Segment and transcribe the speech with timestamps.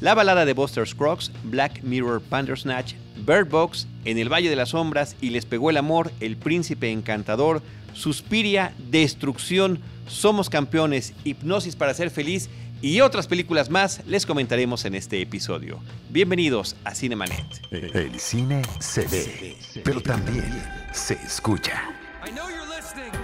[0.00, 2.94] La balada de Buster Scruggs, Black Mirror Bandersnatch,
[3.26, 6.90] Bird Box, En el Valle de las Sombras y Les Pegó el Amor, El Príncipe
[6.90, 7.60] Encantador,
[7.92, 12.48] Suspiria, Destrucción, Somos Campeones, Hipnosis para Ser Feliz
[12.80, 15.80] y otras películas más les comentaremos en este episodio.
[16.08, 17.44] Bienvenidos a Cinemanet.
[17.70, 20.62] El cine se ve, pero también
[20.92, 21.82] se escucha.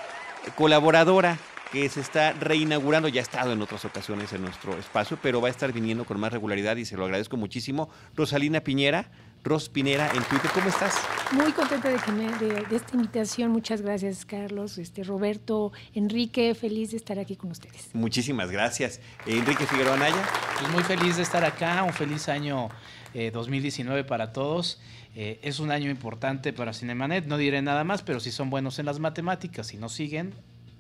[0.56, 1.38] colaboradora
[1.73, 5.50] que se está reinaugurando, ya ha estado en otras ocasiones en nuestro espacio, pero va
[5.50, 7.89] a estar viniendo con más regularidad y se lo agradezco muchísimo.
[8.16, 9.10] Rosalina Piñera,
[9.44, 10.49] Ros Pinera en Twitter.
[10.53, 10.95] ¿Cómo estás?
[11.31, 13.52] Muy contenta de, que me, de, esta invitación.
[13.52, 16.55] Muchas gracias, Carlos, este, Roberto, Enrique.
[16.55, 17.89] Feliz de estar aquí con ustedes.
[17.94, 19.02] Muchísimas gracias.
[19.25, 20.23] Enrique Figueroa Naya.
[20.59, 21.83] Pues muy feliz de estar acá.
[21.83, 22.69] Un feliz año
[23.14, 24.80] 2019 eh, para todos.
[25.16, 27.25] Eh, es un año importante para Cinemanet.
[27.25, 30.33] No diré nada más, pero si son buenos en las matemáticas y nos siguen,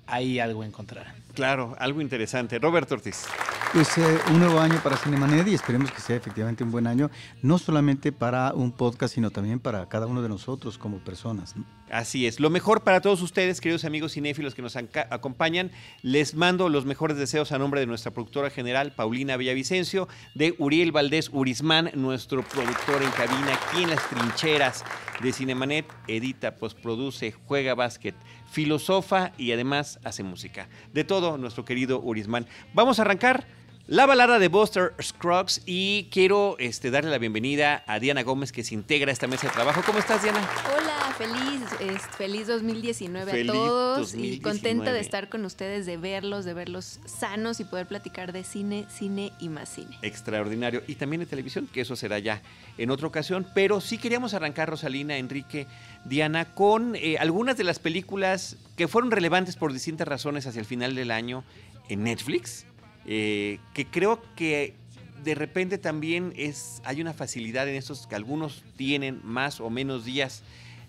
[0.07, 1.15] ahí algo encontrarán.
[1.33, 2.59] Claro, algo interesante.
[2.59, 3.25] Roberto Ortiz.
[3.73, 7.09] Pues eh, un nuevo año para Cinemanet y esperemos que sea efectivamente un buen año,
[7.41, 11.55] no solamente para un podcast, sino también para cada uno de nosotros como personas.
[11.93, 12.39] Así es.
[12.39, 15.69] Lo mejor para todos ustedes, queridos amigos cinéfilos que nos acompañan.
[16.01, 20.91] Les mando los mejores deseos a nombre de nuestra productora general, Paulina Villavicencio, de Uriel
[20.91, 24.83] Valdés Urismán, nuestro productor en cabina, aquí en las trincheras
[25.21, 28.15] de Cinemanet, edita, postproduce, juega básquet,
[28.49, 30.69] filosofa y además hace música.
[30.93, 32.47] De todo, nuestro querido Urismán.
[32.73, 33.45] Vamos a arrancar.
[33.87, 38.63] La balada de Buster Scruggs y quiero este, darle la bienvenida a Diana Gómez que
[38.63, 39.81] se integra a esta mesa de trabajo.
[39.85, 40.39] ¿Cómo estás, Diana?
[40.73, 46.53] Hola, feliz, feliz 2019 a todos y contenta de estar con ustedes, de verlos, de
[46.53, 49.97] verlos sanos y poder platicar de cine, cine y más cine.
[50.01, 50.81] Extraordinario.
[50.87, 52.41] Y también de televisión, que eso será ya
[52.77, 53.45] en otra ocasión.
[53.53, 55.67] Pero sí queríamos arrancar, Rosalina, Enrique,
[56.05, 60.65] Diana, con eh, algunas de las películas que fueron relevantes por distintas razones hacia el
[60.65, 61.43] final del año
[61.89, 62.65] en Netflix
[63.05, 64.75] eh, que creo que
[65.23, 70.05] de repente también es, hay una facilidad en estos que algunos tienen más o menos
[70.05, 70.43] días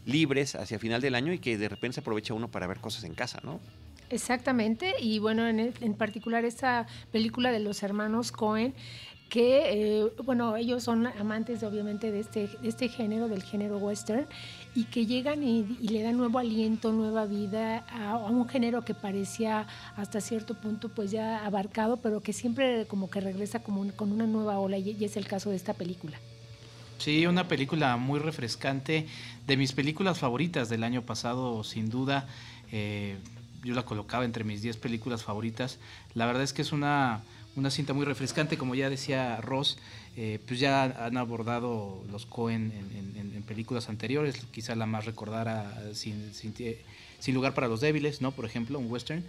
[0.06, 3.04] libres hacia final del año y que de repente se aprovecha uno para ver cosas
[3.04, 3.60] en casa, ¿no?
[4.10, 8.75] Exactamente, y bueno, en, en particular esta película de los hermanos Cohen
[9.34, 14.26] que, eh, bueno, ellos son amantes obviamente de este, de este género, del género western,
[14.76, 19.66] y que llegan y, le dan nuevo aliento, nueva vida a, un género que parecía
[19.96, 24.28] hasta cierto punto pues ya abarcado, pero que siempre como que regresa como con una
[24.28, 26.16] nueva ola, y, es el caso de esta película.
[26.98, 29.08] Sí, una película muy refrescante,
[29.48, 32.28] de mis películas favoritas del año pasado, sin duda.
[32.70, 33.16] Eh,
[33.64, 35.80] yo la colocaba entre mis 10 películas favoritas.
[36.14, 37.22] La verdad es que es una
[37.56, 39.78] una cinta muy refrescante, como ya decía Ross,
[40.16, 46.32] eh, pues ya han abordado los Cohen en, películas anteriores, quizá la más recordara sin,
[46.32, 46.54] sin,
[47.24, 48.32] sin, lugar para los débiles, ¿no?
[48.32, 49.24] Por ejemplo, un western.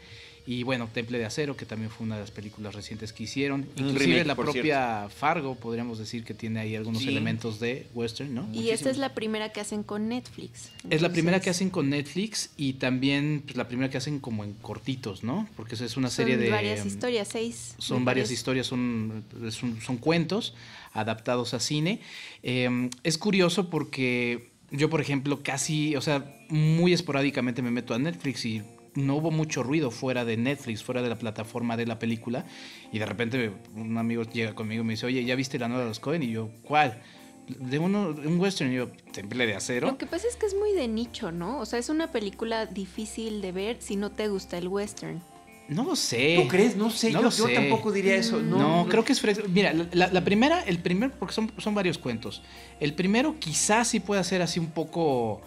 [0.47, 3.67] Y bueno, Temple de Acero, que también fue una de las películas recientes que hicieron.
[3.77, 8.47] Inclusive la propia Fargo, podríamos decir que tiene ahí algunos elementos de western, ¿no?
[8.53, 10.71] Y esta es la primera que hacen con Netflix.
[10.91, 14.43] Es la primera que hacen con Netflix y también pues, la primera que hacen como
[14.43, 15.49] en cortitos, ¿no?
[15.55, 16.51] Porque es una serie de...
[16.51, 17.73] varias historias, seis.
[17.79, 20.53] Son varias historias, son, son, cuentos
[20.93, 22.01] adaptados a cine.
[22.43, 27.99] Em, es curioso porque yo, por ejemplo, casi, o sea, muy esporádicamente me meto a
[27.99, 28.61] Netflix y
[28.95, 32.45] no hubo mucho ruido fuera de Netflix, fuera de la plataforma de la película.
[32.91, 35.83] Y de repente un amigo llega conmigo y me dice, oye, ¿ya viste la nueva
[35.83, 36.23] de los Cohen?
[36.23, 37.01] Y yo, ¿cuál?
[37.47, 39.87] De uno, un western, yo, Temple de Acero.
[39.87, 41.59] Lo que pasa es que es muy de nicho, ¿no?
[41.59, 45.21] O sea, es una película difícil de ver si no te gusta el western.
[45.67, 46.37] No lo sé.
[46.41, 46.75] ¿Tú crees?
[46.75, 48.41] No sé, yo, tampoco diría eso.
[48.41, 49.45] No, creo que es fresco.
[49.47, 52.43] Mira, la, primera, el primer, porque son, son varios cuentos.
[52.79, 55.41] El primero quizás sí pueda ser así un poco...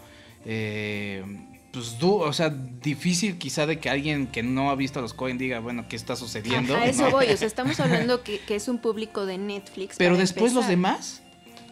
[0.45, 1.23] Eh,
[1.71, 5.37] pues, o sea, difícil quizá de que alguien que no ha visto a los Cohen
[5.37, 6.75] diga, bueno, ¿qué está sucediendo?
[6.75, 9.95] A eso voy, o sea, estamos hablando que, es un público de Netflix.
[9.97, 11.21] Pero después los demás,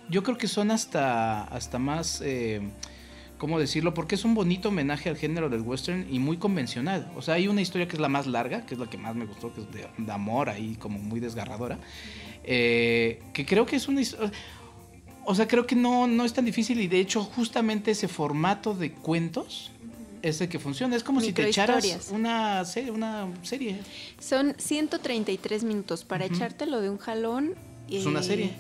[0.08, 2.62] yo creo que son hasta, hasta más, eh,
[3.38, 3.94] ¿cómo decirlo?
[3.94, 7.12] Porque es un bonito homenaje al género del western y muy convencional.
[7.16, 9.16] O sea, hay una historia que es la más larga, que es la que más
[9.16, 11.80] me gustó, que es de, amor ahí, como muy desgarradora,
[12.44, 14.32] eh, que creo que es una historia...
[15.30, 18.74] O sea, creo que no, no es tan difícil y de hecho justamente ese formato
[18.74, 19.72] de cuentos
[20.22, 20.96] es el que funciona.
[20.96, 23.78] Es como si te echaras una serie, una serie.
[24.20, 27.56] Son 133 minutos para echártelo de un jalón.
[27.90, 28.52] Es una serie.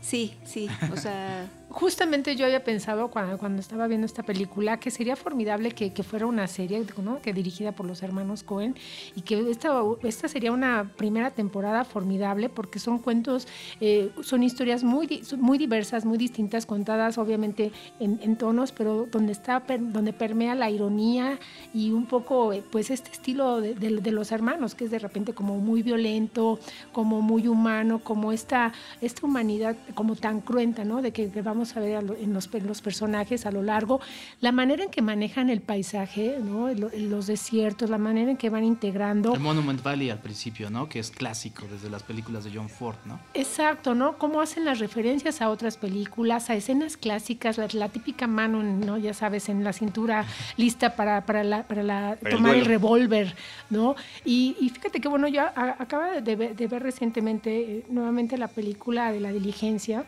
[0.00, 1.50] Sí, sí, o sea...
[1.72, 6.26] Justamente yo había pensado cuando, cuando estaba viendo esta película que sería formidable que, fuera
[6.26, 6.84] una serie,
[7.22, 8.74] que dirigida por los hermanos Cohen
[9.16, 13.48] y que esta, esta sería una primera temporada formidable porque son cuentos,
[13.80, 19.62] eh, son historias muy, muy diversas, muy distintas, contadas obviamente en, tonos, pero donde, está,
[19.78, 21.38] donde permea la ironía
[21.72, 25.32] y un poco eh, pues este estilo de, de, los hermanos que es de repente
[25.32, 26.58] como muy violento,
[26.92, 31.00] como muy humano, como esta, esta humanidad como tan cruenta, ¿no?
[31.00, 34.00] De que, vamos a ver en los, los, personajes a lo largo,
[34.40, 36.68] la manera en que manejan el paisaje, ¿no?
[36.72, 39.34] Los desiertos, la manera en que van integrando.
[39.34, 40.88] El Monument Valley al principio, ¿no?
[40.88, 43.20] Que es clásico desde las películas de John Ford, ¿no?
[43.34, 44.18] Exacto, ¿no?
[44.18, 48.98] Cómo hacen las referencias a otras películas, a escenas clásicas, la, típica mano, ¿no?
[48.98, 50.24] Ya sabes, en la cintura
[50.56, 53.34] lista para, para, la, para la, tomar el, revólver,
[53.70, 53.94] ¿no?
[54.24, 59.20] Y, fíjate que, bueno, yo acaba de, de ver recientemente eh, nuevamente la película de
[59.20, 60.04] la diligencia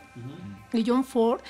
[0.75, 1.41] de John Ford.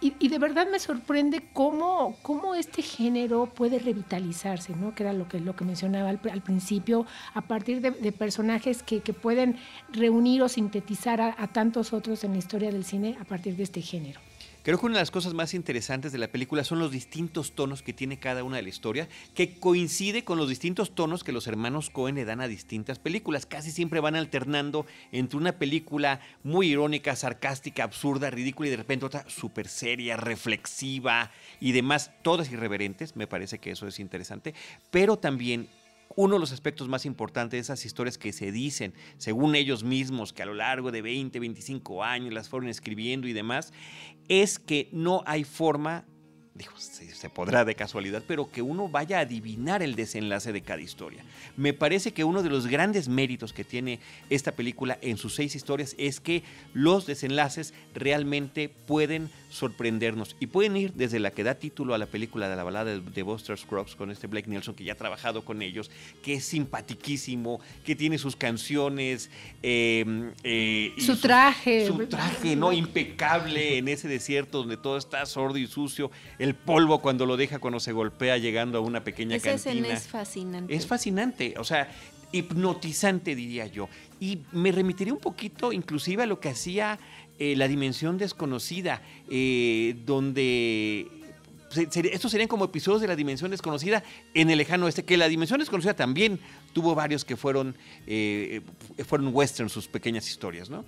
[0.00, 4.94] Y, de verdad me sorprende cómo, cómo este género puede revitalizarse, ¿no?
[4.94, 7.04] que era lo que, lo que mencionaba al, principio,
[7.34, 9.56] a partir de, personajes que, que, pueden
[9.90, 13.82] reunir o sintetizar a tantos otros en la historia del cine a partir de este
[13.82, 14.20] género.
[14.68, 17.80] Creo que una de las cosas más interesantes de la película son los distintos tonos
[17.80, 21.46] que tiene cada una de la historia, que coincide con los distintos tonos que los
[21.46, 23.46] hermanos Cohen le dan a distintas películas.
[23.46, 29.06] Casi siempre van alternando entre una película muy irónica, sarcástica, absurda, ridícula y de repente
[29.06, 31.30] otra súper seria, reflexiva
[31.60, 33.16] y demás, todas irreverentes.
[33.16, 34.52] Me parece que eso es interesante.
[34.90, 35.66] Pero también
[36.16, 40.32] uno de los aspectos más importantes de esas historias que se dicen, según ellos mismos,
[40.32, 43.72] que a lo largo de 20, 25 años las fueron escribiendo y demás,
[44.28, 46.04] es que no hay forma
[46.58, 50.82] digo, se, podrá de casualidad, pero que uno vaya a adivinar el desenlace de cada
[50.82, 51.24] historia.
[51.56, 55.54] Me parece que uno de los grandes méritos que tiene esta película en sus seis
[55.54, 56.42] historias es que
[56.74, 62.06] los desenlaces realmente pueden sorprendernos y pueden ir desde la que da título a la
[62.06, 65.44] película de la balada de, Buster Scruggs con este Blake Nelson que ya ha trabajado
[65.44, 65.90] con ellos,
[66.22, 69.30] que es simpatiquísimo, que tiene sus canciones,
[69.62, 75.58] em, eh, su traje, su traje, no impecable en ese desierto donde todo está sordo
[75.58, 79.56] y sucio el polvo cuando lo deja cuando se golpea llegando a una pequeña Esa
[79.56, 79.88] cantina.
[79.88, 80.74] es fascinante.
[80.74, 81.90] Es fascinante, o sea,
[82.32, 83.88] hipnotizante diría yo.
[84.20, 86.98] Y me remitiría un poquito inclusive a lo que hacía
[87.38, 91.08] eh, La Dimensión Desconocida, eh, donde
[91.76, 94.02] estos serían como episodios de la dimensión desconocida
[94.34, 96.40] en el lejano oeste, que la dimensión desconocida también
[96.72, 97.76] tuvo varios que fueron,
[98.06, 98.62] eh,
[99.06, 100.84] fueron western, sus pequeñas historias, ¿no?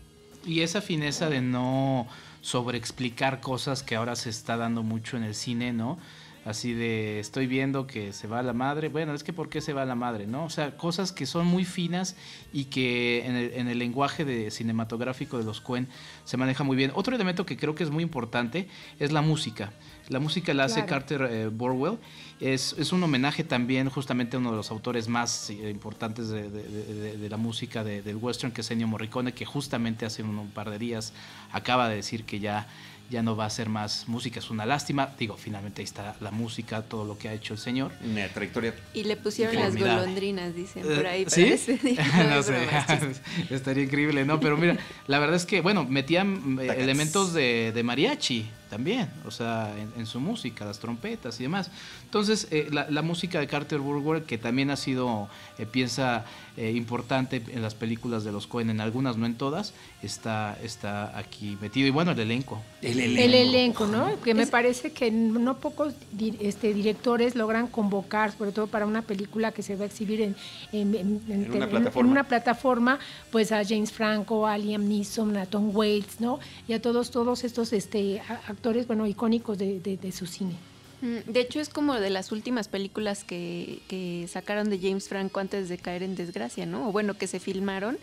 [0.47, 2.09] Y esa fineza de no
[2.41, 5.99] sobre explicar cosas que ahora se está dando mucho en el cine, ¿no?
[6.45, 8.89] Así de, estoy viendo que se va la madre.
[8.89, 10.27] Bueno, es que ¿por qué se va la madre?
[10.27, 10.45] ¿No?
[10.45, 12.17] O sea, cosas que son muy finas
[12.53, 15.87] y que en el, en el lenguaje de cinematográfico de los Coen
[16.25, 16.93] se maneja muy bien.
[16.95, 19.73] Otro elemento que creo que es muy importante es la música.
[20.09, 21.99] La música la hace Carter eh, Borwell.
[22.41, 26.49] Es, es, un homenaje también justamente a uno de los autores más eh, importantes de,
[26.49, 30.71] de, la música del western, que es Ennio Morricone, que justamente hace un, un par
[30.71, 31.13] de días
[31.53, 32.67] acaba de decir que ya
[33.11, 35.13] ya no va a ser más música, es una lástima.
[35.19, 37.93] Digo, finalmente ahí está la música, todo lo que ha hecho el señor.
[38.05, 38.75] Una trayectoria.
[38.95, 41.27] Y le pusieron las golondrinas, dicen por ahí.
[41.29, 41.51] ¿Sí?
[42.29, 42.69] no sé,
[43.51, 44.39] estaría increíble, ¿no?
[44.41, 49.31] Pero mira, la verdad es que, bueno, metían eh, elementos de, de mariachi también, o
[49.31, 51.71] sea, en, su música, las trompetas y demás.
[52.05, 56.25] Entonces, eh, la, música de Carter Burger, que también ha sido eh, piensa
[56.57, 61.19] eh, importante en las películas de los Cohen, en algunas, no en todas, está, está
[61.19, 61.89] aquí metido.
[61.89, 62.63] Y bueno, el elenco.
[62.81, 63.01] El
[63.35, 64.21] elenco, ¿no?
[64.21, 65.95] Que me parece que no pocos
[66.41, 70.37] este, directores logran convocar, sobre todo para una película que se va a exhibir en,
[70.73, 72.99] en, una, plataforma.
[73.31, 76.39] pues a James Franco, a Liam Neeson, a Tom Waits, ¿no?
[76.69, 78.23] Y a todos, todos estos este,
[78.61, 80.53] actores, bueno, icónicos de, de, su cine.
[81.01, 85.41] Mm, de hecho, es como de las últimas películas que, que, sacaron de James Franco
[85.41, 86.91] antes de caer en desgracia, ¿no?
[86.91, 87.97] O bueno, que se filmaron,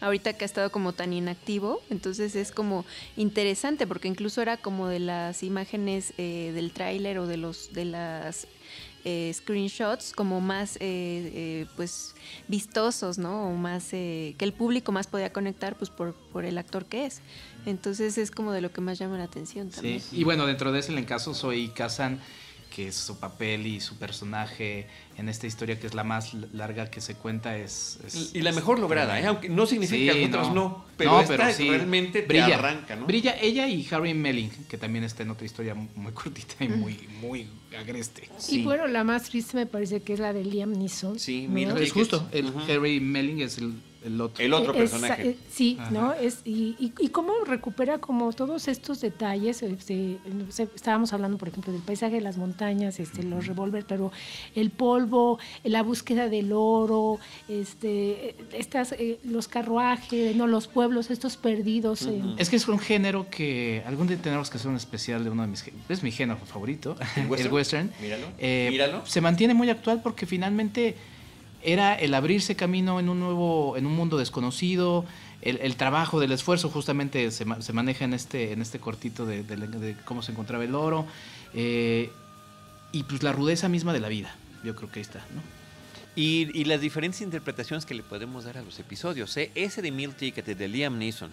[0.00, 1.82] ahorita que ha estado como tan inactivo.
[1.90, 2.84] Entonces es como
[3.16, 7.86] interesante, porque incluso era como de las imágenes eh, del tráiler o de los de
[7.86, 8.46] las
[9.04, 12.14] eh, screenshots como más eh, pues
[12.48, 13.48] vistosos, ¿no?
[13.48, 17.20] O más que el público más podía conectar pues por, por el actor que es.
[17.66, 20.00] Entonces es como de lo que más llama la atención también.
[20.00, 22.20] Sí, y bueno, dentro de ese caso soy Kazan
[22.74, 27.00] que su papel y su personaje en esta historia que es la más larga que
[27.00, 28.32] se cuenta es...
[28.34, 29.26] y la mejor lograda, ¿eh?
[29.26, 33.06] aunque no significa que otras no, pero, esta realmente brilla, arranca, ¿no?
[33.06, 37.08] Brilla ella y Harry Melling, que también está en otra historia muy cortita y muy,
[37.20, 37.46] muy
[37.78, 38.28] agreste.
[38.48, 41.18] Y bueno, la más triste me parece que es la de Liam Neeson.
[41.20, 42.28] Sí, mira, es justo.
[42.32, 45.30] El Harry Melling es el el otro, el otro personaje.
[45.30, 46.12] Eh, sí, ¿no?
[46.12, 49.62] Es, y, y, cómo recupera como todos estos detalles.
[49.62, 50.18] Este,
[50.74, 54.12] estábamos hablando, por ejemplo, del paisaje de las montañas, este, los revólveres, pero
[54.54, 57.18] el polvo, la búsqueda del oro,
[57.48, 62.06] este, estas, eh, los carruajes, no, los pueblos, estos perdidos.
[62.38, 65.42] Es que es un género que algún día tenemos que hacer un especial de uno
[65.42, 67.90] de mis es mi género favorito, el western.
[68.00, 68.26] Míralo.
[68.38, 69.06] Eh, Míralo.
[69.06, 70.94] Se mantiene muy actual porque finalmente
[71.64, 75.04] era el abrirse camino en un nuevo, en un mundo desconocido,
[75.42, 80.22] el, trabajo del esfuerzo justamente se, se, maneja en este, en este cortito de, cómo
[80.22, 81.06] se encontraba el oro,
[81.52, 82.10] eh,
[82.92, 85.42] y pues la rudeza misma de la vida, yo creo que ahí está, ¿no?
[86.16, 89.50] Y, las diferentes interpretaciones que le podemos dar a los episodios, ¿eh?
[89.54, 91.32] ese de Mil Ticket de Liam Neeson,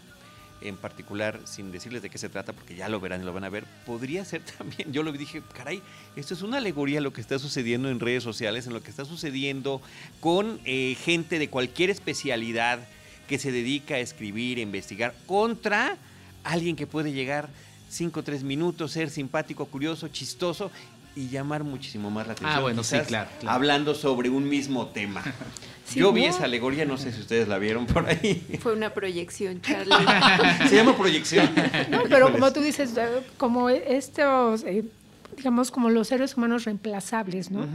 [0.62, 3.44] en particular, sin decirles de qué se trata, porque ya lo verán y lo van
[3.44, 5.82] a ver, podría ser también, yo lo dije, caray,
[6.15, 8.89] esto es una alegoría a lo que está sucediendo en redes sociales, en lo que
[8.89, 9.82] está sucediendo
[10.20, 12.80] con eh, gente de cualquier especialidad
[13.27, 15.98] que se dedica a escribir, a investigar, contra
[16.44, 17.50] alguien que puede llegar
[17.89, 20.72] 5 o 3 minutos, ser simpático, curioso, chistoso
[21.15, 22.58] y llamar muchísimo más la atención.
[22.58, 25.24] Ah, bueno, sí, claro, Hablando sobre un mismo tema.
[25.95, 28.45] Yo vi esa alegoría, no sé si ustedes la vieron por ahí.
[28.60, 29.93] Fue una proyección, Charlie.
[30.69, 31.50] Se llama proyección.
[31.89, 33.07] No, pero como tú dices, eh,
[33.38, 34.86] como estos, eh,
[35.36, 37.67] digamos, como los seres humanos reemplazables, ¿no?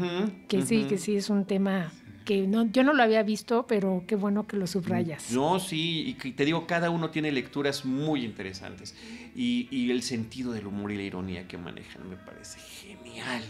[0.48, 1.92] que sí, que sí es un tema
[2.24, 5.30] que no, yo no lo había visto, pero qué bueno que lo subrayas.
[5.30, 8.96] No, sí, y te digo, cada uno tiene lecturas muy interesantes.
[9.34, 13.42] Y, y el sentido del humor y la ironía que manejan me parece genial.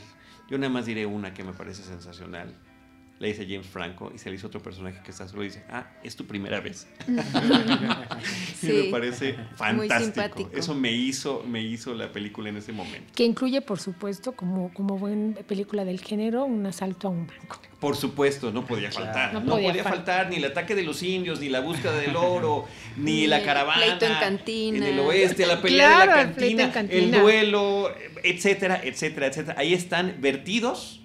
[0.51, 2.55] Yo nada más diré una que me parece sensacional
[3.19, 5.63] le dice James Franco y se le hizo otro personaje que está solo y dice,
[5.71, 6.87] ah, es tu primera vez.
[8.61, 10.51] sí, me parece fantástico.
[10.53, 13.13] Eso me hizo, me hizo la película en ese momento.
[13.15, 17.59] Que incluye, por supuesto, como, como buena película del género, un asalto a un banco.
[17.81, 19.33] Por supuesto, no podía faltar.
[19.33, 22.67] No, podía, faltar ni el ataque de los indios, ni la búsqueda del oro,
[22.99, 23.81] ni, la caravana.
[23.81, 24.89] Pleito en cantina.
[24.89, 27.91] En el oeste, la pelea de la cantina, el duelo,
[28.23, 29.59] etcétera, etcétera, etcétera.
[29.59, 31.03] Ahí están vertidos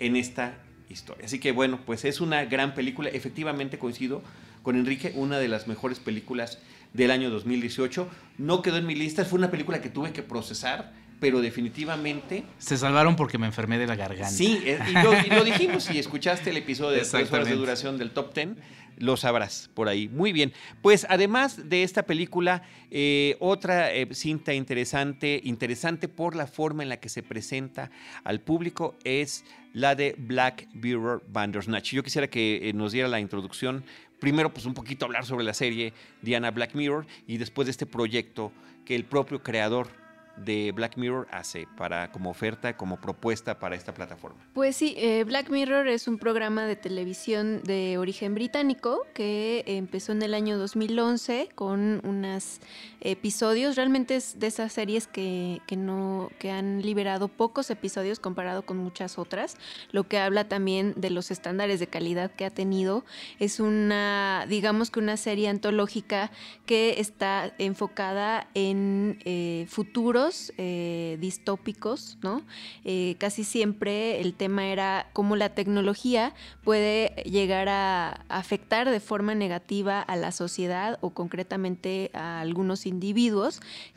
[0.00, 0.63] en esta
[0.94, 1.26] historia.
[1.26, 3.10] Así que bueno, pues es una gran película.
[3.10, 4.22] Efectivamente coincido
[4.62, 6.58] con Enrique, una de las mejores películas
[6.94, 8.08] del año 2018.
[8.38, 12.44] No quedó en mi lista, fue una película que tuve que procesar, pero definitivamente...
[12.58, 14.30] Se salvaron porque me enfermé de la garganta.
[14.30, 18.10] Sí, eh, y lo, dijimos, si escuchaste el episodio de tres horas de duración del
[18.10, 18.56] Top Ten,
[18.96, 20.08] lo sabrás por ahí.
[20.08, 20.52] Muy bien.
[20.82, 26.88] Pues además de esta película, eh, otra eh, cinta interesante, interesante por la forma en
[26.88, 27.90] la que se presenta
[28.22, 29.44] al público es
[29.74, 31.92] la de Black Mirror Bandersnatch.
[31.92, 33.84] Yo quisiera que eh, nos diera la introducción.
[34.20, 37.84] Primero, pues un poquito hablar sobre la serie Diana Black Mirror y después de este
[37.84, 38.52] proyecto
[38.86, 39.88] que el propio creador
[40.36, 44.38] de Black Mirror hace para como oferta, como propuesta para esta plataforma?
[44.52, 50.12] Pues sí, eh, Black Mirror es un programa de televisión de origen británico que empezó
[50.12, 52.60] en el año 2011 con unos
[53.04, 53.76] episodios.
[53.76, 58.78] Realmente es de esas series que, que, no que han liberado pocos episodios comparado con
[58.78, 59.56] muchas otras,
[59.92, 63.04] lo que habla también de los estándares de calidad que ha tenido.
[63.38, 66.30] Es una, digamos que una serie antológica
[66.64, 70.14] que está enfocada en eh, futuro
[70.58, 72.42] eh, distópicos, ¿no?
[72.84, 76.32] Eh, casi siempre el tema era cómo la tecnología
[76.62, 82.93] puede llegar a afectar de forma negativa a la sociedad o concretamente a algunos individuos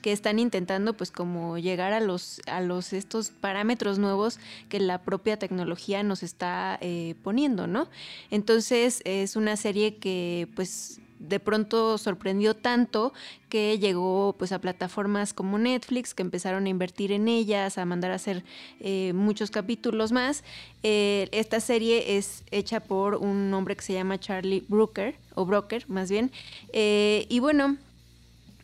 [0.01, 4.39] que están intentando pues como llegar a los, a los estos parámetros nuevos
[4.69, 7.87] que la propia tecnología nos está eh, poniendo, ¿no?
[8.31, 13.11] Entonces es una serie que pues de pronto sorprendió tanto
[13.49, 18.11] que llegó pues a plataformas como Netflix que empezaron a invertir en ellas, a mandar
[18.11, 18.43] a hacer
[18.79, 20.43] eh, muchos capítulos más.
[20.83, 25.85] Eh, esta serie es hecha por un hombre que se llama Charlie Brooker, o Broker
[25.89, 26.31] más bien.
[26.71, 27.77] Y bueno,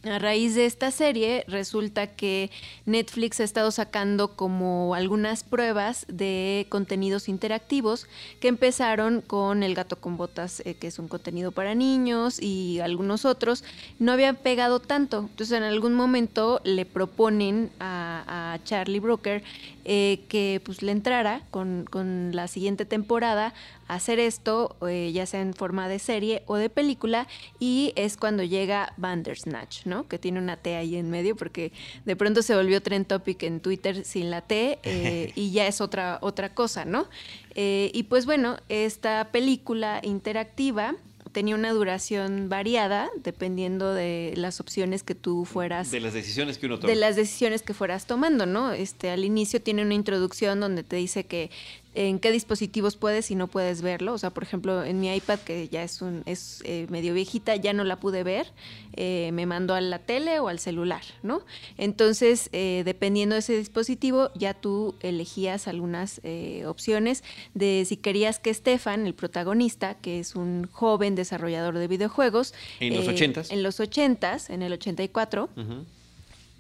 [0.03, 2.51] a raíz de esta serie resulta que
[2.86, 8.07] Netflix ha estado sacando como algunas pruebas de contenidos interactivos
[8.41, 12.79] que empezaron con El gato con botas, eh, que es un contenido para niños y
[12.81, 13.63] algunos otros.
[14.00, 15.19] No habían pegado tanto.
[15.19, 19.43] Entonces en algún momento le proponen a, Charlie Brooker
[19.86, 21.86] eh, que pues le entrara con,
[22.33, 23.53] la siguiente temporada
[23.88, 27.27] a hacer esto, eh, ya sea en forma de serie o de película,
[27.60, 29.92] y es cuando llega Bandersnatch, ¿no?
[29.93, 30.07] ¿No?
[30.07, 31.71] Que tiene una T ahí en medio, porque
[32.05, 35.81] de pronto se volvió trend topic en Twitter sin la T eh, y ya es
[35.81, 37.07] otra, otra cosa, ¿no?
[37.53, 40.95] Eh, y pues bueno, esta película interactiva
[41.31, 46.67] tenía una duración variada dependiendo de las opciones que tú fueras de las decisiones que
[46.67, 50.59] uno toma de las decisiones que fueras tomando no este al inicio tiene una introducción
[50.59, 51.50] donde te dice que
[51.95, 54.13] en qué dispositivos puedes y no puedes verlo.
[54.13, 57.55] O sea, por ejemplo, en mi iPad, que ya es, un, es eh, medio viejita,
[57.55, 58.47] ya no la pude ver,
[58.95, 61.41] eh, me mandó a la tele o al celular, ¿no?
[61.77, 66.21] Entonces, eh, dependiendo de ese dispositivo, ya tú elegías algunas
[66.65, 67.23] opciones
[67.53, 72.53] de si querías que Stefan, el protagonista, que es un joven desarrollador de videojuegos.
[72.79, 73.51] En los ochentas.
[73.51, 75.50] En los ochentas, en el 84.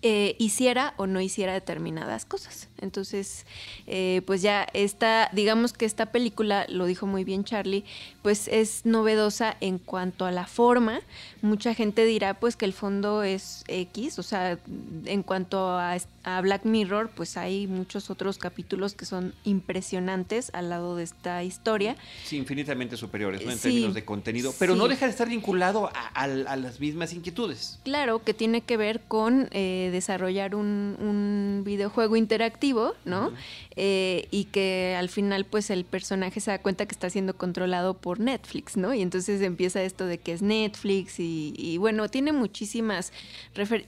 [0.05, 2.67] Eh, hiciera o no hiciera determinadas cosas.
[2.81, 3.45] Entonces,
[3.87, 7.85] eh, pues ya está, digamos que esta película, lo dijo muy bien Charlie,
[8.21, 10.99] pues es novedosa en cuanto a la forma.
[11.41, 14.59] Mucha gente dirá pues que el fondo es X, o sea,
[15.05, 15.97] en cuanto a,
[16.41, 21.97] Black Mirror, pues hay muchos otros capítulos que son impresionantes al lado de esta historia.
[22.23, 23.51] Sí, infinitamente superiores, ¿no?
[23.51, 27.79] En términos de contenido, pero no deja de estar vinculado a, las mismas inquietudes.
[27.83, 29.49] Claro, que tiene que ver con...
[29.51, 33.31] Eh, desarrollar un, videojuego interactivo, ¿no?
[33.77, 37.93] Eh, y que al final pues el personaje se da cuenta que está siendo controlado
[37.93, 38.93] por Netflix, ¿no?
[38.93, 43.13] Y entonces empieza esto de que es Netflix y, bueno, tiene muchísimas,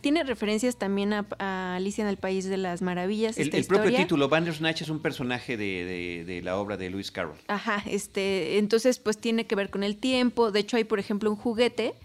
[0.02, 3.38] tiene referencias también a, Alicia en el País de las Maravillas.
[3.38, 7.38] El, el propio título, Bandersnatch es un personaje de, de, la obra de Lewis Carroll.
[7.48, 11.30] Ajá, este, entonces pues tiene que ver con el tiempo, de hecho hay por ejemplo
[11.30, 11.96] un juguete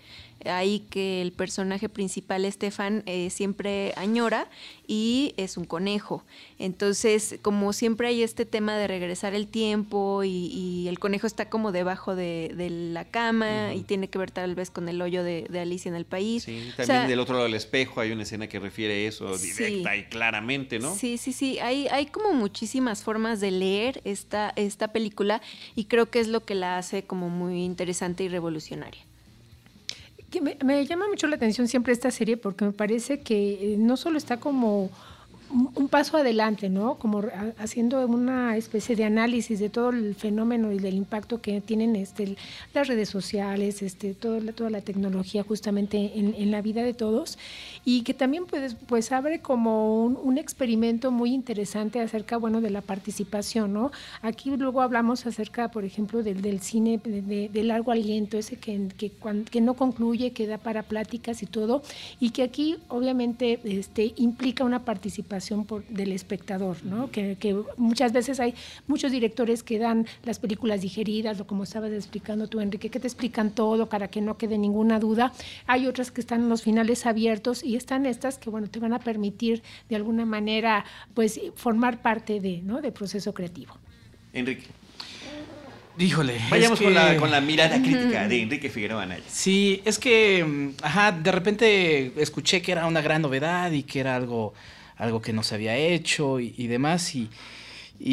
[0.46, 4.48] ahí que el personaje principal, Estefan, eh, siempre añora
[4.86, 6.24] y es un conejo.
[6.58, 11.72] Entonces, como siempre hay este tema de regresar el tiempo y, el conejo está como
[11.72, 12.54] debajo de,
[12.92, 16.06] la cama y tiene que ver tal vez con el hoyo de, Alicia en el
[16.06, 16.44] país.
[16.44, 20.04] Sí, también del otro lado del espejo hay una escena que refiere eso directa y
[20.04, 20.94] claramente, ¿no?
[20.94, 21.58] Sí, sí, sí.
[21.58, 25.42] Hay, hay como muchísimas formas de leer esta, esta película
[25.74, 29.09] y creo que es lo que la hace como muy interesante y revolucionaria
[30.38, 34.18] me, llama mucho la atención siempre esta serie porque me parece que eh, no solo
[34.18, 34.90] está como
[35.52, 36.94] un paso adelante, ¿no?
[36.94, 37.24] Como
[37.58, 42.36] haciendo una especie de análisis de todo el fenómeno y del impacto que tienen este,
[42.72, 47.38] las redes sociales, este, toda, la, toda la tecnología justamente en, la vida de todos
[47.84, 52.80] y que también pues, pues abre como un, experimento muy interesante acerca, bueno, de la
[52.80, 53.90] participación, ¿no?
[54.22, 59.12] Aquí luego hablamos acerca, por ejemplo, del, del cine de, largo aliento, ese que, que,
[59.50, 61.82] que, no concluye, que da para pláticas y todo,
[62.20, 67.10] y que aquí obviamente este, implica una participación por, del espectador, ¿no?
[67.10, 67.36] Que,
[67.76, 68.54] muchas veces hay
[68.86, 73.06] muchos directores que dan las películas digeridas, o como estabas explicando tú, Enrique, que te
[73.06, 75.32] explican todo para que no quede ninguna duda.
[75.66, 78.92] Hay otras que están en los finales abiertos y están estas que, bueno, te van
[78.92, 82.80] a permitir de alguna manera, pues, formar parte de, ¿no?
[82.80, 83.76] del proceso creativo.
[84.32, 84.66] Enrique.
[85.98, 86.40] Híjole.
[86.48, 89.22] Vayamos con, la, con, la, mirada crítica de Enrique Figueroa Anaya.
[89.28, 94.00] Sí, es que, mm, ajá, de repente escuché que era una gran novedad y que
[94.00, 94.54] era algo
[95.00, 97.14] algo que no se había hecho y, demás.
[97.14, 97.30] Y,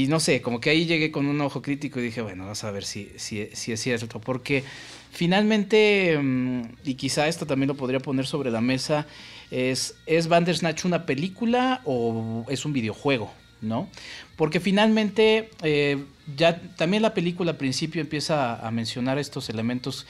[0.07, 2.71] no sé, como que ahí llegué con un ojo crítico y dije, bueno, vamos a
[2.71, 4.19] ver si, es cierto.
[4.19, 4.63] Porque
[5.11, 9.05] finalmente, mm, y quizá esto también lo podría poner sobre la mesa,
[9.51, 13.31] es, ¿es Bandersnatch una película o es un videojuego?
[13.61, 13.89] ¿no?
[14.35, 16.03] Porque finalmente eh,
[16.35, 20.05] ya también la película al principio empieza a mencionar estos elementos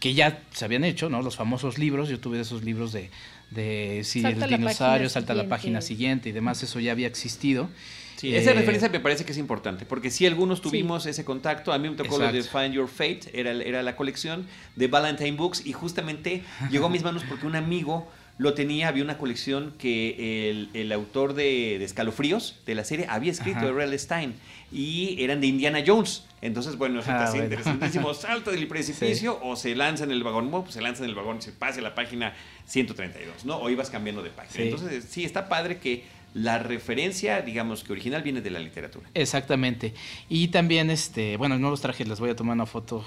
[0.00, 1.22] que ya se habían hecho, ¿no?
[1.22, 3.10] Los famosos libros, yo tuve esos libros de,
[3.50, 7.68] de si el dinosaurio salta a la página siguiente y demás, eso ya había existido.
[8.16, 11.72] Sí, esa eh, referencia me parece que es importante, porque si algunos tuvimos ese contacto,
[11.72, 15.36] a mí me tocó lo de Find Your Fate, era, era la colección de Valentine
[15.36, 18.08] Books, y justamente llegó a mis manos porque un amigo
[18.38, 23.06] lo tenía, había una colección que el, el autor de, de, Escalofríos, de la serie,
[23.08, 23.96] había escrito de R.L.
[23.98, 24.34] Stein,
[24.72, 26.24] y eran de Indiana Jones.
[26.40, 28.14] Entonces, bueno, es ah, interesantísimo.
[28.14, 30.50] Salta del precipicio o se lanza en el vagón.
[30.50, 32.34] Bueno, pues se lanza en el vagón y se pase la página
[32.66, 33.56] 132, ¿no?
[33.56, 34.64] O ibas cambiando de página.
[34.64, 39.08] Entonces, sí, está padre que la referencia, digamos que original, viene de la literatura.
[39.14, 39.94] Exactamente.
[40.28, 43.04] Y también, este, bueno, no los traje, les voy a tomar una foto,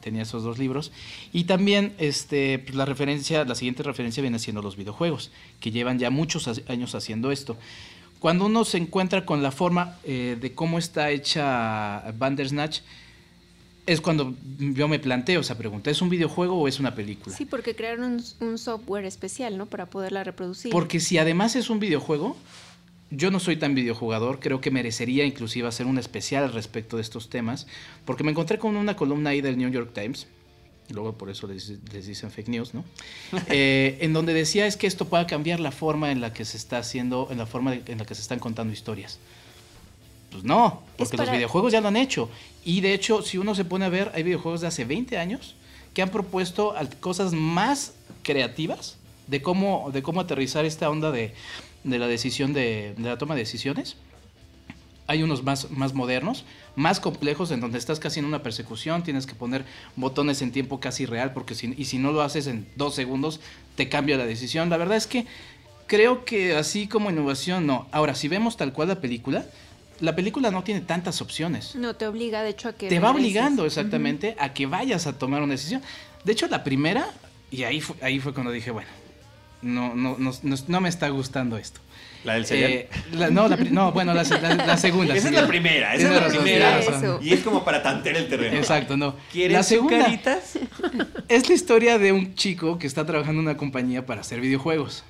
[0.00, 0.92] tenía esos dos libros.
[1.32, 5.98] Y también, este, pues la referencia, la siguiente referencia viene siendo los videojuegos, que llevan
[5.98, 7.58] ya muchos años haciendo esto.
[8.20, 12.80] Cuando uno se encuentra con la forma eh, de cómo está hecha Bandersnatch,
[13.86, 17.34] es cuando yo me planteo esa pregunta, ¿es un videojuego o es una película?
[17.34, 19.66] Sí, porque crearon un, software especial, ¿no?
[19.66, 20.70] Para poderla reproducir.
[20.70, 22.36] Porque si además es un videojuego,
[23.10, 27.30] yo no soy tan videojugador, creo que merecería inclusive hacer un especial respecto de estos
[27.30, 27.66] temas,
[28.04, 30.26] porque me encontré con una columna ahí del New York Times
[30.92, 31.72] luego por eso les,
[32.06, 32.84] dicen fake news, ¿no?
[33.48, 36.56] Eh, en donde decía es que esto pueda cambiar la forma en la que se
[36.56, 39.18] está haciendo, en la forma en la que se están contando historias.
[40.30, 42.30] Pues no, porque los videojuegos ya lo han hecho.
[42.64, 45.56] Y de hecho, si uno se pone a ver, hay videojuegos de hace 20 años
[45.92, 51.34] que han propuesto cosas más creativas de cómo, de cómo aterrizar esta onda de,
[51.82, 53.96] de la decisión de, de la toma de decisiones
[55.10, 56.44] hay unos más, más modernos,
[56.76, 59.64] más complejos, en donde estás casi en una persecución, tienes que poner
[59.96, 63.40] botones en tiempo casi real, porque si, y si no lo haces en dos segundos,
[63.74, 64.70] te cambia la decisión.
[64.70, 65.26] La verdad es que
[65.88, 67.88] creo que así como innovación, no.
[67.90, 69.46] Ahora, si vemos tal cual la película,
[69.98, 71.74] la película no tiene tantas opciones.
[71.74, 72.88] No, te obliga, de hecho, a que...
[72.88, 75.82] Te va obligando exactamente a que vayas a tomar una decisión.
[76.22, 77.08] De hecho, la primera,
[77.50, 78.90] y ahí fue, ahí fue cuando dije, bueno,
[79.62, 80.32] no, no, no,
[80.68, 81.80] no me está gustando esto.
[82.24, 82.72] ¿La del cereal?
[82.72, 82.88] Eh,
[83.30, 85.14] no, no, bueno, la, segunda.
[85.14, 86.80] Esa es la primera, esa es la primera.
[87.22, 88.56] Y es como para tantear el terreno.
[88.56, 89.16] Exacto, no.
[89.32, 90.58] ¿Quieres la segunda caritas?
[91.28, 95.04] Es la historia de un chico que está trabajando en una compañía para hacer videojuegos.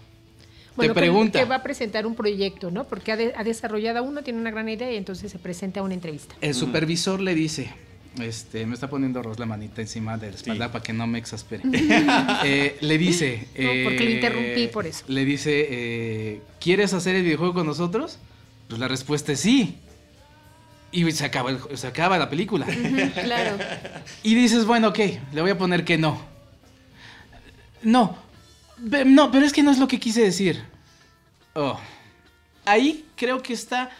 [0.78, 1.38] Te pregunta.
[1.38, 2.84] Que va a presentar un proyecto, ¿no?
[2.84, 5.94] Porque ha, ha desarrollado uno, tiene una gran idea y entonces se presenta a una
[5.94, 6.36] entrevista.
[6.40, 7.72] El supervisor le dice,
[8.18, 11.18] este, me está poniendo Ros la manita encima de la espalda para que no me
[11.18, 11.62] exaspere.
[12.44, 13.46] Eh, le dice.
[13.54, 15.04] porque le interrumpí por eso.
[15.08, 18.18] Le dice: eh, ¿Quieres hacer el videojuego con nosotros?
[18.68, 19.76] Pues la respuesta es sí.
[20.92, 22.66] Y se acaba, se acaba la película.
[23.22, 23.58] claro.
[24.22, 24.98] Y dices: Bueno, ok,
[25.32, 26.20] le voy a poner que no.
[27.82, 28.16] No.
[28.78, 30.62] No, pero es que no es lo que quise decir.
[31.54, 31.78] Oh.
[32.64, 33.90] Ahí creo que está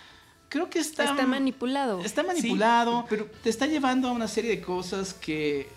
[0.50, 1.04] creo que está...
[1.04, 2.04] Está manipulado.
[2.04, 5.68] Está manipulado, pero te está llevando a una serie de cosas que...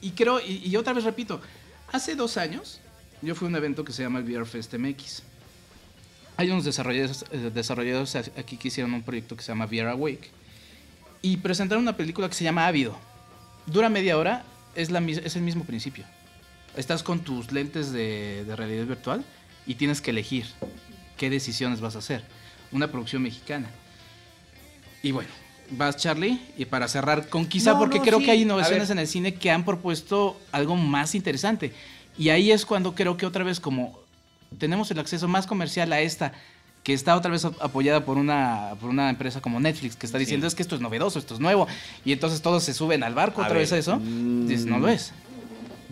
[0.00, 1.40] Y creo, y, otra vez repito,
[1.90, 2.80] hace dos años
[3.20, 5.22] yo fui a un evento que se llama el VR Fest MX.
[6.36, 10.30] Hay unos desarrolladores, eh, desarrolladores aquí que hicieron un proyecto que se llama VR Awake.
[11.22, 12.96] Y presentaron una película que se llama Ávido.
[13.66, 14.44] Dura media hora,
[14.74, 16.04] es, la, es el mismo principio.
[16.76, 19.24] Estás con tus lentes de, de realidad virtual
[19.66, 20.46] y tienes que elegir
[21.16, 22.24] qué decisiones vas a hacer.
[22.72, 23.70] Una producción mexicana.
[25.02, 25.30] Y bueno,
[25.70, 29.34] vas Charlie, y para cerrar con quizá, porque creo que hay innovaciones en el cine
[29.34, 31.72] que han propuesto algo más interesante.
[32.18, 33.98] Y ahí es cuando creo que otra vez como
[34.58, 36.32] tenemos el acceso más comercial a esta,
[36.82, 40.46] que está otra vez apoyada por una, por una empresa como Netflix, que está diciendo
[40.46, 41.66] es que esto es novedoso, esto es nuevo,
[42.04, 45.12] y entonces todos se suben al barco otra vez a eso, dices, no lo es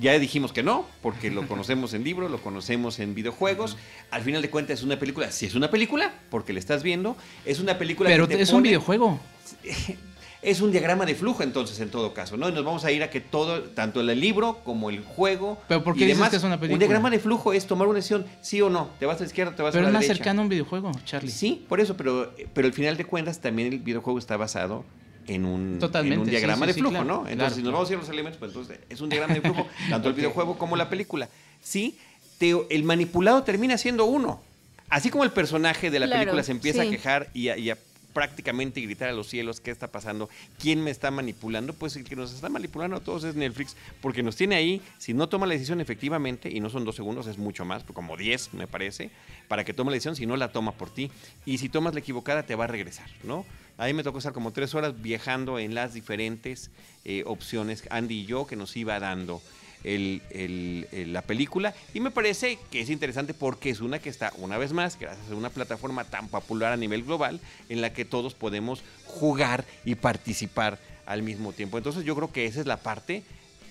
[0.01, 3.77] ya dijimos que no, porque lo conocemos en libros, lo conocemos en videojuegos.
[4.11, 5.31] Al final de cuentas es una película.
[5.31, 8.09] Si es una película, porque le estás viendo, es una película.
[8.09, 9.21] Pero es un videojuego.
[10.43, 12.49] Es un diagrama de flujo, entonces, en todo caso, ¿no?
[12.49, 15.61] Y nos vamos a ir a que todo, tanto el libro como el juego.
[15.69, 16.77] ¿Pero por qué dices que es una película?
[16.77, 18.89] Un diagrama de flujo es tomar una decisión, sí o no.
[18.99, 19.99] Te vas a la izquierda, te vas a la derecha.
[19.99, 21.31] Pero es más cercano a un videojuego, Charlie.
[21.31, 24.87] Sí, por eso, pero, pero al final de cuentas también el videojuego está basado
[25.31, 27.27] en un, un diagrama de flujo, ¿no?
[27.29, 29.41] Entonces, si nos vamos a ir a los elementos, pues entonces es un diagrama de
[29.41, 31.29] flujo, tanto el videojuego como la película.
[31.63, 31.97] Sí,
[32.41, 34.41] el manipulado termina siendo uno.
[34.89, 37.79] Así como el personaje de la película se empieza a quejar y a,
[38.13, 42.17] prácticamente gritar a los cielos qué está pasando, quién me está manipulando, pues el que
[42.17, 45.53] nos está manipulando a todos es Netflix, porque nos tiene ahí, si no toma la
[45.53, 49.11] decisión efectivamente, y no son dos segundos, es mucho más, como diez me parece,
[49.47, 51.09] para que tome la decisión, si no la toma por ti,
[51.47, 53.47] y si tomas la equivocada te va a regresar, ¿no?
[53.81, 56.71] A mí me tocó estar como tres horas viajando en las diferentes
[57.07, 59.41] eh, opciones, Andy y yo, que nos iba dando
[59.83, 61.75] la película.
[61.95, 65.31] Y me parece que es interesante porque es una que está, una vez más, gracias
[65.31, 67.41] a una plataforma tan popular a nivel global,
[67.71, 71.79] en la que todos podemos jugar y participar al mismo tiempo.
[71.79, 73.23] Entonces yo creo que esa es la parte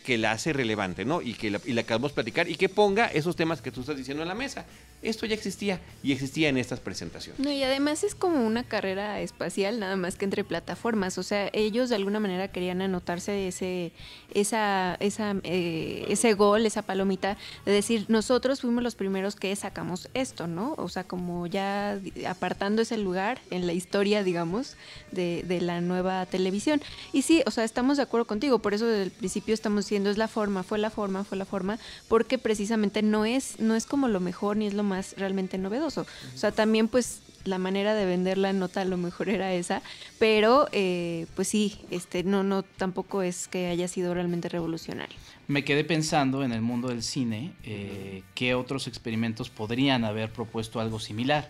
[0.04, 1.22] que la hace relevante, ¿no?
[1.22, 3.98] Y que la, y la acabamos platicar y que ponga esos temas que tú estás
[3.98, 4.66] diciendo en la mesa.
[5.02, 7.40] Esto ya existía y existía en estas presentaciones.
[7.40, 11.18] No, y además es como una carrera espacial nada más que entre plataformas.
[11.18, 13.94] O sea, ellos de alguna manera querían anotarse ese,
[14.34, 20.10] esa, esa, eh, ese gol, esa palomita, de decir, nosotros fuimos los primeros que sacamos
[20.14, 20.76] esto, ¿no?
[20.78, 24.76] O sea, como ya apartando ese lugar en la historia, digamos,
[25.12, 26.82] de, de la nueva televisión.
[27.14, 30.12] Y sí, o sea, estamos de acuerdo contigo, por eso desde el principio estamos diciendo
[30.12, 33.88] es la forma, fue la forma, fue la forma, porque precisamente no es, no es
[33.88, 36.06] como lo mejor ni es lo más realmente novedoso.
[36.36, 39.82] O sea, también pues la manera de vender la nota a lo mejor era esa,
[40.20, 45.18] pero eh, pues sí, este, no, no, tampoco es que haya sido realmente revolucionario.
[45.48, 50.80] Me quedé pensando en el mundo del cine, eh, qué otros experimentos podrían haber propuesto
[50.80, 51.50] algo similar.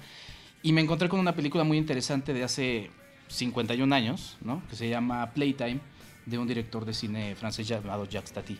[0.63, 2.89] Y me encontré con una película muy interesante de hace
[3.27, 4.63] 51 años, ¿no?
[4.69, 5.81] que se llama Playtime,
[6.29, 8.57] de un director de cine francés llamado Jacques Tati.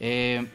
[0.00, 0.46] Eh,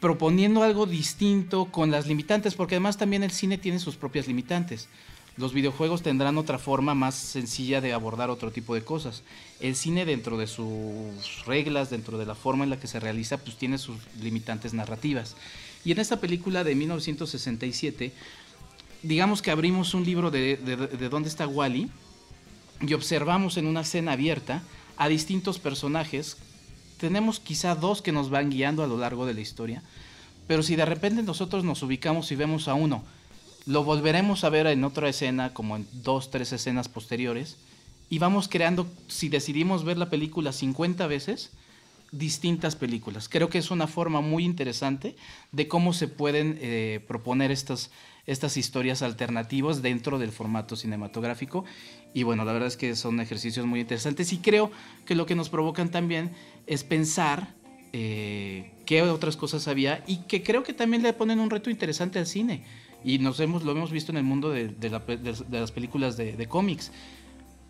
[0.00, 4.88] proponiendo algo distinto con las limitantes, porque además también el cine tiene sus propias limitantes.
[5.36, 9.22] Los videojuegos tendrán otra forma más sencilla de abordar otro tipo de cosas.
[9.60, 13.38] El cine dentro de sus reglas, dentro de la forma en la que se realiza,
[13.38, 15.36] pues tiene sus limitantes narrativas.
[15.84, 18.12] Y en esta película de 1967,
[19.02, 21.88] digamos que abrimos un libro de, de, dónde está Wally
[22.80, 24.62] y observamos en una escena abierta
[24.98, 26.36] a distintos personajes.
[26.98, 29.82] Tenemos quizá dos que nos van guiando a lo largo de la historia,
[30.46, 33.04] pero si de repente nosotros nos ubicamos y vemos a uno,
[33.64, 37.56] lo volveremos a ver en otra escena, como en dos, tres escenas posteriores,
[38.10, 41.50] y vamos creando, si decidimos ver la película 50 veces,
[42.10, 43.28] distintas películas.
[43.28, 45.14] Creo que es una forma muy interesante
[45.52, 47.90] de cómo se pueden eh, proponer estas,
[48.28, 51.64] estas historias alternativas dentro del formato cinematográfico.
[52.12, 54.70] Y bueno, la verdad es que son ejercicios muy interesantes y creo
[55.06, 56.32] que lo que nos provocan también
[56.66, 57.54] es pensar
[57.94, 62.18] eh, qué otras cosas había y que creo que también le ponen un reto interesante
[62.18, 62.64] al cine.
[63.02, 64.74] Y nos hemos, lo hemos visto en el mundo de,
[65.50, 66.92] las películas de, cómics.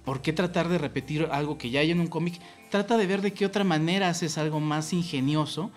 [0.05, 2.41] ¿Por qué tratar de repetir algo que ya hay en un cómic?
[2.69, 5.71] Trata de ver de qué otra manera haces algo más ingenioso,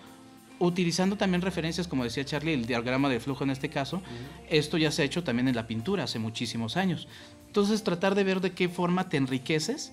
[0.66, 4.02] utilizando también referencias, como decía Charlie, el diagrama de flujo en este caso.
[4.48, 7.08] Esto ya se ha hecho también en la pintura hace muchísimos años.
[7.46, 9.92] Entonces, tratar de ver de qué forma te enriqueces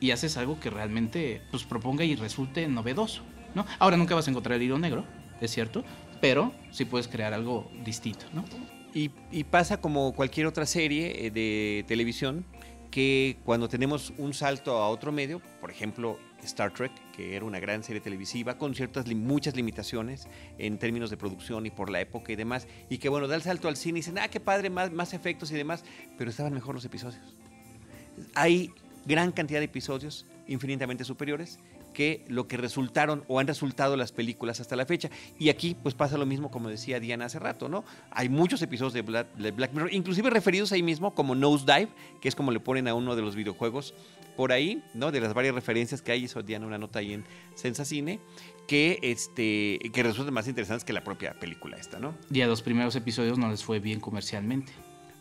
[0.00, 3.22] y haces algo que realmente pues, proponga y resulte novedoso.
[3.54, 3.66] ¿no?
[3.78, 5.04] Ahora nunca vas a encontrar el hilo negro,
[5.40, 5.84] es cierto,
[6.20, 8.26] pero sí puedes crear algo distinto.
[8.32, 8.44] ¿no?
[8.92, 9.10] Y,
[9.44, 12.44] pasa como cualquier otra serie eh, de televisión,
[12.90, 17.60] que cuando tenemos un salto a otro medio, por ejemplo Star Trek, que era una
[17.60, 22.32] gran serie televisiva con ciertas muchas limitaciones en términos de producción y por la época
[22.32, 24.70] y demás, y que bueno, da el salto al cine y dicen, ah, qué padre,
[24.70, 25.84] más, más efectos y demás,
[26.18, 27.20] pero estaban mejor los episodios.
[28.34, 28.72] Hay
[29.06, 31.58] gran cantidad de episodios infinitamente superiores
[31.92, 35.10] que lo que resultaron o han resultado las películas hasta la fecha.
[35.38, 37.84] Y aquí pues pasa lo mismo como decía Diana hace rato, ¿no?
[38.10, 41.88] Hay muchos episodios de Black, Mirror, inclusive referidos ahí mismo como Nosedive,
[42.20, 43.94] que es como le ponen a uno de los videojuegos
[44.40, 45.12] por ahí, ¿no?
[45.12, 47.26] De las varias referencias que hay, hizo Diana una nota ahí en
[47.56, 48.20] Sensacine,
[48.66, 52.14] que, este, que resultan más interesantes que la propia película esta, ¿no?
[52.32, 54.72] Y a los primeros episodios no les fue bien comercialmente.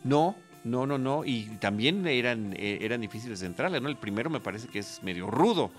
[0.06, 3.90] No, no, no, no, y también eran, eh, eran difíciles de entrarle, ¿no?
[3.90, 5.70] El primero me parece que es medio rudo.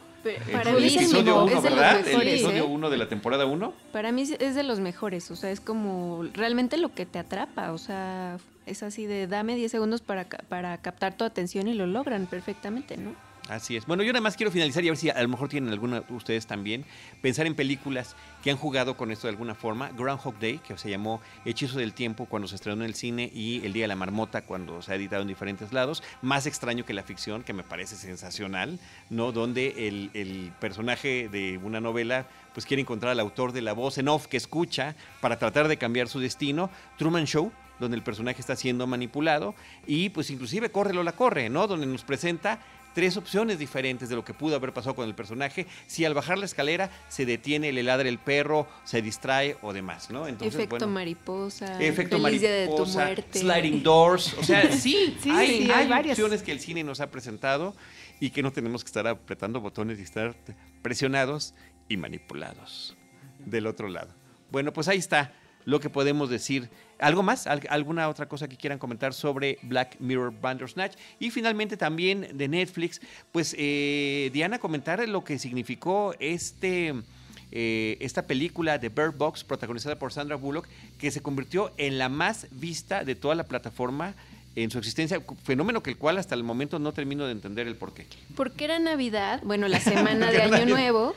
[0.53, 2.07] Para mí es episodio 1, ¿verdad?
[2.07, 2.91] el episodio 1 ¿eh?
[2.91, 3.73] de la temporada 1.
[3.91, 7.73] Para mí es de los mejores, o sea, es como realmente lo que te atrapa,
[7.73, 11.87] o sea, es así de dame 10 segundos para, para captar tu atención y lo
[11.87, 13.30] logran perfectamente, ¿no?
[13.51, 13.85] Así es.
[13.85, 16.05] Bueno, yo nada más quiero finalizar y a ver si a lo mejor tienen alguna
[16.11, 16.85] ustedes también.
[17.21, 19.91] Pensar en películas que han jugado con esto de alguna forma.
[19.91, 23.61] Groundhog Day, que se llamó Hechizo del Tiempo cuando se estrenó en el cine y
[23.67, 26.05] El Día de la Marmota cuando se ha editado en diferentes lados.
[26.23, 28.79] Más extraño que la ficción, que me parece sensacional,
[29.11, 29.33] ¿no?
[29.33, 33.99] Donde el, el personaje de una novela pues quiere encontrar al autor de la voz
[33.99, 36.71] en off que escucha para tratar de cambiar su destino.
[36.99, 41.67] Truman Show, donde el personaje está siendo manipulado y pues inclusive Corre Lola Corre, ¿no?
[41.67, 42.61] Donde nos presenta
[42.95, 46.39] tres opciones diferentes de lo que pudo haber pasado con el personaje si al bajar
[46.39, 50.27] la escalera se detiene, le ladra el perro, se distrae o demás, ¿no?
[50.27, 51.81] Entonces, efecto mariposa.
[51.81, 53.07] Efecto mariposa.
[53.07, 54.35] De tu Sliding doors.
[54.35, 57.75] O sea, sí, hay, hay, opciones que el cine nos ha presentado
[58.21, 60.35] y que no tenemos que estar apretando botones y estar
[60.83, 61.55] presionados
[61.89, 62.97] y manipulados
[63.39, 64.15] del otro lado.
[64.51, 65.33] Bueno, pues ahí está
[65.65, 66.69] lo que podemos decir.
[66.99, 67.47] ¿Algo más?
[67.47, 70.97] ¿Alguna otra cosa que quieran comentar sobre Black Mirror Bandersnatch?
[71.19, 73.01] Y finalmente también de Netflix,
[73.33, 76.95] pues eh, Diana, comentar lo que significó este...
[77.53, 80.69] Eh, esta película de Bird Box, protagonizada por Sandra Bullock,
[80.99, 84.15] que se convirtió en la más vista de toda la plataforma
[84.57, 87.77] en su existencia, fenómeno que el cual hasta el momento no termino de entender el
[87.77, 88.07] porqué.
[88.35, 91.15] Porque era Navidad, bueno, la semana de Año Nuevo,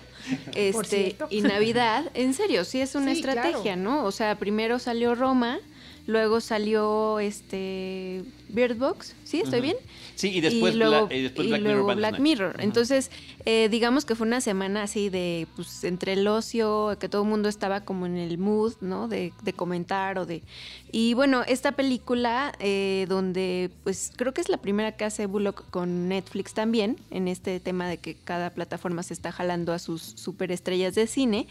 [0.56, 4.06] este, y Navidad, en serio, sí es una estrategia, ¿no?
[4.06, 5.60] O sea, primero salió Roma,
[6.06, 9.42] luego salió este Bird Box, ¿sí?
[9.42, 9.76] ¿Estoy bien?
[10.16, 13.10] Sí, y después, luego, Black, Mirror, Entonces,
[13.46, 17.30] eh, digamos que fue una semana así de, pues, entre el ocio, que todo el
[17.30, 19.08] mundo estaba como en el mood, ¿no?
[19.08, 20.44] De, comentar o de...
[20.92, 25.68] Y bueno, esta película, eh, donde, pues, creo que es la primera que hace Bullock
[25.72, 30.02] con Netflix también, en este tema de que cada plataforma se está jalando a sus
[30.02, 31.48] superestrellas de cine.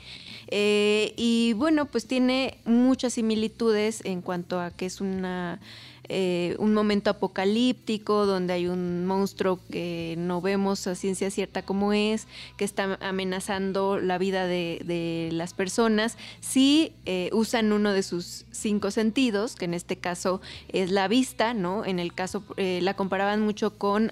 [0.48, 5.60] Eh, y bueno, pues tiene muchas similitudes en cuanto a que es una
[6.08, 11.92] eh, un momento apocalíptico donde hay un monstruo que no vemos a ciencia cierta como
[11.92, 18.44] es, que está amenazando la vida de, las personas, si eh, usan uno de sus
[18.50, 21.84] cinco sentidos, que en este caso es la vista, ¿no?
[21.84, 24.10] En el caso, eh, la comparaban mucho con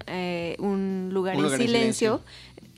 [0.59, 2.21] un lugar, en silencio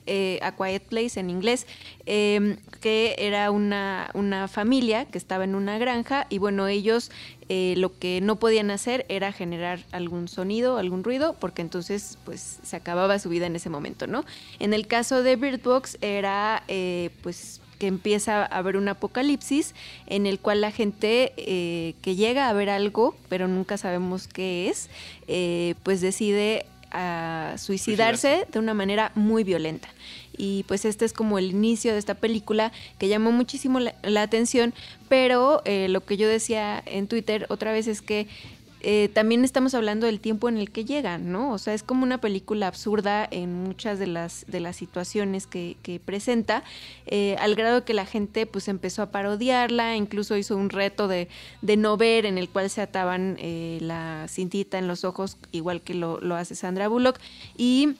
[0.06, 1.66] eh, A Quiet Place en inglés,
[2.06, 7.12] em, que era una, una, familia que estaba en una granja y bueno, ellos
[7.48, 12.60] eh, lo que no podían hacer era generar algún sonido, algún ruido, porque entonces pues
[12.64, 14.26] se acababa su vida en ese momento, ¿no?
[14.60, 19.74] En el caso de Bird Box era eh, pues que empieza a haber un apocalipsis
[20.08, 24.90] en el cual la gente que llega a ver algo, pero nunca sabemos qué es,
[25.84, 29.90] pues decide a suicidarse de una manera muy violenta.
[30.38, 34.74] Y pues este es como el inicio de esta película que llamó muchísimo la, atención,
[35.10, 38.28] pero eh, lo que yo decía en Twitter otra vez es que
[38.86, 41.54] eh, también estamos hablando del tiempo en el que llegan, ¿no?
[41.54, 46.02] O sea, es como una película absurda en muchas de las, de las situaciones que,
[46.04, 46.64] presenta,
[47.06, 51.30] eh, al grado que la gente pues empezó a parodiarla, incluso hizo un reto de,
[51.62, 55.82] de no ver en el cual se ataban eh, la cintita en los ojos, igual
[55.82, 57.20] que lo, lo hace Sandra Bullock,
[57.58, 57.96] y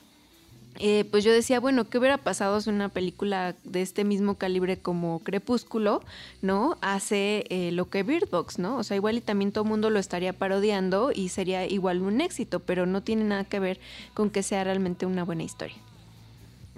[0.80, 4.78] eh, pues yo decía, bueno, ¿qué hubiera pasado si una película de este mismo calibre
[4.78, 6.02] como Crepúsculo,
[6.42, 6.76] ¿no?
[6.80, 8.76] Hace eh, lo que Bird ¿no?
[8.76, 12.20] O sea, igual y también todo el mundo lo estaría parodiando y sería igual un
[12.20, 13.78] éxito, pero no tiene nada que ver
[14.14, 15.76] con que sea realmente una buena historia.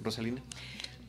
[0.03, 0.41] Rosalina.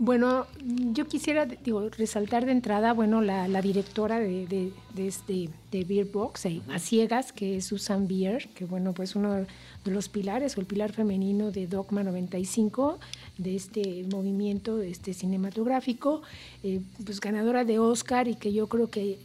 [0.00, 0.46] Bueno,
[0.92, 6.06] yo quisiera digo, resaltar de entrada, bueno, la, directora de, de, de, este, de Beer
[6.06, 10.56] Box, eh, a ciegas, que es Susan Beer, que bueno, pues uno de los pilares
[10.56, 13.00] o el pilar femenino de Dogma 95,
[13.38, 16.22] de este movimiento este cinematográfico,
[16.62, 19.18] eh, pues ganadora de Oscar y que yo creo que,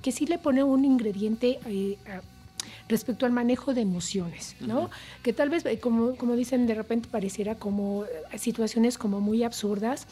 [0.00, 1.98] que, sí le pone un ingrediente eh,
[2.88, 4.90] respecto al manejo de emociones, ¿no?
[5.22, 9.42] Que tal vez, eh, como, como dicen, de repente pareciera como eh, situaciones como muy
[9.42, 10.06] absurdas,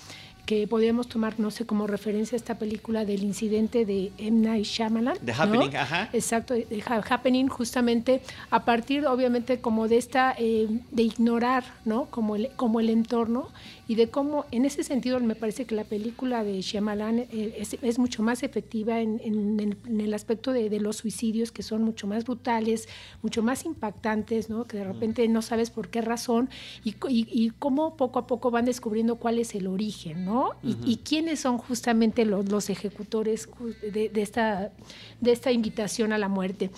[0.46, 4.40] que podríamos tomar, no sé, como referencia a esta película del incidente de M.
[4.40, 5.16] Night Shyamalan.
[5.24, 6.08] The Happening, ajá.
[6.12, 12.06] Exacto, The Happening, justamente a partir, obviamente, como de esta, eh, de ignorar, ¿no?
[12.06, 13.50] Como el, como el entorno
[13.86, 17.98] y de cómo, en ese sentido, me parece que la película de Shyamalan eh, es,
[17.98, 22.88] mucho más efectiva en, el, aspecto de, los suicidios, que son mucho más brutales,
[23.22, 24.64] mucho más impactantes, ¿no?
[24.64, 26.50] Que de repente no sabes por qué razón
[26.84, 30.31] y, y cómo poco a poco van descubriendo cuál es el origen, ¿no?
[30.62, 33.48] Y, quiénes son justamente los, ejecutores
[33.82, 34.72] de, esta,
[35.20, 36.70] de esta invitación a la muerte.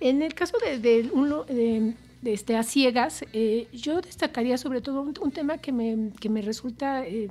[0.00, 5.58] En el caso de, de, este, a ciegas, eh, yo destacaría sobre todo un, tema
[5.58, 7.28] que me, que me resulta eh,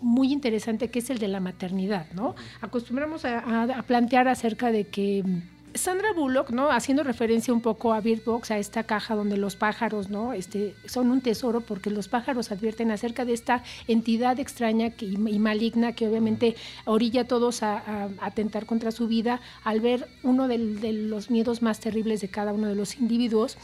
[0.00, 2.10] muy interesante, que es el de la maternidad.
[2.12, 2.34] ¿no?
[2.60, 5.24] Acostumbramos a plantear acerca de que
[5.74, 6.70] Sandra Bullock, ¿no?
[6.70, 10.32] Haciendo referencia un poco a Bird Box, a esta caja donde los pájaros, ¿no?
[10.32, 15.92] Este, son un tesoro porque los pájaros advierten acerca de esta entidad extraña y maligna
[15.92, 21.30] que obviamente orilla a todos a, atentar contra su vida al ver uno de, los
[21.30, 23.56] miedos más terribles de cada uno de los individuos,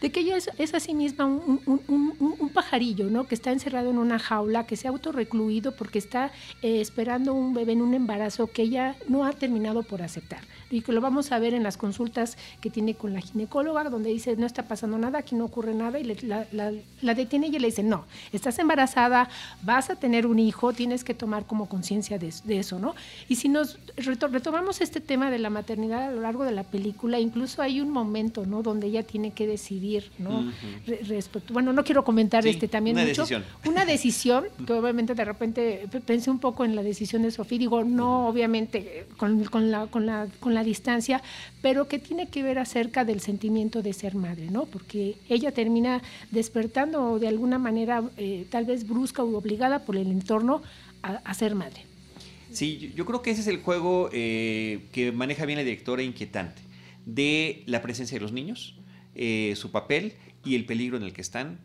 [0.00, 3.26] de que ella es, es a sí misma un, pajarillo, ¿no?
[3.26, 7.52] Que está encerrado en una jaula, que se ha autorrecluido porque está eh, esperando un
[7.52, 11.30] bebé en un embarazo que ella no ha terminado por aceptar y que lo vamos
[11.32, 14.96] a ver en las consultas que tiene con la ginecóloga, donde dice, no está pasando
[14.96, 19.28] nada, aquí no ocurre nada, y la, detiene y le dice, no, estás embarazada,
[19.62, 22.94] vas a tener un hijo, tienes que tomar como conciencia de, eso, ¿no?
[23.28, 27.20] Y si nos retomamos este tema de la maternidad a lo largo de la película,
[27.20, 28.62] incluso hay un momento, ¿no?
[28.62, 30.52] Donde ella tiene que decidir, ¿no?
[30.86, 33.22] respecto, bueno, no quiero comentar este también una mucho.
[33.22, 33.44] Decisión.
[33.66, 37.84] Una decisión, que obviamente de repente pensé un poco en la decisión de Sofía, digo,
[37.84, 41.22] no, obviamente, con, la, con, la, con la distancia,
[41.62, 44.66] pero que tiene que ver acerca del sentimiento de ser madre, ¿no?
[44.66, 50.10] Porque ella termina despertando de alguna manera eh, tal vez brusca o obligada por el
[50.10, 50.62] entorno
[51.02, 51.82] a, ser madre.
[52.50, 56.60] Sí, yo creo que ese es el juego eh, que maneja bien la directora inquietante,
[57.06, 58.76] de la presencia de los niños,
[59.14, 61.60] eh, su papel y el peligro en el que están,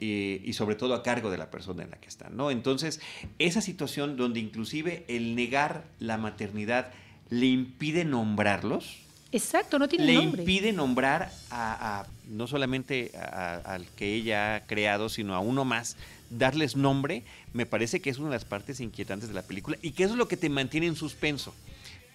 [0.00, 2.52] y sobre todo a cargo de la persona en la que están, ¿no?
[2.52, 3.00] Entonces,
[3.40, 6.92] esa situación donde inclusive el negar la maternidad
[7.30, 8.98] le impide nombrarlos.
[9.30, 10.36] Exacto, no tiene le nombre.
[10.38, 15.96] Le impide nombrar a, no solamente al que ella ha creado, sino a uno más,
[16.30, 19.92] darles nombre, me parece que es una de las partes inquietantes de la película y
[19.92, 21.54] que eso es lo que te mantiene en suspenso.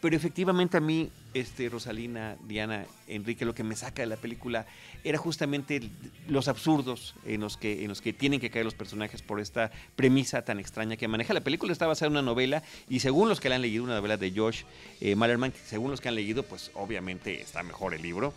[0.03, 4.65] Pero efectivamente a mí, este, Rosalina, Diana, Enrique, lo que me saca de la película
[5.05, 5.81] era justamente
[6.27, 9.71] los absurdos en los, que, en los que tienen que caer los personajes por esta
[9.95, 11.33] premisa tan extraña que maneja.
[11.33, 13.95] La película está basada en una novela y según los que la han leído, una
[13.95, 14.63] novela de Josh
[14.99, 18.33] eh, Malerman, según los que han leído, pues obviamente está mejor el libro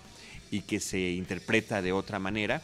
[0.53, 2.63] y que se interpreta de otra manera.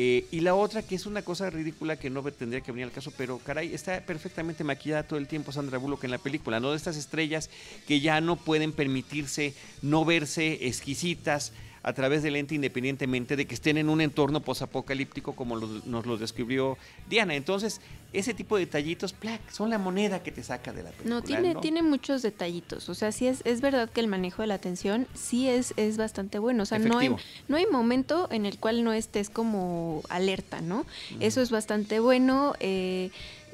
[0.00, 2.92] Eh, y la otra, que es una cosa ridícula que no tendría que venir al
[2.92, 6.70] caso, pero caray, está perfectamente maquillada todo el tiempo Sandra Bullock en la película, ¿no?
[6.70, 7.50] De estas estrellas
[7.88, 13.54] que ya no pueden permitirse no verse exquisitas a través del lente independientemente de que
[13.54, 16.76] estén en un entorno posapocalíptico como nos lo describió
[17.08, 17.34] Diana.
[17.34, 17.80] Entonces,
[18.12, 21.14] ese tipo de detallitos, plac, son la moneda que te saca de la película.
[21.14, 22.88] No, tiene, tiene muchos detallitos.
[22.88, 25.96] O sea, sí es, es verdad que el manejo de la atención sí es, es
[25.96, 26.62] bastante bueno.
[26.62, 27.14] O sea, no hay,
[27.48, 30.86] no hay momento en el cual no estés como alerta, ¿no?
[31.20, 32.54] Eso es bastante bueno.
[32.60, 33.10] Eh,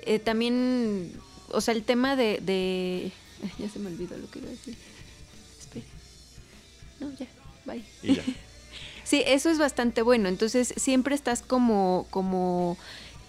[0.07, 1.13] eh, también,
[1.51, 3.13] o sea, el tema de, de...
[3.59, 4.77] Ya se me olvidó lo que iba a decir.
[5.59, 5.87] Espera.
[7.01, 7.27] No, ya,
[7.65, 7.83] bye.
[9.05, 10.29] sí, eso es bastante bueno.
[10.29, 12.77] Entonces, siempre estás como, como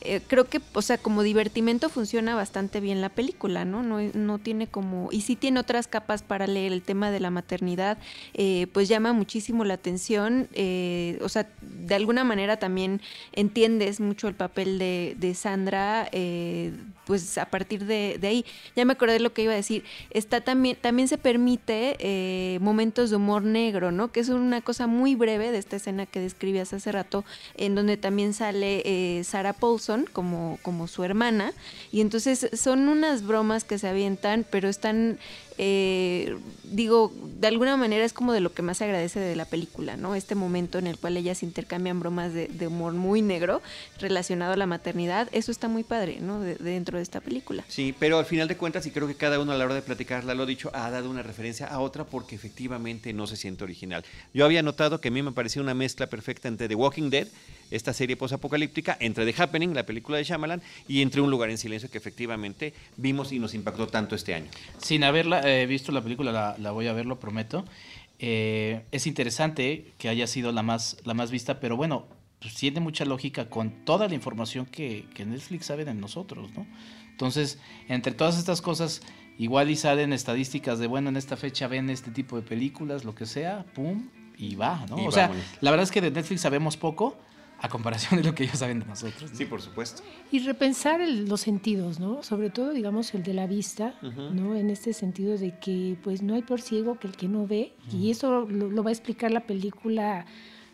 [0.05, 3.81] eh, creo que, o sea, como divertimento funciona bastante bien la película, ¿no?
[3.81, 7.31] No, no tiene como, y sí tiene otras capas para leer el tema de la
[7.31, 7.97] maternidad,
[8.33, 14.27] eh, pues llama muchísimo la atención, eh, o sea, de alguna manera también entiendes mucho
[14.27, 16.07] el papel de, de Sandra,
[17.05, 18.45] pues a partir de, de, ahí,
[18.75, 23.09] ya me acordé de lo que iba a decir, está también, también se permite momentos
[23.09, 24.11] de humor negro, ¿no?
[24.11, 27.23] Que es una cosa muy breve de esta escena que describías hace rato,
[27.55, 31.53] en donde también sale Sarah Paulson, como, como su hermana.
[31.91, 35.17] Y entonces son unas bromas que se avientan, pero están
[35.57, 39.45] eh, digo, de alguna manera es como de lo que más se agradece de la
[39.45, 40.15] película, ¿no?
[40.15, 43.61] Este momento en el cual ellas intercambian bromas de, humor muy negro
[43.99, 46.39] relacionado a la maternidad, eso está muy padre, ¿no?
[46.39, 47.63] dentro de esta película.
[47.67, 49.81] Sí, pero al final de cuentas, y creo que cada uno a la hora de
[49.81, 54.03] platicarla lo dicho, ha dado una referencia a otra porque efectivamente no se siente original.
[54.33, 57.27] Yo había notado que a mí me parecía una mezcla perfecta entre The Walking Dead,
[57.71, 61.57] esta serie posapocalíptica, entre The Happening, la película de Shyamalan, y entre Un lugar en
[61.57, 64.49] silencio que efectivamente vimos y nos impactó tanto este año.
[64.77, 67.65] Sin haberla he visto la película, la, voy a ver, lo prometo.
[68.19, 72.05] Eh, es interesante que haya sido la más, la más vista, pero bueno,
[72.39, 76.67] pues tiene mucha lógica con toda la información que, Netflix sabe de nosotros, ¿no?
[77.09, 79.01] Entonces, entre todas estas cosas,
[79.37, 83.15] igual y salen estadísticas de, bueno, en esta fecha ven este tipo de películas, lo
[83.15, 84.97] que sea, pum, y va, ¿no?
[84.97, 87.17] o sea, la verdad es que de Netflix sabemos poco,
[87.65, 89.29] a comparación de lo que ellos saben de nosotros.
[89.33, 90.03] Sí, por supuesto.
[90.31, 92.23] Y repensar los sentidos, ¿no?
[92.23, 94.55] Sobre todo, digamos, el de la vista, ¿no?
[94.55, 97.73] En este sentido de que, pues, no hay por ciego que el que no ve,
[97.91, 100.25] y eso lo, va a explicar la película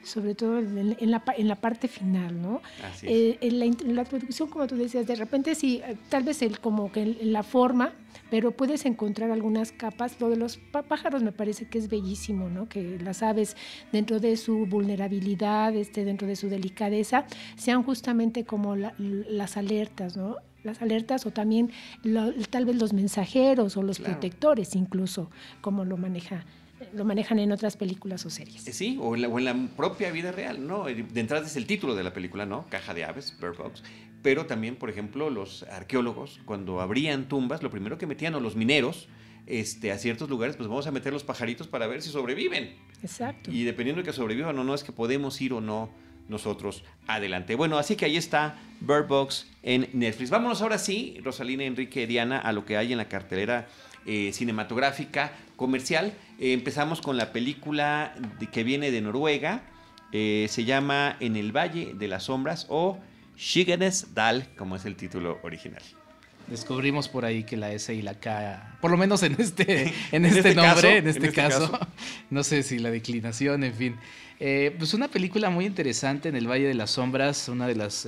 [0.04, 2.62] sobre todo en, la, en la parte final, ¿no?
[2.84, 6.60] Así eh, en, la, introducción, como tú decías, de repente sí, eh, tal vez el,
[6.60, 7.94] como que en la forma,
[8.32, 10.20] pero puedes encontrar algunas capas.
[10.22, 10.58] Lo de los
[10.88, 12.68] pájaros me parece que es bellísimo, ¿no?
[12.70, 13.58] Que las aves,
[13.92, 17.26] dentro de su vulnerabilidad, este, dentro de su delicadeza,
[17.58, 20.38] sean justamente como las alertas, ¿no?
[20.64, 21.72] las alertas o también
[22.52, 26.46] tal vez los mensajeros o los protectores incluso, como lo maneja
[26.94, 28.68] lo manejan en otras películas o series.
[28.68, 30.86] Eh, sí, o en, la, propia vida real, ¿no?
[30.86, 32.66] De entrada es el título de la película, ¿no?
[32.70, 33.84] Caja de aves, Bird Box.
[34.22, 38.56] Pero también, por ejemplo, los arqueólogos, cuando abrían tumbas, lo primero que metían, o los
[38.56, 39.08] mineros,
[39.48, 42.76] este, a ciertos lugares, pues vamos a meter los pajaritos para ver si sobreviven.
[43.02, 43.52] Exacto.
[43.52, 45.90] Y dependiendo de que sobrevivan o no, es que podemos ir o no
[46.28, 47.56] nosotros adelante.
[47.56, 50.30] Bueno, así que ahí está Bird Box en Netflix.
[50.30, 53.68] Vámonos ahora sí, Rosalina, Enrique, Diana, a lo que hay en la cartelera
[54.06, 56.14] eh, cinematográfica comercial.
[56.40, 58.16] Eh, empezamos con la película
[58.52, 59.64] que viene de Noruega.
[60.12, 62.98] Eh, se llama En el Valle de las Sombras o
[63.42, 65.82] Shigenes Dal, como es el título original.
[66.46, 70.26] Descubrimos por ahí que la S y la K, por lo menos en este, en,
[70.26, 71.80] este, este nombre, en este, este caso,
[72.30, 73.98] no sé si la declinación, en fin.
[74.38, 78.08] pues una película muy interesante en el Valle de las Sombras, una de las,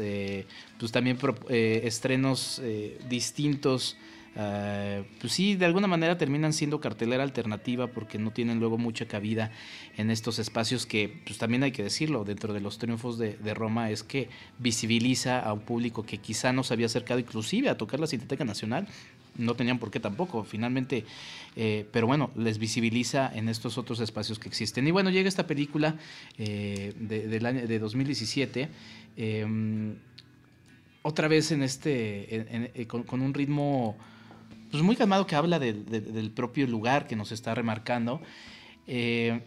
[0.78, 1.18] pues también
[1.50, 2.62] estrenos
[3.10, 3.98] distintos
[4.36, 9.06] eh, pues sí, de alguna manera terminan siendo cartelera alternativa porque no tienen luego mucha
[9.06, 9.52] cabida
[9.96, 13.92] en estos espacios que, pues también hay que decirlo, dentro de los triunfos de, Roma
[13.92, 18.00] es que visibiliza a un público que quizá no se había acercado inclusive a tocar
[18.00, 18.88] la Cinemateca Nacional,
[19.38, 21.06] no tenían por qué tampoco, finalmente,
[21.56, 24.88] eh, pero bueno, les visibiliza en estos otros espacios que existen.
[24.88, 25.96] Y bueno, llega esta película
[26.38, 28.70] eh, de, del año, de 2017
[29.18, 29.96] em,
[31.04, 33.98] otra vez en este con, un ritmo
[34.74, 38.20] pues muy calmado que habla del propio lugar que nos está remarcando.
[38.88, 39.40] Eh,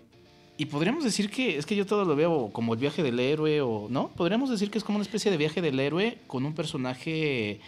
[0.57, 3.61] y podríamos decir que es que yo todo lo veo como el viaje del héroe
[3.61, 6.55] o no, podríamos decir que es como una especie de viaje del héroe con un
[6.55, 7.59] personaje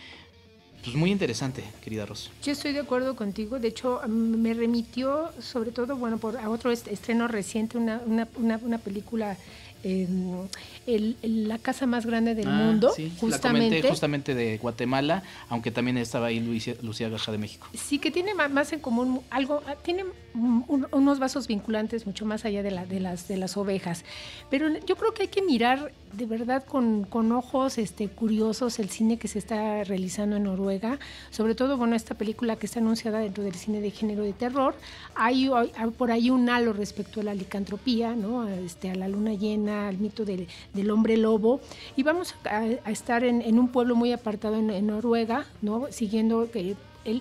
[0.84, 2.30] pues muy interesante, querida Ros.
[2.44, 3.58] Yo estoy de acuerdo contigo.
[3.58, 8.78] De hecho, me remitió, sobre todo, bueno, por a otro estreno reciente, una, una, una
[8.78, 9.36] película
[9.84, 13.82] la casa más grande del ah, mundo, justamente.
[13.82, 17.68] justamente de Guatemala, aunque también estaba ahí Lucía, Lucía de México.
[17.74, 20.04] Sí, que tiene más en común algo, ah, tiene
[20.34, 24.04] unos vasos vinculantes mucho más allá de, la, de, las, de las ovejas.
[24.50, 28.88] Pero yo creo que hay que mirar de verdad con, con, ojos este, curiosos el
[28.88, 30.98] cine que se está realizando en Noruega,
[31.30, 34.74] sobre todo, bueno, esta película que está anunciada dentro del cine de género de terror,
[35.14, 35.50] hay,
[35.96, 38.48] por ahí un halo respecto a la licantropía, ¿no?
[38.48, 41.60] este, a la luna llena, al mito del, del hombre lobo,
[41.96, 45.86] y vamos a, estar en, un pueblo muy apartado en, en Noruega, ¿no?
[45.90, 46.48] siguiendo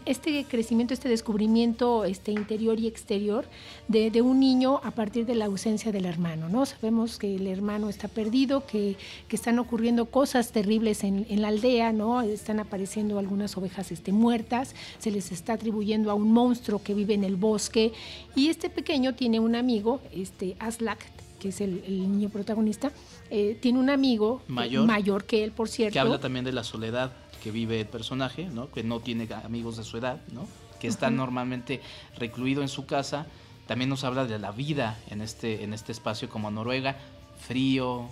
[0.05, 3.45] este crecimiento, este descubrimiento este interior y exterior
[3.87, 6.49] de, un niño a partir de la ausencia del hermano.
[6.49, 6.65] ¿no?
[6.65, 8.97] Sabemos que el hermano está perdido, que,
[9.29, 12.21] están ocurriendo cosas terribles en, la aldea, ¿no?
[12.21, 17.13] están apareciendo algunas ovejas este, muertas, se les está atribuyendo a un monstruo que vive
[17.13, 17.93] en el bosque
[18.35, 21.05] y este pequeño tiene un amigo, este Aslak,
[21.39, 22.91] que es el, niño protagonista,
[23.29, 25.93] eh, tiene un amigo mayor, mayor que él, por cierto.
[25.93, 28.71] Que habla también de la soledad que vive el personaje, ¿no?
[28.71, 30.47] que no tiene amigos de su edad, ¿no?
[30.79, 31.81] que está normalmente
[32.17, 33.25] recluido en su casa.
[33.67, 36.97] También nos habla de la vida en este, en este espacio como Noruega,
[37.39, 38.07] frío,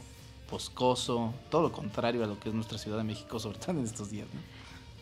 [0.50, 3.86] boscoso, todo lo contrario a lo que es nuestra Ciudad de México, sobre todo en
[3.86, 4.28] estos días.
[4.34, 4.40] ¿no?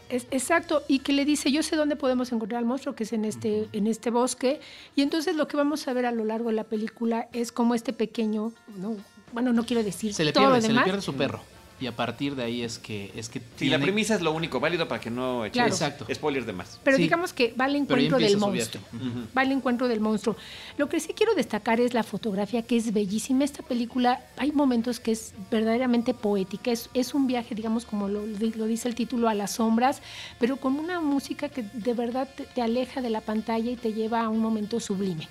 [0.09, 3.13] Es, exacto, y que le dice, yo sé dónde podemos encontrar al monstruo, que es
[3.13, 4.59] en este, en este bosque,
[4.95, 7.73] y entonces lo que vamos a ver a lo largo de la película es como
[7.73, 8.95] este pequeño, ¿no?
[9.33, 11.41] bueno, no quiero decir se le pierde, se le pierde su perro
[11.83, 14.61] y a partir de ahí es que es que sí la premisa es lo único
[14.61, 16.07] válido para que no eche Exacto.
[16.13, 16.79] spoilers de más.
[16.81, 18.81] Pero digamos que va al encuentro del monstruo.
[19.37, 20.37] va al encuentro del monstruo.
[20.77, 23.43] Lo que sí quiero destacar es la fotografía que es bellísima.
[23.43, 26.71] Esta película hay momentos que es verdaderamente poética.
[26.71, 30.01] Es, es un viaje digamos como lo, lo, dice el título a las sombras
[30.39, 34.21] pero con una música que de verdad te aleja de la pantalla y te lleva
[34.21, 35.27] a un momento sublime.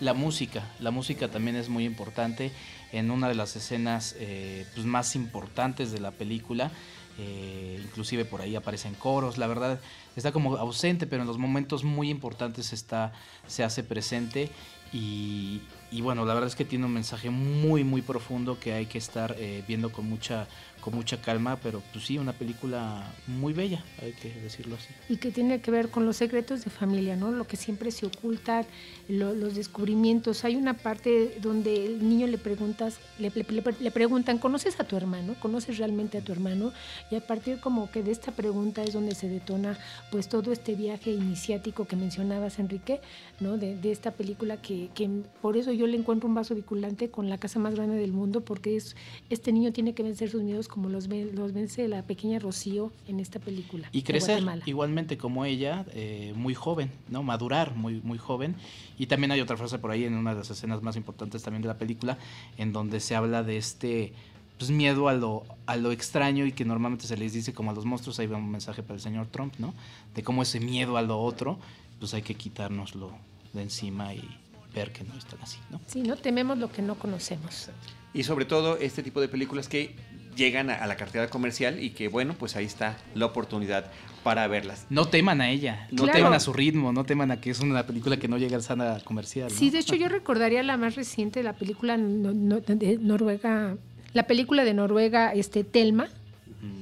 [0.00, 2.52] La música la música también es muy importante
[2.92, 6.70] en una de las escenas eh, pues más importantes de la película.
[7.18, 9.78] Eh, inclusive por ahí aparecen coros, la verdad
[10.16, 13.12] está como ausente, pero en los momentos muy importantes está,
[13.46, 14.50] se hace presente
[14.94, 15.60] y,
[16.02, 19.34] bueno, la verdad es que tiene un mensaje muy muy profundo que hay que estar
[19.38, 20.46] eh, viendo con mucha
[20.82, 24.88] con mucha calma, pero pues sí, una película muy bella, hay que decirlo así.
[25.08, 27.30] Y que tiene que ver con los secretos de familia, ¿no?
[27.30, 28.66] Lo que siempre se oculta,
[29.08, 30.44] los descubrimientos.
[30.44, 35.36] Hay una parte donde el niño le preguntas, le, le, preguntan, ¿conoces a tu hermano?
[35.38, 36.72] ¿Conoces realmente a tu hermano?
[37.12, 39.78] Y a partir como que de esta pregunta es donde se detona
[40.10, 43.00] pues todo este viaje iniciático que mencionabas, Enrique,
[43.38, 43.56] ¿no?
[43.56, 45.08] De, de esta película que, que
[45.40, 48.40] por eso yo le encuentro un vaso vinculante con la casa más grande del mundo,
[48.40, 48.96] porque es
[49.30, 53.20] este niño tiene que vencer sus miedos como los, los vence la pequeña Rocío en
[53.20, 53.90] esta película.
[53.92, 57.22] Y crecer igualmente como ella, eh, muy joven, ¿no?
[57.22, 58.56] Madurar muy, muy joven.
[58.98, 61.60] Y también hay otra frase por ahí en una de las escenas más importantes también
[61.60, 62.16] de la película,
[62.56, 64.14] en donde se habla de este
[64.56, 67.74] pues, miedo a lo, a lo extraño y que normalmente se les dice como a
[67.74, 69.74] los monstruos, ahí va un mensaje para el señor Trump, ¿no?
[70.14, 71.58] De cómo ese miedo a lo otro,
[71.98, 73.12] pues hay que quitárnoslo
[73.52, 74.26] de encima y
[74.74, 75.82] ver que no están así, ¿no?
[75.86, 77.68] Sí, no tememos lo que no conocemos.
[78.14, 79.94] Y sobre todo este tipo de películas que
[80.36, 83.86] llegan a, la cartera comercial y que bueno, pues ahí está la oportunidad
[84.22, 84.86] para verlas.
[84.90, 87.86] No teman a ella, no teman a su ritmo, no teman a que es una
[87.86, 89.50] película que no llega a sana comercial.
[89.50, 93.76] Sí, de hecho yo recordaría la más reciente, la película de Noruega,
[94.12, 96.08] la película de Noruega, este Telma,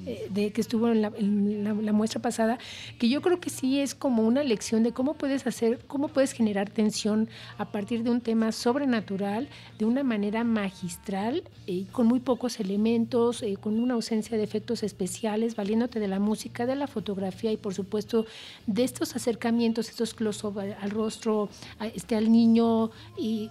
[0.05, 2.59] eh, de que estuvo en, la, muestra pasada,
[2.99, 6.33] que yo creo que sí es como una lección de cómo puedes hacer, cómo puedes
[6.33, 12.20] generar tensión a partir de un tema sobrenatural, de una manera magistral, eh, con muy
[12.20, 16.87] pocos elementos, eh, con una ausencia de efectos especiales, valiéndote de la música, de la
[16.87, 18.26] fotografía y por supuesto
[18.66, 21.49] de estos acercamientos, estos close-up al, rostro,
[21.95, 23.49] este, al niño y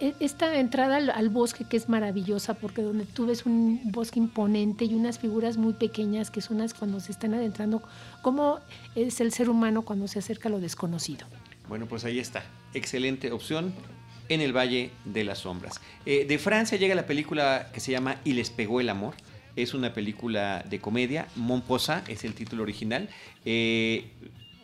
[0.00, 4.84] e, esta entrada al, bosque que es maravillosa porque donde tú ves un bosque imponente
[4.86, 7.82] y unas figuras muy pequeñas que son las cuando se están adentrando,
[8.22, 8.58] cómo
[8.96, 11.26] es el ser humano cuando se acerca a lo desconocido.
[11.68, 12.44] Bueno, pues ahí está.
[12.74, 13.72] Excelente opción
[14.28, 15.80] en el Valle de las Sombras.
[16.04, 19.14] Eh, de Francia llega la película que se llama Y les pegó el amor.
[19.56, 21.28] Es una película de comedia.
[21.36, 23.08] Monposa es el título original.
[23.44, 24.10] Eh,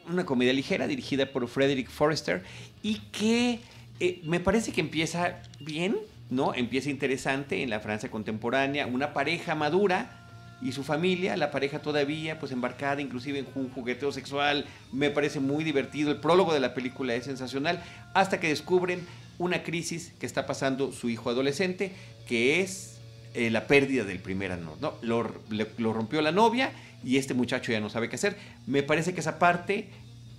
[0.09, 2.43] una comedia ligera dirigida por Frederick Forrester
[2.83, 3.61] y que
[4.01, 5.97] eh, me parece que empieza bien,
[6.31, 6.55] ¿no?
[6.55, 10.22] Empieza interesante en la Francia contemporánea, una pareja madura
[10.63, 15.41] y su familia, la pareja todavía pues embarcada inclusive en un jugueteo sexual, me parece
[15.41, 17.83] muy divertido, el prólogo de la película es sensacional,
[18.15, 19.07] hasta que descubren
[19.39, 21.93] una crisis que está pasando su hijo adolescente,
[22.27, 23.01] que es
[23.35, 26.73] eh, la pérdida del primer amor, lo rompió la novia
[27.05, 28.37] y este muchacho ya no sabe qué hacer.
[28.67, 29.89] Me parece que esa parte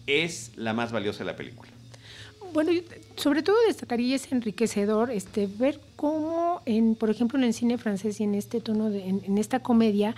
[0.07, 1.72] es la más valiosa de la película.
[2.53, 2.71] Bueno,
[3.15, 8.19] sobre todo destacaría es enriquecedor este, ver cómo, en, por ejemplo, en el cine francés
[8.19, 10.15] y en este tono, de, en, esta comedia,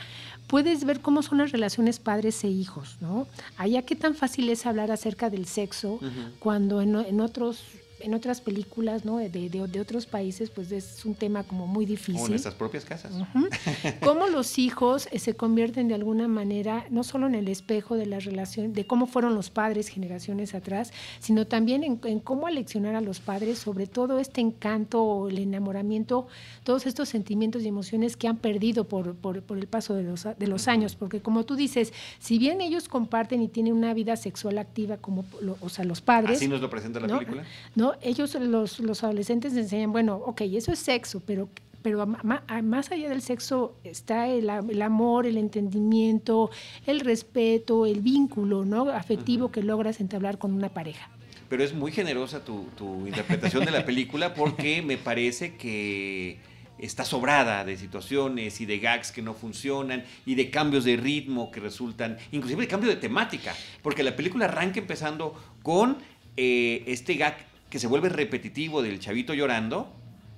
[0.48, 3.28] puedes ver cómo son las relaciones padres e hijos, ¿no?
[3.58, 6.00] Allá qué tan fácil es hablar acerca del sexo
[6.40, 7.64] cuando en, en otros
[8.06, 9.18] en otras películas ¿no?
[9.18, 12.14] de, de, otros países, pues es un tema como muy difícil.
[12.14, 13.12] Como en nuestras propias casas.
[14.04, 18.06] Cómo los hijos eh, se convierten de alguna manera, no solo en el espejo de
[18.06, 23.02] la relación, de cómo fueron los padres generaciones atrás, sino también en, cómo aleccionar a
[23.02, 26.28] los padres sobre todo este encanto, el enamoramiento,
[26.64, 30.28] todos estos sentimientos y emociones que han perdido por, por, por el paso de los,
[30.38, 30.96] de los años.
[30.96, 35.26] Porque como tú dices, si bien ellos comparten y tienen una vida sexual activa como
[35.60, 36.38] o sea, los padres.
[36.38, 37.44] Así nos lo presenta la película.
[37.74, 37.95] ¿no?
[38.02, 41.50] Ellos, los, los adolescentes, enseñan, bueno, ok, eso es sexo, pero
[41.86, 46.50] pero más allá del sexo está el, amor, el entendimiento,
[46.88, 48.90] el respeto, el vínculo ¿no?
[48.90, 51.12] afectivo que logras entablar con una pareja.
[51.48, 56.40] Pero es muy generosa tu, tu interpretación de la película porque me parece que
[56.80, 61.52] está sobrada de situaciones y de gags que no funcionan y de cambios de ritmo
[61.52, 65.98] que resultan, inclusive de cambio de temática, porque la película arranca empezando con
[66.36, 67.38] eh, este gag
[67.76, 69.92] que se vuelve repetitivo del chavito llorando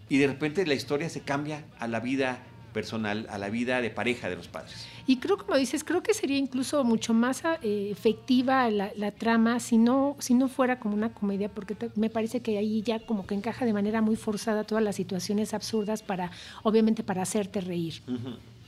[0.10, 2.40] y de repente la historia se cambia a la vida
[2.74, 4.88] personal, a la vida de pareja de los padres.
[5.06, 9.78] Y creo, como dices, creo que sería incluso mucho más eh, efectiva la, trama si
[9.78, 13.36] no, si no fuera como una comedia, porque me parece que ahí ya como que
[13.36, 16.32] encaja de manera muy forzada todas las situaciones absurdas para,
[16.64, 18.02] obviamente, para hacerte reír.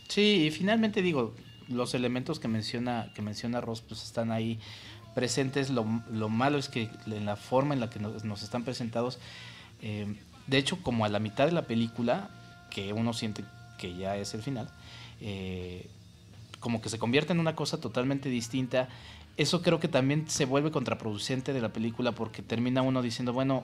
[0.10, 1.34] Sí, y finalmente digo,
[1.70, 4.60] los elementos que menciona, que menciona Ross, pues están ahí
[5.16, 5.70] presentes.
[5.70, 9.20] Lo, malo es que en la forma en la que nos, están presentados,
[9.82, 10.16] eh,
[10.48, 12.30] de hecho, como a la mitad de la película,
[12.70, 13.44] que uno siente
[13.78, 14.70] que ya es el final,
[15.22, 15.90] eh,
[16.60, 18.90] como que se convierte en una cosa totalmente distinta.
[19.38, 23.64] Eso creo que también se vuelve contraproducente de la película porque termina uno diciendo, bueno,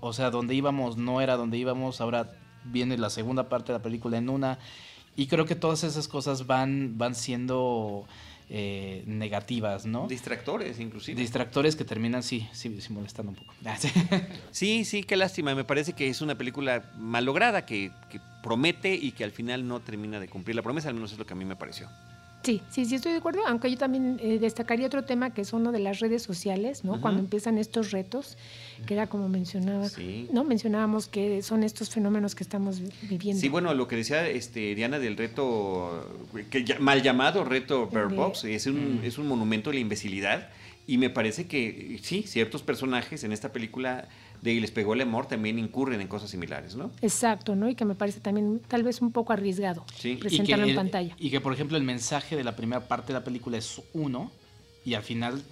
[0.00, 2.32] o sea, donde íbamos no era donde íbamos, ahora
[2.64, 4.58] viene la segunda parte de la película en una.
[5.16, 8.06] Y creo que todas esas cosas van, van siendo
[8.50, 10.06] eh, negativas, ¿no?
[10.08, 11.20] Distractores, inclusive.
[11.20, 13.54] Distractores que terminan, sí, sí, molestando un poco.
[13.66, 13.76] Ah,
[14.50, 14.84] sí.
[14.84, 15.54] sí, qué lástima.
[15.54, 19.80] Me parece que es una película malograda que, que promete y que al final no
[19.80, 21.88] termina de cumplir la promesa, al menos es lo que a mí me pareció.
[22.42, 25.52] Sí, sí, sí estoy de acuerdo, aunque yo también eh, destacaría otro tema que es
[25.52, 27.00] uno de las redes sociales, ¿no?
[27.00, 28.38] Cuando empiezan estos retos,
[28.86, 29.88] que era como mencionaba,
[30.32, 30.44] ¿no?
[30.44, 33.40] Mencionábamos que son estos fenómenos que estamos viviendo.
[33.40, 36.08] Sí, bueno, lo que decía este, Diana del reto,
[36.50, 40.48] que mal llamado reto Bird Box, es un, es un monumento de la imbecilidad
[40.88, 44.08] y me parece que sí, ciertos personajes en esta película
[44.42, 46.90] de Y les pegó el amor también incurren en cosas similares, ¿no?
[47.02, 47.68] Exacto, ¿no?
[47.68, 49.84] Y que me parece también tal vez un poco arriesgado
[50.20, 51.16] presentarlo en pantalla.
[51.18, 54.30] Y que, por ejemplo, el mensaje de la primera parte de la película es uno
[54.84, 55.42] y al final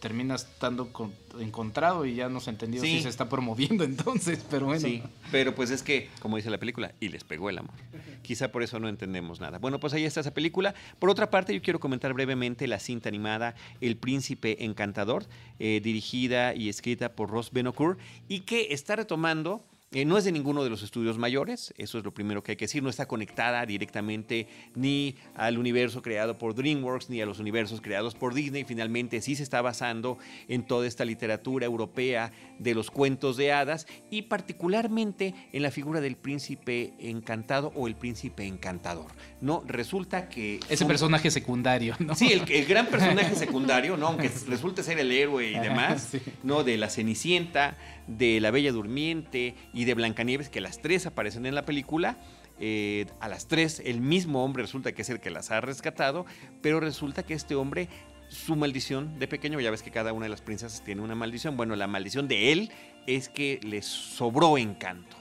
[0.00, 0.90] termina estando
[1.38, 4.80] encontrado y ya no se entendió si se está promoviendo entonces, pero bueno.
[4.80, 7.74] Sí, pero pues es que, como dice la película, y les pegó el amor.
[8.22, 9.58] Quizá por eso no entendemos nada.
[9.58, 10.74] Bueno, pues ahí está esa película.
[10.98, 15.26] Por otra parte, yo quiero comentar brevemente la cinta animada El Príncipe Encantador,
[15.58, 17.98] eh, dirigida y escrita por Ross Benokur,
[18.28, 22.04] y que está retomando eh, no es de ninguno de los estudios mayores, eso es
[22.04, 26.54] lo primero que hay que decir, no está conectada directamente ni al universo creado por
[26.54, 30.16] DreamWorks ni a los universos creados por Disney, finalmente sí se está basando
[30.46, 32.30] en toda esta literatura europea
[32.60, 37.96] de los cuentos de hadas y particularmente en la figura del príncipe encantado o el
[37.96, 39.10] príncipe encantador.
[39.40, 40.60] No, resulta que...
[40.68, 42.14] Ese personaje secundario, ¿no?
[42.14, 44.06] Sí, el, gran personaje secundario, ¿no?
[44.06, 46.62] Aunque resulte ser el héroe y demás, ¿no?
[46.62, 47.76] De la Cenicienta,
[48.18, 52.18] de la Bella Durmiente y de Blancanieves, que las tres aparecen en la película.
[52.62, 56.26] Eh, a las tres el mismo hombre resulta que es el que las ha rescatado,
[56.60, 57.88] pero resulta que este hombre,
[58.28, 61.56] su maldición de pequeño, ya ves que cada una de las princesas tiene una maldición,
[61.56, 62.70] bueno, la maldición de él
[63.06, 65.16] es que le sobró encanto.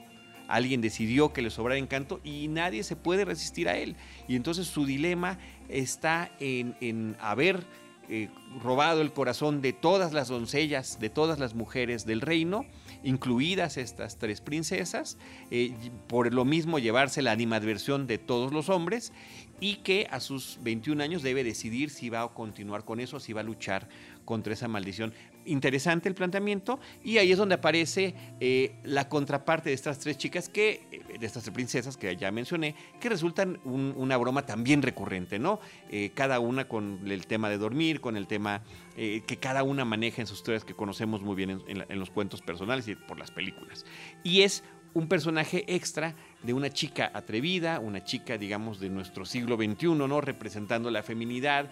[0.49, 3.95] Alguien decidió que le sobrara encanto y nadie se puede resistir a él.
[4.27, 5.37] Y entonces su dilema
[5.69, 7.63] está en, haber
[8.09, 8.29] eh,
[8.61, 12.65] robado el corazón de todas las doncellas, de todas las mujeres del reino,
[13.03, 15.17] incluidas estas tres princesas,
[15.51, 15.73] eh,
[16.07, 19.13] por lo mismo llevarse la animadversión de todos los hombres
[19.59, 23.33] y que a sus 21 años debe decidir si va a continuar con eso, si
[23.33, 23.89] va a luchar
[24.25, 25.13] contra esa maldición.
[25.49, 30.47] Interesante el planteamiento y ahí es donde aparece eh, la contraparte de estas tres chicas
[30.47, 35.39] que, eh, de estas tres princesas que ya mencioné, que resultan una broma también recurrente,
[35.39, 35.59] ¿no?
[35.89, 38.61] Eh, cada una con el tema de dormir, con el tema
[38.95, 42.85] que cada una maneja en sus historias que conocemos muy bien en, los cuentos personales
[42.89, 43.85] y por las películas.
[44.25, 44.61] Y es
[44.93, 50.19] un personaje extra de una chica atrevida, una chica, digamos, de nuestro siglo XXI, ¿no?
[50.19, 51.71] Representando la feminidad,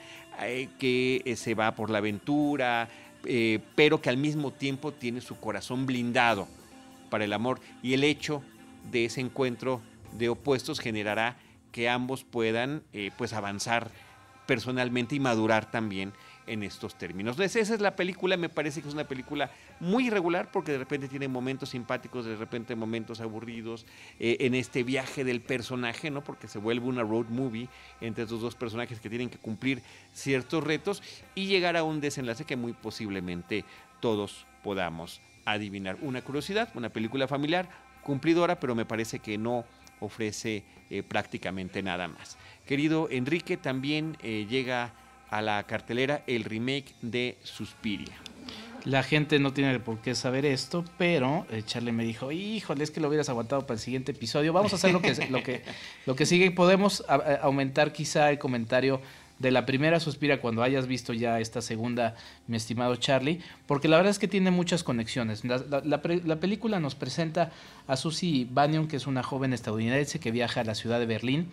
[0.80, 2.88] que se va por la aventura,
[3.30, 6.48] eh, pero que al mismo tiempo tiene su corazón blindado
[7.10, 7.60] para el amor.
[7.84, 8.42] Y el hecho
[8.90, 9.82] de ese encuentro
[10.14, 11.38] de opuestos generará
[11.74, 13.92] que ambos puedan eh, pues avanzar
[14.46, 16.14] personalmente y madurar también
[16.48, 17.36] en estos términos.
[17.36, 20.80] Entonces, esa es la película, me parece que es una película muy irregular porque de
[20.80, 23.86] repente tiene momentos simpáticos, de repente momentos aburridos,
[24.20, 26.24] eh, en este viaje del personaje, ¿no?
[26.24, 27.70] Porque se vuelve una road movie
[28.02, 29.82] entre estos dos personajes que tienen que cumplir
[30.14, 31.04] ciertos retos
[31.36, 33.66] y llegar a un desenlace que muy posiblemente
[34.00, 35.98] todos podamos adivinar.
[36.02, 37.70] Una curiosidad, una película familiar,
[38.04, 39.66] cumplidora, pero me parece que no
[40.00, 42.38] ofrece eh, prácticamente nada más.
[42.66, 44.94] Querido Enrique, también eh, llega
[45.30, 48.14] a la cartelera el remake de Suspiria.
[48.86, 52.92] La gente no tiene por qué saber esto, pero eh, Charlie me dijo, híjole, es
[52.92, 54.54] que lo hubieras aguantado para el siguiente episodio.
[54.54, 55.62] Vamos a hacer lo que, lo que,
[56.06, 56.52] lo que sigue.
[56.52, 57.04] Podemos
[57.42, 59.02] aumentar quizá el comentario
[59.40, 62.16] de la primera Suspira cuando hayas visto ya esta segunda,
[62.48, 65.44] mi estimado Charlie, porque la verdad es que tiene muchas conexiones.
[65.46, 67.52] La, película nos presenta
[67.88, 71.50] a Susie Bannion, que es una joven estadounidense que viaja a la ciudad de Berlín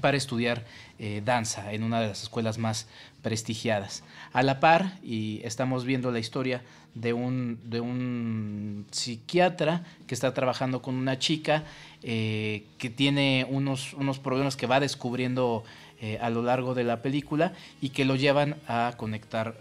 [0.00, 0.64] para estudiar
[0.98, 2.88] eh, danza en una de las escuelas más
[3.22, 4.02] prestigiadas.
[4.32, 6.62] A la par, y estamos viendo la historia
[6.94, 11.64] de un, de un psiquiatra que está trabajando con una chica
[12.02, 15.64] eh, que tiene unos, unos problemas que va descubriendo
[16.00, 19.56] eh, a lo largo de la película y que lo llevan a conectar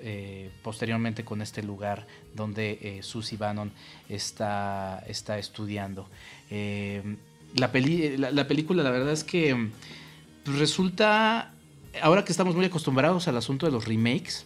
[0.62, 2.06] posteriormente con este lugar
[2.36, 3.72] donde Susie Bannon
[4.10, 6.10] está, está estudiando.
[6.50, 7.68] La,
[8.32, 9.70] la, película, la verdad es que
[10.44, 11.54] pues resulta,
[12.02, 14.46] ahora que estamos muy acostumbrados al asunto de los remakes,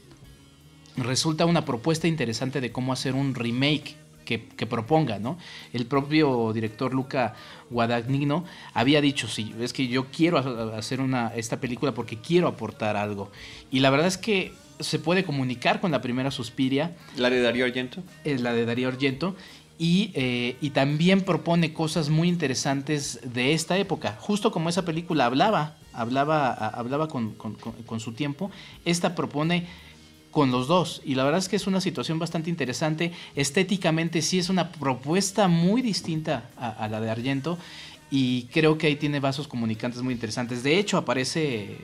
[0.96, 3.96] resulta una propuesta interesante de cómo hacer un remake
[4.26, 5.38] que, proponga, ¿no?
[5.72, 7.34] El propio director Luca
[7.70, 8.44] Guadagnino
[8.74, 10.38] había dicho, sí, es que yo quiero
[10.76, 13.32] hacer una, esta película porque quiero aportar algo.
[13.72, 16.96] Y la verdad es que se puede comunicar con la primera Suspiria.
[17.16, 18.04] ¿La de Darío Argento?
[18.26, 19.36] Es la de Darío Argento.
[19.80, 25.26] Y, eh, y, también propone cosas muy interesantes de esta época, justo como esa película
[25.26, 27.36] hablaba hablaba, hablaba con,
[28.00, 28.52] su tiempo.
[28.86, 29.68] Esta propone
[30.32, 31.02] con los dos.
[31.04, 33.12] Y la verdad es que es una situación bastante interesante.
[33.36, 37.58] Estéticamente sí es una propuesta muy distinta a, la de Argento.
[38.10, 40.64] Y creo que ahí tiene vasos comunicantes muy interesantes.
[40.64, 41.78] De hecho, aparece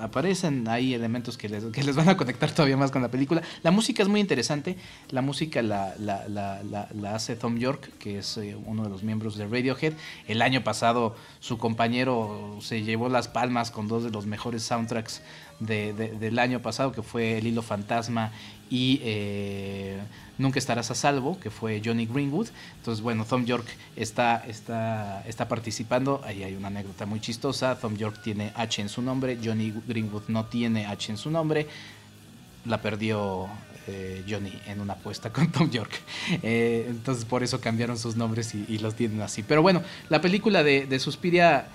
[0.00, 3.42] aparecen ahí elementos que les, que les, van a conectar todavía más con la película.
[3.62, 4.76] La música es muy interesante.
[5.10, 9.36] La música la, la, la, hace Tom York, que es eh, uno de los miembros
[9.36, 9.94] de Radiohead.
[10.26, 15.22] El año pasado su compañero se llevó las palmas con dos de los mejores soundtracks
[15.60, 18.32] del año pasado, que fue El Hilo Fantasma
[18.70, 20.00] y eh,
[20.40, 22.48] Nunca Estarás a Salvo, que fue Johnny Greenwood.
[22.78, 26.22] Entonces, bueno, Tom York está, está, está participando.
[26.24, 27.78] Ahí hay una anécdota muy chistosa.
[27.78, 31.66] Tom York tiene H en su nombre, Johnny Greenwood no tiene H en su nombre.
[32.64, 33.48] La perdió
[33.86, 35.92] eh, Johnny en una apuesta con Tom York.
[36.42, 39.42] Eh, entonces por eso cambiaron sus nombres y, los tienen así.
[39.42, 41.66] Pero bueno, la película de, de Suspiria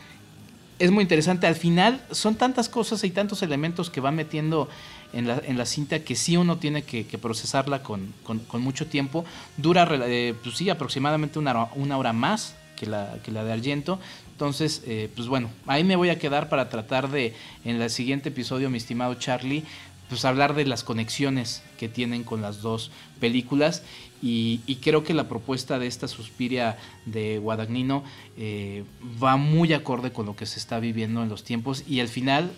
[0.80, 1.46] es muy interesante.
[1.46, 4.70] Al final son tantas cosas y tantos elementos que va metiendo
[5.14, 8.14] en la, en la cinta que sí uno tiene que, procesarla con,
[8.54, 9.26] mucho tiempo.
[9.58, 14.00] Dura, eh, pues sí, aproximadamente una, una hora más que la, que la de Argento.
[14.32, 17.34] Entonces, eh, pues bueno, ahí me voy a quedar para tratar de,
[17.64, 19.64] en el siguiente episodio, mi estimado Charlie,
[20.10, 23.82] pues hablar de las conexiones que tienen con las dos películas
[24.22, 28.04] y, creo que la propuesta de esta Suspiria de Guadagnino
[28.38, 28.84] eh,
[29.22, 32.52] va muy acorde con lo que se está viviendo en los tiempos y al final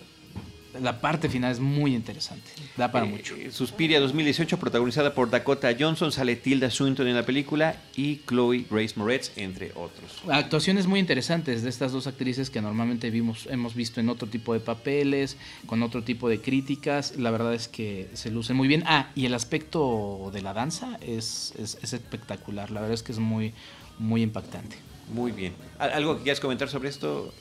[0.80, 2.50] la parte final es muy interesante.
[2.76, 3.34] Da para eh, mucho.
[3.50, 8.94] Suspiria 2018, protagonizada por Dakota Johnson, sale Tilda Swinton en la película y Chloe Grace
[8.96, 10.22] Moretz, entre otros.
[10.28, 14.54] Actuaciones muy interesantes de estas dos actrices que normalmente vimos, hemos visto en otro tipo
[14.54, 17.16] de papeles, con otro tipo de críticas.
[17.16, 18.84] La verdad es que se lucen muy bien.
[18.86, 22.70] Ah, y el aspecto de la danza es, es, es espectacular.
[22.70, 23.54] La verdad es que es muy,
[23.98, 24.76] muy impactante.
[25.12, 25.54] Muy bien.
[25.78, 27.32] ¿Algo que quieras comentar sobre esto?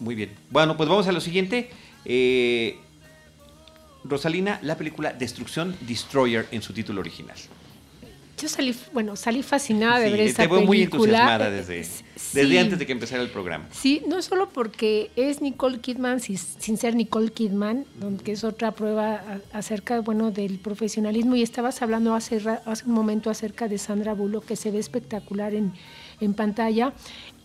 [0.00, 0.34] Muy bien.
[0.50, 1.70] Bueno, pues vamos a lo siguiente.
[2.04, 2.78] Eh,
[4.04, 7.36] Rosalina, la película Destrucción Destroyer en su título original.
[8.40, 10.60] Yo salí, bueno, salí fascinada de ver esa película.
[10.64, 11.84] muy entusiasmada desde,
[12.32, 13.66] desde antes de que empezara el programa.
[13.72, 17.84] Sí, no solo porque es Nicole Kidman, sin ser Nicole Kidman,
[18.22, 21.34] que es otra prueba acerca, bueno, del profesionalismo.
[21.34, 25.52] Y estabas hablando hace, hace un momento acerca de Sandra Bullock, que se ve espectacular
[25.54, 25.72] en,
[26.20, 26.92] en pantalla.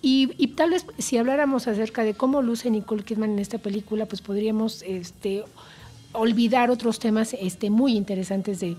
[0.06, 4.22] Y, tal vez si habláramos acerca de cómo luce Nicole Kidman en esta película, pues
[4.22, 5.45] podríamos este,
[6.12, 8.76] olvidar otros temas este, muy interesantes de,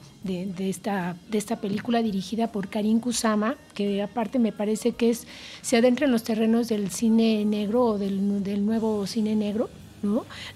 [0.59, 5.27] esta, de esta película dirigida por Karin Kusama, que aparte me parece que es,
[5.63, 9.71] se adentra en los terrenos del cine negro o del, nuevo cine negro,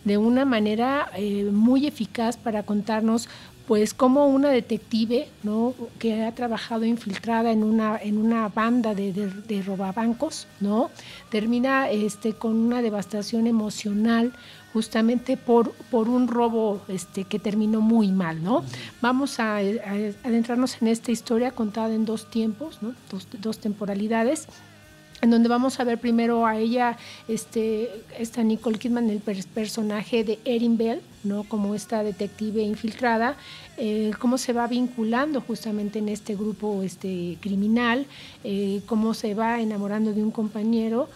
[0.05, 3.29] de una manera eh, muy eficaz para contarnos
[3.69, 5.75] pues como una detective, ¿no?
[5.99, 10.91] Que ha trabajado infiltrada en una, en una banda de, robabancos, ¿no?
[11.31, 14.33] Termina este, con una devastación emocional
[14.73, 18.65] justamente por, por un robo este, que terminó muy mal, ¿no?
[19.03, 22.95] Vamos a, adentrarnos en esta historia contada en dos tiempos, ¿no?
[23.43, 24.49] Dos temporalidades
[25.21, 26.97] en donde vamos a ver primero a ella,
[27.27, 31.45] este, esta Nicole Kidman, el personaje de Erin Bell, ¿no?
[31.45, 33.37] como esta detective infiltrada,
[33.77, 38.07] eh, cómo se va vinculando justamente en este grupo este, criminal,
[38.45, 41.09] eh, cómo se va enamorando de un compañero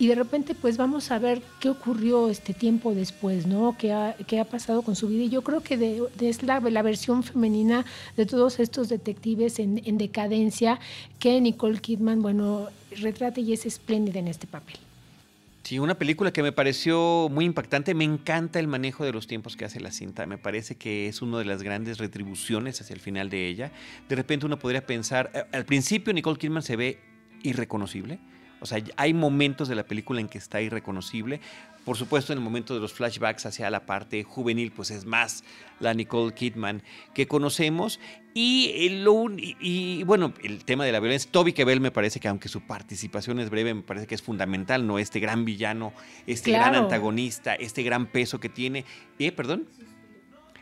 [0.00, 3.76] y de repente pues vamos a ver qué ocurrió este tiempo después, ¿no?
[3.78, 5.24] ¿Qué ha, pasado con su vida?
[5.24, 7.84] Y yo creo que es la, la, versión femenina
[8.16, 10.80] de todos estos detectives en, en decadencia
[11.18, 14.78] que Nicole Kidman, bueno, retrata y es espléndida en este papel.
[15.64, 17.92] Sí, una película que me pareció muy impactante.
[17.92, 20.24] Me encanta el manejo de los tiempos que hace la cinta.
[20.24, 23.70] Me parece que es una de las grandes retribuciones hacia el final de ella.
[24.08, 27.00] De repente uno podría pensar, eh, al principio Nicole Kidman se ve
[27.42, 28.18] irreconocible
[28.60, 31.40] o sea, hay momentos de la película en que está irreconocible.
[31.84, 35.44] Por supuesto, en el momento de los flashbacks hacia la parte juvenil, pues es más
[35.80, 36.82] la Nicole Kidman
[37.14, 37.98] que conocemos.
[38.34, 38.70] Y,
[39.60, 43.40] y, bueno, el tema de la violencia, Toby Kebbell me parece que aunque su participación
[43.40, 44.98] es breve, me parece que es fundamental, ¿no?
[44.98, 45.92] Este gran villano,
[46.26, 48.84] este gran antagonista, este gran peso que tiene.
[49.18, 49.66] ¿Eh, perdón?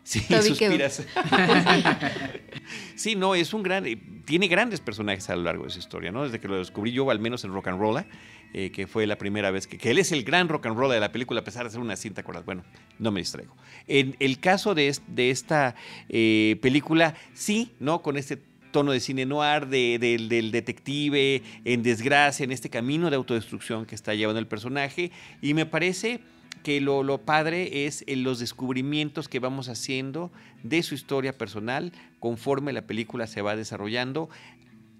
[0.09, 1.04] Sí, suspiras.
[2.96, 3.86] sí, no, es un gran.
[3.86, 6.24] Eh, tiene grandes personajes a lo largo de su historia, ¿no?
[6.24, 8.06] Desde que lo descubrí yo, al menos en Rock and Roll,
[8.54, 10.90] eh, que fue la primera vez que, que, él es el gran rock and roll
[10.90, 12.46] de la película, a pesar de ser una cinta, ¿acuerdas?
[12.46, 12.64] Bueno,
[12.98, 13.54] no me distraigo.
[13.86, 15.74] En el caso de, de esta
[16.09, 18.00] eh, película, sí, ¿no?
[18.00, 18.38] Con este
[18.70, 24.14] tono de cine noir, del detective en desgracia, en este camino de autodestrucción que está
[24.14, 25.11] llevando el personaje,
[25.42, 26.20] y me parece
[26.62, 30.30] que lo, padre es en los descubrimientos que vamos haciendo
[30.62, 34.28] de su historia personal conforme la película se va desarrollando,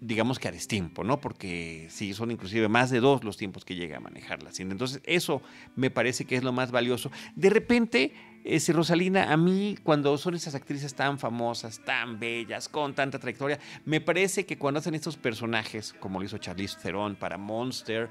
[0.00, 1.20] digamos que a destiempo, ¿no?
[1.20, 4.50] Porque sí, son inclusive más de dos los tiempos que llega a manejar la.
[4.59, 5.42] Entonces, eso
[5.76, 7.11] me parece que es lo más valioso.
[7.34, 8.12] De repente,
[8.49, 13.59] ese Rosalina, a mí cuando son esas actrices tan famosas, tan bellas, con tanta trayectoria,
[13.84, 18.09] me parece que cuando hacen estos personajes, como lo hizo Charlize Theron para Monster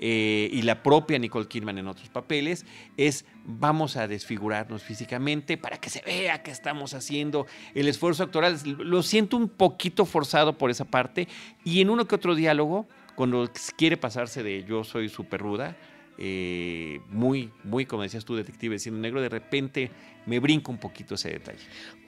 [0.00, 2.66] eh, y la propia Nicole Kidman en otros papeles,
[2.96, 8.58] es vamos a desfigurarnos físicamente para que se vea que estamos haciendo el esfuerzo actoral.
[8.64, 11.28] Lo siento un poquito forzado por esa parte
[11.62, 15.76] y en uno que otro diálogo, cuando quiere pasarse de yo soy súper ruda,
[16.18, 19.90] eh, muy, muy, como decías tú, detective cine negro, de repente
[20.26, 21.60] me brinca un poquito ese detalle.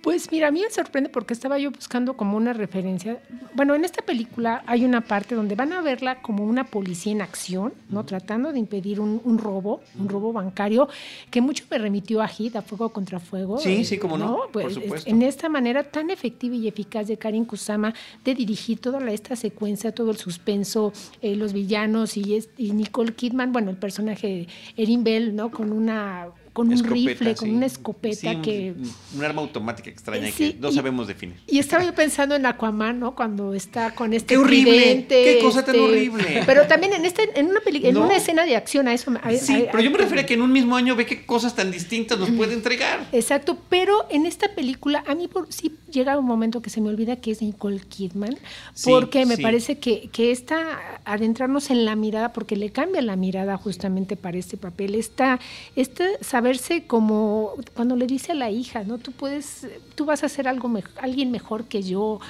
[0.03, 3.21] Pues mira, a mí me sorprende porque estaba yo buscando como una referencia.
[3.55, 7.21] Bueno, en esta película hay una parte donde van a verla como una policía en
[7.21, 8.05] acción, ¿no?
[8.05, 10.89] Tratando de impedir un, robo, un robo bancario,
[11.31, 13.59] que mucho me remitió a Hit, a Fuego contra Fuego.
[13.59, 14.37] Sí, sí, como no.
[14.53, 15.11] por pues, supuesto.
[15.11, 17.93] En esta manera tan efectiva y eficaz de Karin Kusama
[18.25, 20.93] de dirigir toda esta secuencia, todo el suspenso,
[21.23, 24.47] eh, los villanos y, y Nicole Kidman, bueno, el personaje
[24.77, 25.51] Erin Bell, ¿no?
[25.51, 28.75] Con una con un rifle, con una escopeta que...
[29.15, 31.37] Un, arma automática extraña que no sabemos definir.
[31.47, 33.15] Y estaba yo pensando en Aquaman, ¿no?
[33.15, 34.35] Cuando está con este...
[34.35, 35.07] ¡Qué horrible!
[35.09, 36.43] ¡Qué cosa tan este, horrible!
[36.47, 39.13] Pero también en, este, en, una, en una escena de acción a eso...
[39.41, 41.71] sí, pero yo me refiero a que en un mismo año ve qué cosas tan
[41.71, 43.07] distintas nos puede entregar.
[43.13, 46.89] Exacto, pero en esta película a mí por, sí llega un momento que se me
[46.89, 48.37] olvida que es Nicole Kidman,
[48.85, 53.57] porque me parece que, que está adentrarnos en la mirada, porque le cambia la mirada
[53.57, 55.41] justamente para este papel, está,
[55.77, 56.05] está
[56.39, 58.99] saberse como cuando le dice a la hija, ¿no?
[58.99, 59.67] Tú puedes,
[59.97, 60.71] tú vas a ser algo
[61.01, 62.21] alguien mejor que yo.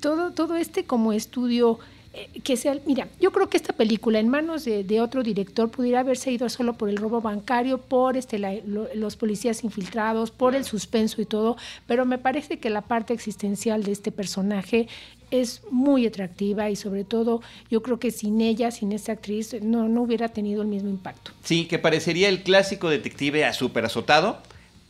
[0.00, 1.78] Todo, todo este como estudio
[2.12, 6.00] eh, que sea, mira, yo creo que esta película en manos de, otro director pudiera
[6.00, 8.40] haberse ido solo por el robo bancario, por este,
[8.94, 11.56] los policías infiltrados, por el suspenso y todo,
[11.86, 14.88] pero me parece que la parte existencial de este personaje
[15.32, 19.88] es muy atractiva y sobre todo yo creo que sin ella, sin esta actriz, no,
[19.88, 21.32] no hubiera tenido el mismo impacto.
[21.42, 24.38] Sí, que parecería el clásico detective a súper azotado,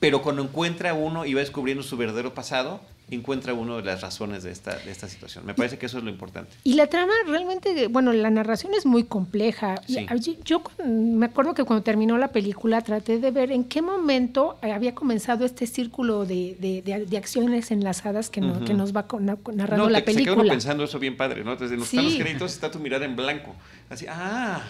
[0.01, 2.81] pero cuando encuentra uno y va descubriendo su verdadero pasado,
[3.15, 5.45] encuentra uno de las razones de esta, de esta situación.
[5.47, 6.53] Me parece que eso es lo importante.
[6.65, 9.81] Y la trama realmente, bueno, la narración es muy compleja.
[10.45, 14.95] Yo, me acuerdo que cuando terminó la película traté de ver en qué momento había
[14.95, 19.07] comenzado este círculo de, de, acciones enlazadas que, que nos va
[19.53, 20.43] narrando la película.
[20.43, 21.57] No, pensando eso bien padre, ¿no?
[21.57, 23.55] Desde los, créditos está tu mirada en blanco.
[23.93, 24.63] Así, ah.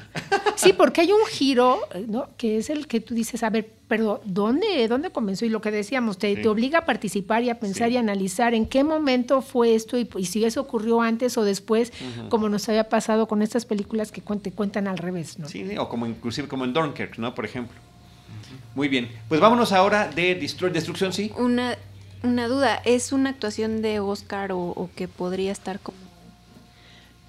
[0.57, 2.29] Sí, porque hay un giro, ¿no?
[2.37, 5.45] Que es el que tú dices, a ver, pero ¿dónde, dónde comenzó?
[5.45, 8.67] Y lo que decíamos, te, te obliga a participar y a pensar y analizar en
[8.67, 11.93] qué momento fue esto y, si eso ocurrió antes o después,
[12.31, 15.49] como nos había pasado con estas películas que te cuentan al revés, ¿no?
[15.49, 17.33] Sí, o como inclusive como en Dunkirk, ¿no?
[17.33, 17.79] Por ejemplo.
[18.75, 19.09] Muy bien.
[19.29, 21.31] Pues vámonos ahora de Destrucción, ¿sí?
[21.37, 21.77] Una
[22.23, 25.99] una duda, ¿es una actuación de Oscar o, que podría estar como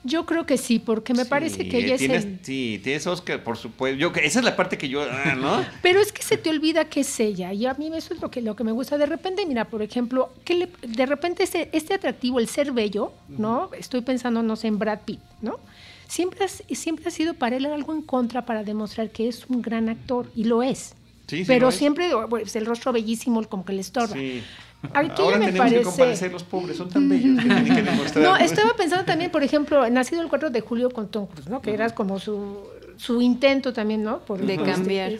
[0.04, 2.40] yo creo que sí, porque me parece que ella es el...
[2.42, 3.98] Sí, tienes Oscar, por supuesto.
[3.98, 5.02] Yo, esa es la parte que yo...
[5.02, 5.66] Ah, ¿no?
[5.82, 7.54] Pero es que se te olvida que es ella.
[7.54, 8.98] Y a mí eso es lo que, lo que me gusta.
[8.98, 13.70] De repente, mira, por ejemplo, que de repente este, este atractivo, el ser bello, ¿no?
[13.78, 15.60] Estoy pensando, no sé, en Brad Pitt, ¿no?
[16.08, 19.88] Siempre, siempre ha sido para él algo en contra para demostrar que es un gran
[19.88, 20.30] actor.
[20.36, 20.96] Y lo es.
[21.28, 24.14] Sí, pero siempre pues, el rostro bellísimo como que le estorba.
[24.14, 24.44] Sí.
[24.94, 25.78] Aquí Ahora me tenemos parece...
[25.78, 30.22] que comparecer los pobres, son tan bellos que No, estaba pensando también, por ejemplo, nacido
[30.22, 31.62] el 4 de julio con Tom Cruise, ¿no?
[31.62, 32.58] Que era como su
[32.98, 34.20] su intento también, ¿no?
[34.20, 35.14] Por, de cambiar.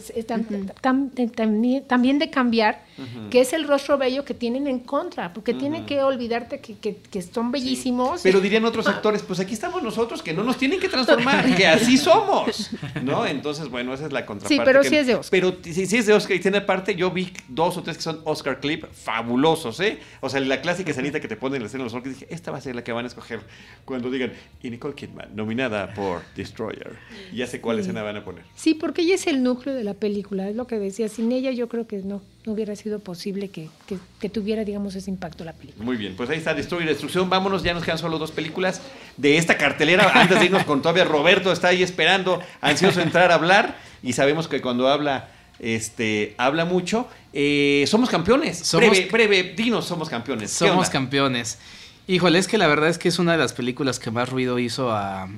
[1.86, 2.83] también de cambiar,
[3.30, 7.22] que es el rostro bello que tienen en contra, porque tienen que olvidarte que, que,
[7.22, 8.20] son bellísimos.
[8.22, 11.66] Pero dirían otros actores, pues aquí estamos nosotros, que no nos tienen que transformar, que
[11.66, 12.70] así somos,
[13.02, 13.26] ¿no?
[13.26, 14.54] Entonces, bueno, esa es la contraparte.
[14.54, 15.30] Sí, pero sí es de Oscar.
[15.30, 18.20] Pero sí, es de Oscar y tiene parte, yo vi dos o tres que son
[18.24, 19.98] Oscar clip fabulosos, ¿eh?
[20.20, 22.34] O sea, la clásica escenita que te ponen en la escena de los Oscars, dije,
[22.34, 23.40] esta va a ser la que van a escoger
[23.84, 24.32] cuando digan,
[24.62, 26.96] y Nicole Kidman, nominada por Destroyer.
[27.32, 28.44] Y ya sé cuál escena van a poner.
[28.54, 31.08] Sí, porque ella es el núcleo de la película, es lo que decía.
[31.08, 33.70] Sin ella yo creo que no, no hubiera sido posible que,
[34.20, 35.84] que, tuviera, digamos, ese impacto la película.
[35.84, 37.30] Muy bien, pues ahí está Destroy y Destrucción.
[37.30, 38.82] Vámonos, ya nos quedan solo dos películas
[39.16, 40.12] de esta cartelera.
[40.14, 43.78] Antes de irnos con todavía Roberto está ahí esperando, ansioso entrar a hablar.
[44.02, 45.28] Y sabemos que cuando habla,
[45.58, 47.08] este, habla mucho.
[47.32, 48.58] Eh, somos campeones.
[48.58, 50.50] Somos, breve, breve, dinos, somos campeones.
[50.50, 51.58] Somos campeones.
[52.06, 54.58] Híjole, es que la verdad es que es una de las películas que más ruido
[54.58, 55.30] hizo a,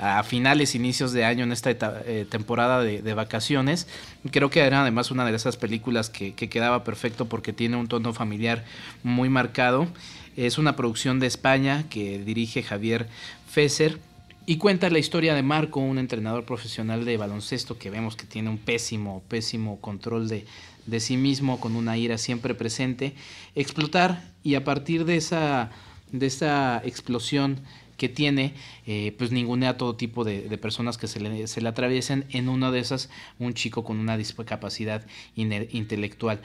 [0.00, 3.86] a finales, inicios de año en esta eh, temporada de, vacaciones.
[4.30, 8.14] Creo que era además una de esas películas que, quedaba perfecto porque tiene un tono
[8.14, 8.64] familiar
[9.02, 9.86] muy marcado.
[10.36, 13.08] Es una producción de España que dirige Javier
[13.48, 13.98] Fesser.
[14.46, 18.48] Y cuenta la historia de Marco, un entrenador profesional de baloncesto que vemos que tiene
[18.48, 20.46] un pésimo, pésimo control de,
[20.86, 23.14] de sí mismo, con una ira siempre presente.
[23.54, 25.70] Explotar y a partir de esa,
[26.10, 27.60] de esa explosión
[28.00, 28.54] que tiene,
[28.86, 32.24] eh, pues ningunea a todo tipo de, personas que se le, se le, atraviesen.
[32.30, 35.04] En una de esas, un chico con una discapacidad
[35.36, 36.40] intelectual.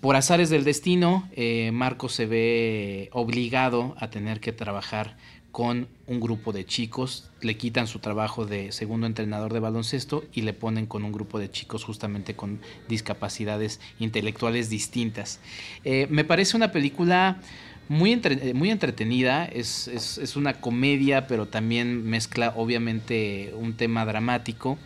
[0.00, 5.18] Por azares del destino, eh, Marco se ve obligado a tener que trabajar
[5.52, 10.40] con un grupo de chicos, le quitan su trabajo de segundo entrenador de baloncesto y
[10.40, 15.38] le ponen con un grupo de chicos justamente con discapacidades intelectuales distintas.
[15.84, 17.42] Eh, me parece una película
[17.88, 24.78] muy, eh, muy entretenida, es, es, una comedia, pero también mezcla obviamente un tema dramático,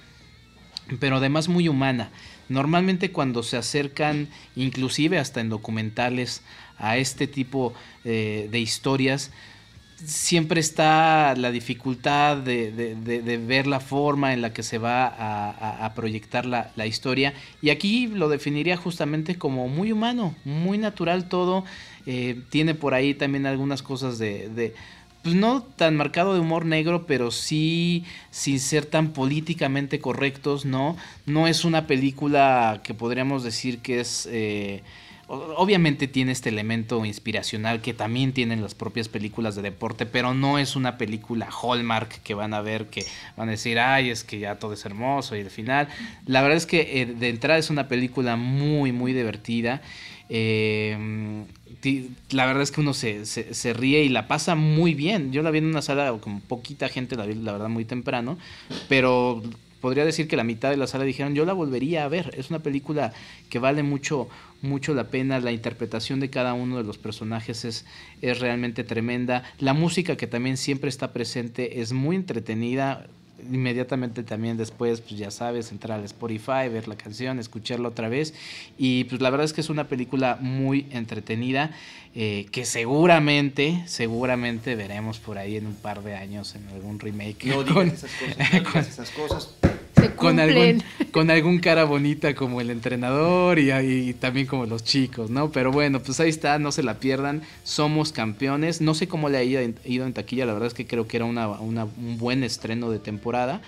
[0.98, 2.10] pero además muy humana.
[2.48, 6.42] Normalmente cuando se acercan, inclusive hasta en documentales,
[6.78, 7.74] a este tipo
[8.04, 9.30] eh, de historias,
[10.04, 15.06] siempre está la dificultad de, ver la forma en la que se va
[15.84, 17.34] a, proyectar la, la, historia.
[17.60, 21.64] Y aquí lo definiría justamente como muy humano, muy natural todo.
[22.10, 24.72] Eh, tiene por ahí también algunas cosas de,
[25.22, 30.96] pues no tan marcado de humor negro, pero sí sin ser tan políticamente correctos, ¿no?
[31.26, 34.26] No es una película que podríamos decir que es...
[34.32, 34.82] Eh,
[35.28, 40.58] obviamente tiene este elemento inspiracional que también tienen las propias películas de deporte, pero no
[40.58, 43.04] es una película Hallmark que van a ver que
[43.36, 45.88] van a decir, ay, es que ya todo es hermoso y al final.
[46.26, 49.82] La verdad es que eh, de entrada es una película muy, muy divertida.
[50.30, 51.44] Eh,
[52.30, 55.32] la verdad es que uno se, se, ríe y la pasa muy bien.
[55.32, 58.38] Yo la vi en una sala con poquita gente, la vi la verdad muy temprano,
[58.88, 59.42] pero
[59.80, 62.34] podría decir que la mitad de la sala dijeron yo la volvería a ver.
[62.36, 63.12] Es una película
[63.50, 64.28] que vale mucho,
[64.62, 65.40] mucho la pena.
[65.40, 67.86] La interpretación de cada uno de los personajes es,
[68.22, 69.44] es realmente tremenda.
[69.58, 73.06] La música que también siempre está presente es muy entretenida
[73.50, 78.34] inmediatamente también después, pues ya sabes, entrar al Spotify, ver la canción, escucharla otra vez.
[78.76, 81.70] Y pues la verdad es que es una película muy entretenida
[82.14, 87.44] eh, que seguramente, seguramente veremos por ahí en un par de años en algún remake.
[87.44, 89.54] No con, esas cosas, esas cosas
[90.16, 90.82] con algún,
[91.12, 95.50] con algún cara bonita como el entrenador y, también como los chicos, ¿no?
[95.50, 98.80] Pero bueno, pues ahí está, no se la pierdan, somos campeones.
[98.80, 101.26] No sé cómo le ha ido, en taquilla, la verdad es que creo que era
[101.26, 103.60] una, un buen estreno de temporada,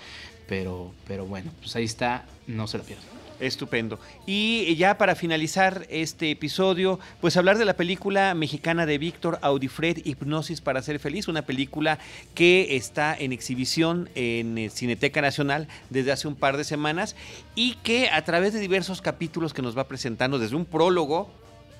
[0.47, 3.20] pero, pero bueno, pues ahí está, no se la pierdan.
[3.41, 3.99] Estupendo.
[4.25, 10.05] Y ya para finalizar este episodio, pues hablar de la película mexicana de Víctor Audifred,
[10.05, 11.99] Hipnosis para ser feliz, una película
[12.35, 17.15] que está en exhibición en Cineteca Nacional desde hace un par de semanas
[17.55, 21.29] y que a través de diversos capítulos que nos va presentando, desde un prólogo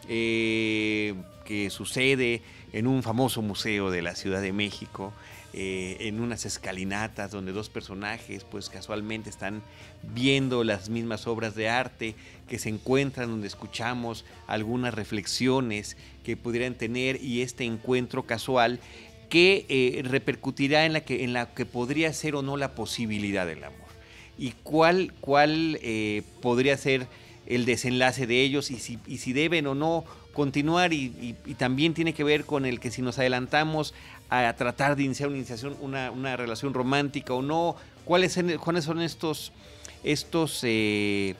[0.09, 1.13] eh,
[1.45, 2.41] que sucede
[2.73, 5.13] en un famoso museo de la Ciudad de México,
[5.53, 9.61] eh, en unas escalinatas donde dos personajes pues casualmente están
[10.01, 12.15] viendo las mismas obras de arte
[12.47, 18.79] que se encuentran donde escuchamos algunas reflexiones que pudieran tener y este encuentro casual
[19.29, 23.45] que eh, repercutirá en la que, en la que podría ser o no la posibilidad
[23.45, 23.79] del amor.
[24.37, 27.07] Y cuál, cuál eh, podría ser
[27.45, 32.13] el desenlace de ellos y si, y si deben o no continuar y, también tiene
[32.13, 33.93] que ver con el que si nos adelantamos
[34.31, 37.75] a tratar de iniciar una, iniciación, una, relación romántica o no,
[38.05, 39.51] cuáles, cuáles son estos,
[40.03, 41.35] estos eh,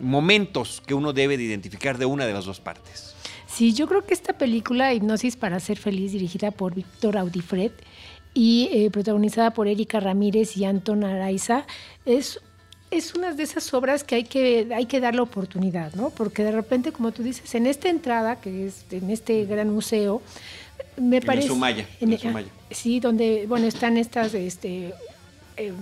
[0.00, 3.14] momentos que uno debe de identificar de una de las dos partes.
[3.48, 7.72] Sí, yo creo que esta película, Hipnosis para ser feliz, dirigida por Víctor Audifred
[8.32, 11.66] y eh, protagonizada por Erika Ramírez y Anton Araiza,
[12.04, 12.40] es
[12.90, 16.10] es una de esas obras que hay que, hay que dar la oportunidad, ¿no?
[16.10, 20.22] Porque de repente, como tú dices, en esta entrada, que es en este gran museo,
[20.96, 21.48] me parece...
[21.48, 22.48] En Sumaya, en, Sumaya.
[22.70, 24.94] Sí, donde, bueno, están estas este,
[25.56, 25.74] em,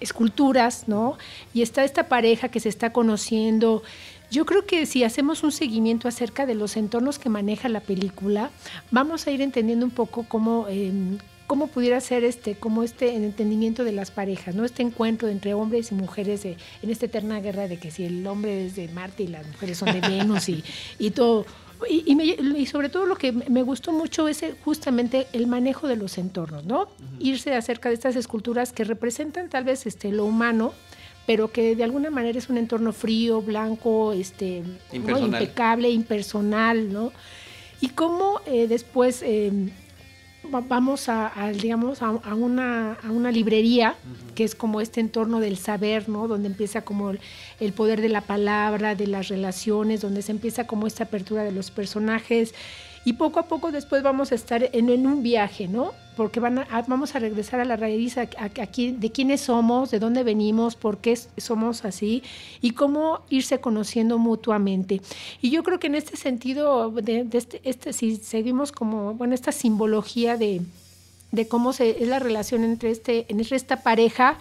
[0.00, 1.18] esculturas, ¿no?
[1.52, 3.82] Y está esta pareja que se está conociendo.
[4.30, 8.50] Yo creo que si hacemos un seguimiento acerca de los entornos que maneja la película,
[8.90, 13.82] vamos a ir entendiendo un poco cómo, em, cómo pudiera ser este, como este entendimiento
[13.82, 14.64] de las parejas, ¿no?
[14.64, 18.66] Este encuentro entre hombres y mujeres en esta eterna guerra de que si el hombre
[18.66, 20.62] es de Marte y las mujeres son de Venus y,
[20.98, 21.44] y todo.
[21.88, 26.64] Y, sobre todo lo que me gustó mucho es justamente el manejo de los entornos,
[26.64, 26.88] ¿no?
[27.18, 30.72] Irse acerca de estas esculturas que representan tal vez este, lo humano,
[31.26, 34.62] pero que de alguna manera es un entorno frío, blanco, este,
[34.92, 37.12] impecable, impersonal, ¿no?
[37.80, 39.50] Y cómo eh, después eh,
[40.42, 43.94] vamos a, digamos, a, una, a, una, librería,
[44.34, 46.28] que es como este entorno del saber, ¿no?
[46.28, 47.12] Donde empieza como
[47.60, 51.52] el, poder de la palabra, de las relaciones, donde se empieza como esta apertura de
[51.52, 52.54] los personajes.
[53.04, 55.92] Y poco a poco después vamos a estar en, un viaje, ¿no?
[56.16, 60.76] Porque van vamos a regresar a la raíz aquí, de quiénes somos, de dónde venimos,
[60.76, 62.22] por qué somos así
[62.60, 65.00] y cómo irse conociendo mutuamente.
[65.40, 69.50] Y yo creo que en este sentido, de, este, este, si seguimos como, bueno, esta
[69.50, 70.60] simbología de,
[71.32, 74.36] de cómo se, es la relación entre, este, entre esta pareja,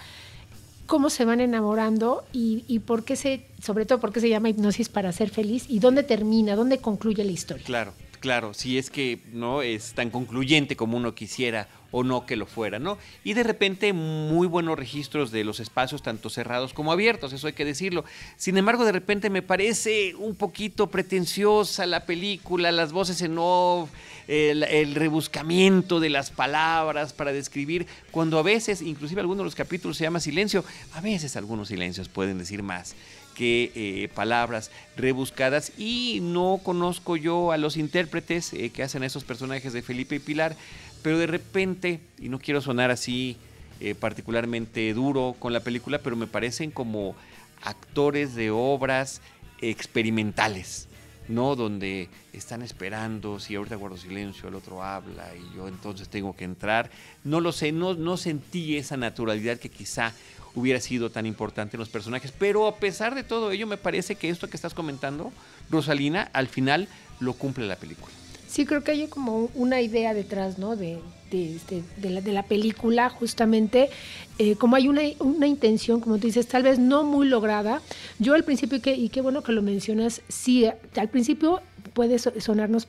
[0.85, 4.49] cómo se van enamorando y, y, por qué se, sobre todo por qué se llama
[4.49, 7.63] hipnosis para ser feliz y dónde termina, dónde concluye la historia.
[7.63, 7.93] Claro.
[8.19, 12.45] Claro, si es que no es tan concluyente como uno quisiera o no que lo
[12.45, 12.97] fuera, ¿no?
[13.23, 17.53] Y de repente muy buenos registros de los espacios tanto cerrados como abiertos, eso hay
[17.53, 18.03] que decirlo.
[18.35, 23.89] Sin embargo, de repente me parece un poquito pretenciosa la película, las voces en off,
[24.27, 29.97] el, rebuscamiento de las palabras para describir, cuando a veces, inclusive algunos de los capítulos
[29.97, 30.63] se llama silencio,
[30.93, 32.95] a veces algunos silencios pueden decir más
[33.39, 39.73] eh, palabras rebuscadas y no conozco yo a los intérpretes eh, que hacen esos personajes
[39.73, 40.55] de Felipe y Pilar,
[41.01, 43.37] pero de repente, y no quiero sonar así
[43.79, 47.15] eh, particularmente duro con la película, pero me parecen como
[47.63, 49.21] actores de obras
[49.61, 50.87] experimentales,
[51.29, 51.55] ¿no?
[51.55, 56.43] Donde están esperando, si ahorita guardo silencio, el otro habla y yo entonces tengo que
[56.43, 56.89] entrar.
[57.23, 60.13] No lo sé, no, no sentí esa naturalidad que quizá
[60.55, 62.33] hubiera sido tan importante en los personajes.
[62.37, 65.31] Pero a pesar de todo ello, me parece que esto que estás comentando,
[65.69, 66.87] Rosalina, al final
[67.19, 68.13] lo cumple la película.
[68.47, 70.75] Sí, creo que hay como una idea detrás, ¿no?
[70.75, 73.91] De, de, este, la, película, justamente,
[74.39, 77.81] eh, como hay una, una, intención, como tú dices, tal vez no muy lograda.
[78.17, 81.61] Yo al principio, y, qué bueno que lo mencionas, sí, al principio
[81.93, 82.87] puede sonarnos,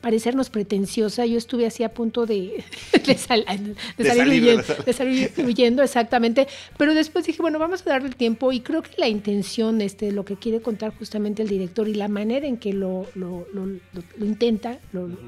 [0.00, 1.26] parecernos pretenciosa.
[1.26, 2.64] Yo estuve así a punto de,
[3.16, 3.46] salir,
[5.38, 6.46] huyendo, exactamente.
[6.76, 10.12] Pero después dije, bueno, vamos a darle el tiempo y creo que la intención, este,
[10.12, 13.46] lo que quiere contar justamente el director y la manera en que lo, lo,
[14.20, 14.78] intenta,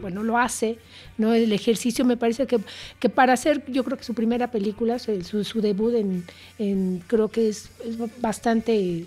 [0.00, 0.78] bueno, lo hace,
[1.18, 1.34] ¿no?
[1.34, 2.58] El ejercicio me parece que,
[2.98, 6.24] que para hacer, yo creo que su primera película, su, su debut en,
[6.58, 9.06] en, creo que es, es bastante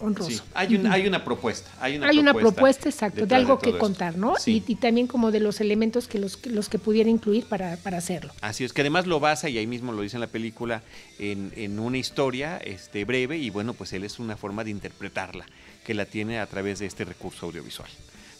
[0.00, 0.44] honroso.
[0.54, 1.70] hay, hay una propuesta.
[1.80, 4.34] Hay una, hay propuesta, una propuesta, exacto, de algo que contar, ¿no?
[4.46, 8.32] Y, también como de los elementos que los, los que pudiera incluir para, para, hacerlo.
[8.40, 10.82] Así es, que además lo basa, y ahí mismo lo dice en la película,
[11.18, 15.46] en, en una historia este, breve, y bueno, pues él es una forma de interpretarla,
[15.84, 17.88] que la tiene a través de este recurso audiovisual.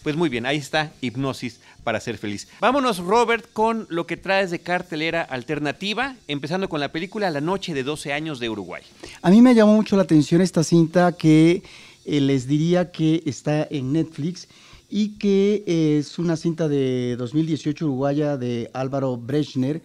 [0.03, 2.49] Pues muy bien, ahí está Hipnosis para ser feliz.
[2.61, 7.75] Vámonos, Robert, con lo que traes de cartelera alternativa, empezando con la película La Noche
[7.75, 8.83] de 12 años de Uruguay.
[9.23, 11.63] A mí me llamó mucho la atención esta cinta que
[12.05, 14.49] eh, les diría que está en Netflix
[14.89, 19.83] y que es una cinta de 2018 uruguaya de Álvaro Brechner.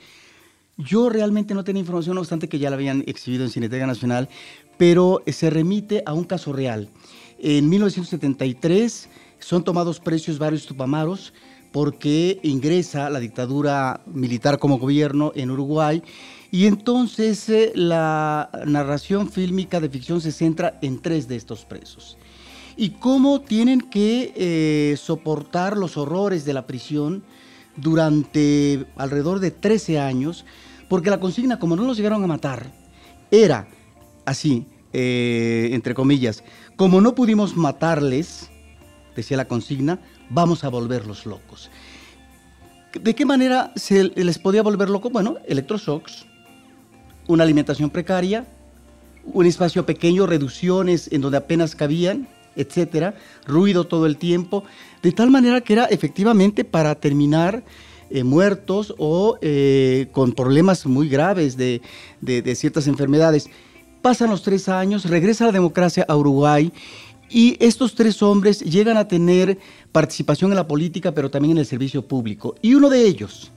[0.77, 4.29] Yo realmente no tenía información, no obstante que ya la habían exhibido en Cineteca Nacional,
[4.77, 6.89] pero se remite a un caso real.
[7.39, 9.09] En 1973
[9.43, 11.33] son tomados precios varios tupamaros
[11.71, 16.03] porque ingresa la dictadura militar como gobierno en Uruguay.
[16.51, 22.17] Y entonces eh, la narración fílmica de ficción se centra en tres de estos presos.
[22.77, 27.23] Y cómo tienen que eh, soportar los horrores de la prisión
[27.75, 30.45] durante alrededor de 13 años,
[30.89, 32.71] porque la consigna, como no los llegaron a matar,
[33.31, 33.67] era
[34.25, 36.43] así, eh, entre comillas,
[36.75, 38.51] como no pudimos matarles,
[39.15, 39.99] decía la consigna,
[40.29, 41.69] vamos a volverlos locos.
[42.93, 45.09] ¿De qué manera se les podía volver loco?
[45.09, 46.25] Bueno, electroshocks,
[47.27, 48.45] una alimentación precaria,
[49.25, 53.15] un espacio pequeño, reducciones en donde apenas cabían, etcétera,
[53.47, 54.63] ruido todo el tiempo,
[55.01, 57.63] de tal manera que era efectivamente para terminar
[58.11, 61.81] eh, muertos o eh, con problemas muy graves de,
[62.21, 63.49] de ciertas enfermedades.
[64.03, 66.71] Pasan los tres años, regresa la democracia a Uruguay
[67.29, 69.57] y estos tres hombres llegan a tener
[69.91, 72.55] participación en la política, pero también en el servicio público.
[72.61, 73.51] Y uno de ellos,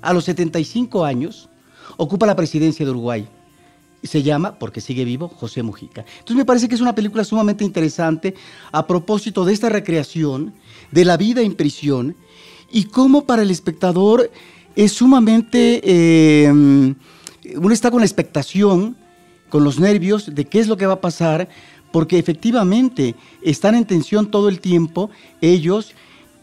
[0.00, 1.48] a los 75 años,
[1.96, 3.26] ocupa la presidencia de Uruguay
[4.02, 6.04] se llama, porque sigue vivo, José Mujica.
[6.12, 8.34] Entonces me parece que es una película sumamente interesante
[8.72, 10.54] a propósito de esta recreación
[10.90, 12.16] de la vida en prisión
[12.70, 14.30] y cómo para el espectador
[14.74, 18.96] es sumamente, eh, uno está con la expectación,
[19.48, 21.48] con los nervios de qué es lo que va a pasar,
[21.92, 25.10] porque efectivamente están en tensión todo el tiempo
[25.40, 25.92] ellos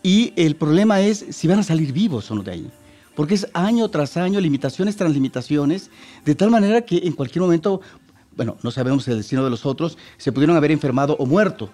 [0.02, 2.72] y el problema es si van a salir vivos o no de ahí
[3.20, 5.92] porque es año tras año, limitaciones tras limitaciones,
[6.24, 7.82] de tal manera que en cualquier momento,
[8.38, 11.70] bueno, no sabemos el destino de los otros, se pudieron haber enfermado o muerto.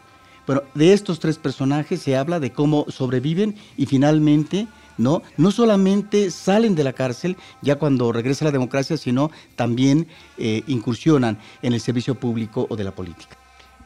[0.47, 5.21] Bueno, de estos tres personajes se habla de cómo sobreviven y finalmente ¿no?
[5.37, 10.07] No solamente salen de la cárcel ya cuando regresa la democracia, sino también
[10.39, 13.37] eh, incursionan en el servicio público o de la política.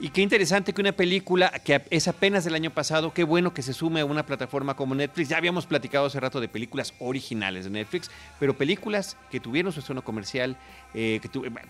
[0.01, 3.61] Y qué interesante que una película que es apenas del año pasado, qué bueno que
[3.61, 5.27] se sume a una plataforma como Netflix.
[5.27, 8.09] Ya habíamos platicado hace rato de películas originales de Netflix,
[8.39, 10.55] pero películas que tuvieron su estreno comercial,
[10.93, 11.21] eh,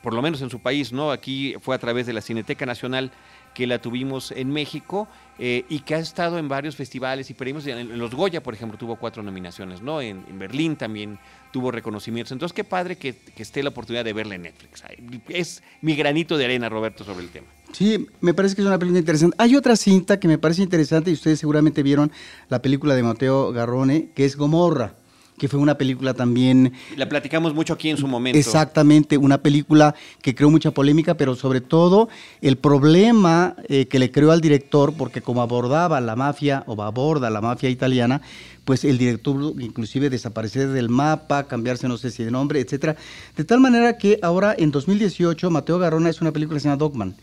[0.02, 1.12] por lo menos en su país, ¿no?
[1.12, 3.12] Aquí fue a través de la Cineteca Nacional
[3.54, 7.66] que la tuvimos en México eh, y que ha estado en varios festivales y premios.
[7.68, 10.02] En, los Goya, por ejemplo, tuvo cuatro nominaciones, ¿no?
[10.02, 11.20] En, Berlín también
[11.52, 12.32] tuvo reconocimientos.
[12.32, 14.84] Entonces, qué padre que esté la oportunidad de verla en Netflix.
[15.28, 17.48] Es mi granito de arena, Roberto, sobre el tema.
[17.74, 19.36] Sí, me parece que es una película interesante.
[19.40, 22.12] Hay otra cinta que me parece interesante y ustedes seguramente vieron
[22.48, 24.96] la película de Mateo Garrone, que es Gomorra
[25.40, 26.74] que fue una película también...
[26.96, 28.38] La platicamos mucho aquí en su momento.
[28.38, 32.10] Exactamente, una película que creó mucha polémica, pero sobre todo
[32.42, 37.32] el problema eh, que le creó al director, porque como abordaba la mafia, o aborda
[37.32, 38.22] la mafia italiana,
[38.70, 42.96] pues el director inclusive desaparecer del mapa, cambiarse no sé si de nombre, etcétera.
[43.36, 46.78] De tal manera que ahora en 2018 Mateo Garrona es una película que se llama
[46.78, 47.16] Dogman.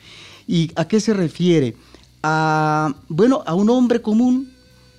[0.49, 1.77] ¿Y a qué se refiere?
[2.23, 4.51] A, bueno, a un hombre común,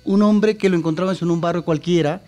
[0.04, 2.22] un hombre que lo encontramos en un barrio cualquiera,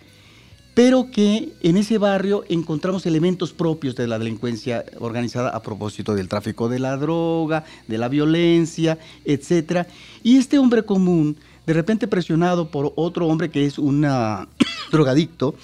[0.75, 6.29] pero que en ese barrio encontramos elementos propios de la delincuencia organizada a propósito del
[6.29, 9.87] tráfico de la droga, de la violencia, etc.
[10.23, 11.37] Y este hombre común,
[11.67, 14.07] de repente presionado por otro hombre que es un
[14.93, 15.55] drogadicto,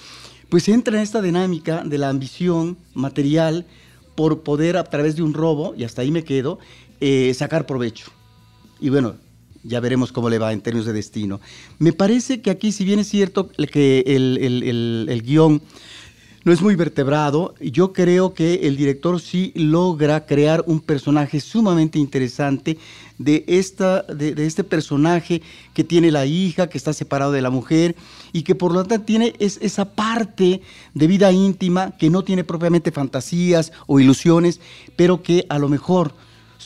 [0.49, 3.65] pues entra en esta dinámica de la ambición material
[4.15, 6.57] por poder a través de un robo, y hasta ahí me quedo,
[6.99, 8.11] eh, sacar provecho.
[8.79, 9.15] Y bueno,
[9.67, 11.39] ya veremos cómo le va en términos de destino.
[11.77, 15.61] Me parece que aquí, si bien es cierto que el, guion
[16.43, 21.99] no es muy vertebrado, yo creo que el director sí logra crear un personaje sumamente
[21.99, 22.77] interesante
[23.17, 25.41] de, esta, de, este personaje
[25.73, 27.97] que tiene la hija, que está separado de la mujer
[28.31, 30.61] y que por lo tanto tiene es, esa parte
[30.93, 34.61] de vida íntima que no tiene propiamente fantasías o ilusiones,
[34.95, 36.13] pero que a lo mejor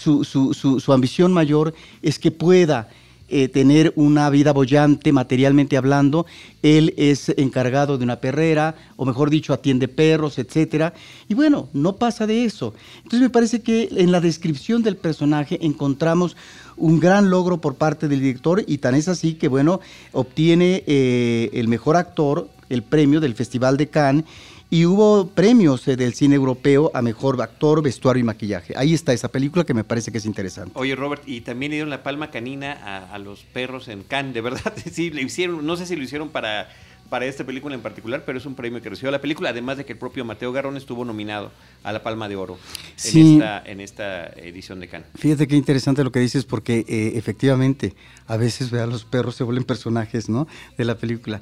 [0.01, 2.89] su, su, su, ambición mayor es que pueda
[3.29, 6.25] eh, tener una vida bollante materialmente hablando.
[6.63, 10.93] Él es encargado de una perrera, o mejor dicho, atiende perros, etcétera.
[11.29, 12.73] Y bueno, no pasa de eso.
[12.97, 16.35] Entonces me parece que en la descripción del personaje encontramos
[16.77, 19.81] un gran logro por parte del director y tan es así que bueno,
[20.13, 24.25] obtiene eh, el mejor actor, el premio del Festival de Cannes
[24.71, 28.73] y hubo premios eh, del cine europeo a mejor actor, vestuario y maquillaje.
[28.77, 30.71] Ahí está esa película que me parece que es interesante.
[30.75, 34.39] Oye, Robert, y también le dieron la palma canina a, los perros en Cannes, de
[34.39, 36.69] verdad, sí, le hicieron, no sé si lo hicieron para,
[37.09, 39.83] para esta película en particular, pero es un premio que recibió la película, además de
[39.83, 41.51] que el propio Mateo Garrón estuvo nominado
[41.83, 42.57] a la Palma de Oro
[43.03, 45.09] en, esta, en esta edición de Cannes.
[45.15, 47.93] Fíjate qué interesante lo que dices, porque eh, efectivamente
[48.25, 50.47] a veces vea, los perros se vuelven personajes ¿no?
[50.77, 51.41] de la película.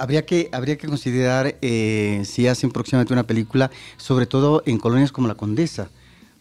[0.00, 5.12] Habría que, habría que considerar eh, si hacen próximamente una película, sobre todo en colonias
[5.12, 5.90] como la Condesa,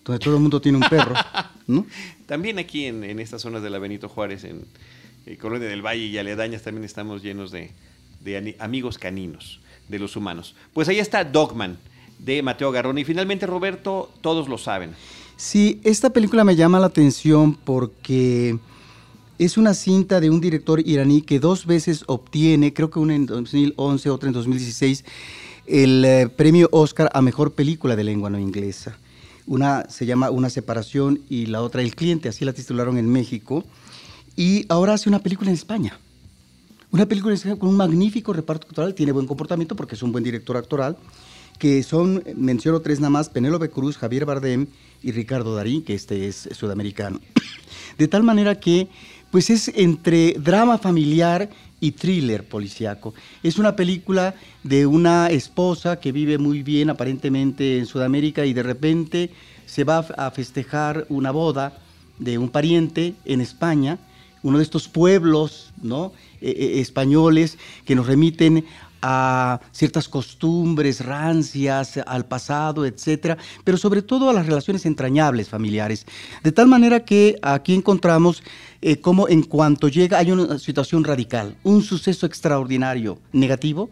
[0.05, 1.13] donde todo el mundo tiene un perro.
[1.67, 1.85] ¿no?
[2.25, 4.65] También aquí en, estas zonas de la Benito Juárez, en,
[5.39, 7.71] Colonia del Valle y aledañas, también estamos llenos de,
[8.21, 10.55] de amigos caninos de los humanos.
[10.73, 11.77] Pues ahí está Dogman
[12.17, 12.97] de Mateo Garrón.
[12.97, 14.91] Y finalmente, Roberto, todos lo saben.
[15.37, 18.57] Sí, esta película me llama la atención porque
[19.39, 23.25] es una cinta de un director iraní que dos veces obtiene, creo que una en
[23.25, 25.05] 2011, otra en 2016,
[25.65, 28.97] el eh, premio Oscar a Mejor Película de Lengua No Inglesa.
[29.47, 33.63] Una se llama Una Separación y la otra El Cliente, así la titularon en México.
[34.35, 35.97] Y ahora hace una película en España.
[36.91, 40.57] Una película con un magnífico reparto actoral, tiene buen comportamiento porque es un buen director
[40.57, 40.97] actoral,
[41.59, 44.67] que son, menciono tres nada más, Penélope Cruz, Javier Bardem
[45.01, 47.21] y Ricardo Darín, que este es sudamericano.
[47.97, 48.87] De tal manera que
[49.31, 51.49] pues es entre drama familiar
[51.79, 53.13] y thriller policiaco.
[53.43, 58.63] Es una película de una esposa que vive muy bien aparentemente en Sudamérica y de
[58.63, 59.29] repente
[59.65, 61.77] se va a festejar una boda
[62.17, 63.97] de un pariente en España,
[64.43, 66.11] uno de estos pueblos ¿no?
[66.41, 68.65] E, e, españoles que nos remiten
[69.01, 76.05] a ciertas costumbres rancias, al pasado, etcétera, pero sobre todo a las relaciones entrañables familiares.
[76.43, 78.43] De tal manera que aquí encontramos
[78.81, 83.89] eh, cómo en cuanto llega hay una situación radical, un suceso extraordinario, negativo,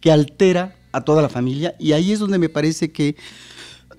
[0.00, 3.16] que altera a toda la familia y ahí es donde me parece que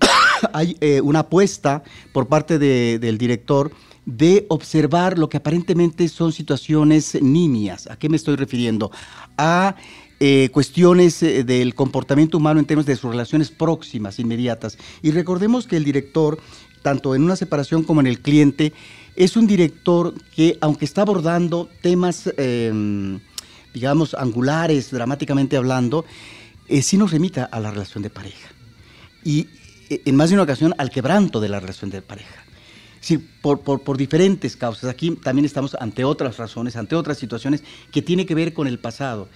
[0.52, 1.82] hay eh, una apuesta
[2.12, 3.70] por parte del director
[4.06, 7.88] de observar lo que aparentemente son situaciones nimias.
[7.90, 8.90] ¿A qué me estoy refiriendo?
[9.36, 9.76] A
[10.20, 14.76] eh, cuestiones eh, del comportamiento humano en términos de sus relaciones próximas, inmediatas.
[15.00, 16.40] Y recordemos que el director,
[16.82, 18.72] tanto en una separación como en el cliente,
[19.14, 23.20] es un director que, aunque está abordando temas, em,
[23.72, 26.04] digamos, angulares, dramáticamente hablando,
[26.66, 28.48] eh, sí nos remita a la relación de pareja.
[29.22, 29.46] Y
[29.88, 32.44] en más de una ocasión al quebranto de la relación de pareja.
[33.00, 34.90] Sí, por, por, por, diferentes causas.
[34.90, 37.62] Aquí también estamos ante otras razones, ante otras situaciones
[37.92, 39.28] que tiene que ver con el pasado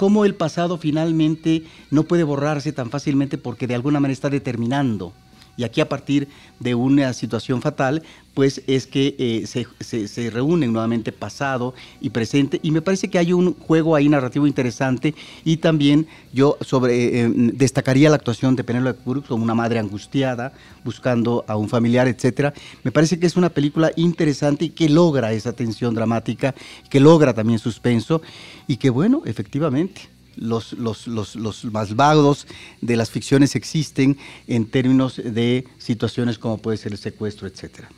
[0.00, 5.12] cómo el pasado finalmente no puede borrarse tan fácilmente porque de alguna manera está determinando.
[5.56, 6.28] Y aquí a partir
[6.58, 8.02] de una situación fatal,
[8.34, 12.60] pues es que eh, se, reúnen nuevamente pasado y presente.
[12.62, 15.14] Y me parece que hay un juego ahí narrativo interesante.
[15.44, 19.78] Y también yo sobre eh, em, destacaría la actuación de Penélope Cruz como una madre
[19.78, 20.52] angustiada,
[20.84, 22.54] buscando a un familiar, etcétera.
[22.82, 26.54] Me parece que es una película interesante y que logra esa tensión dramática,
[26.88, 28.22] que logra también suspenso.
[28.66, 30.08] Y que bueno, efectivamente
[30.40, 32.46] los, los, los, los, más vagos
[32.80, 34.18] de las ficciones existen
[34.48, 37.88] en términos de situaciones como puede ser el secuestro, etcétera.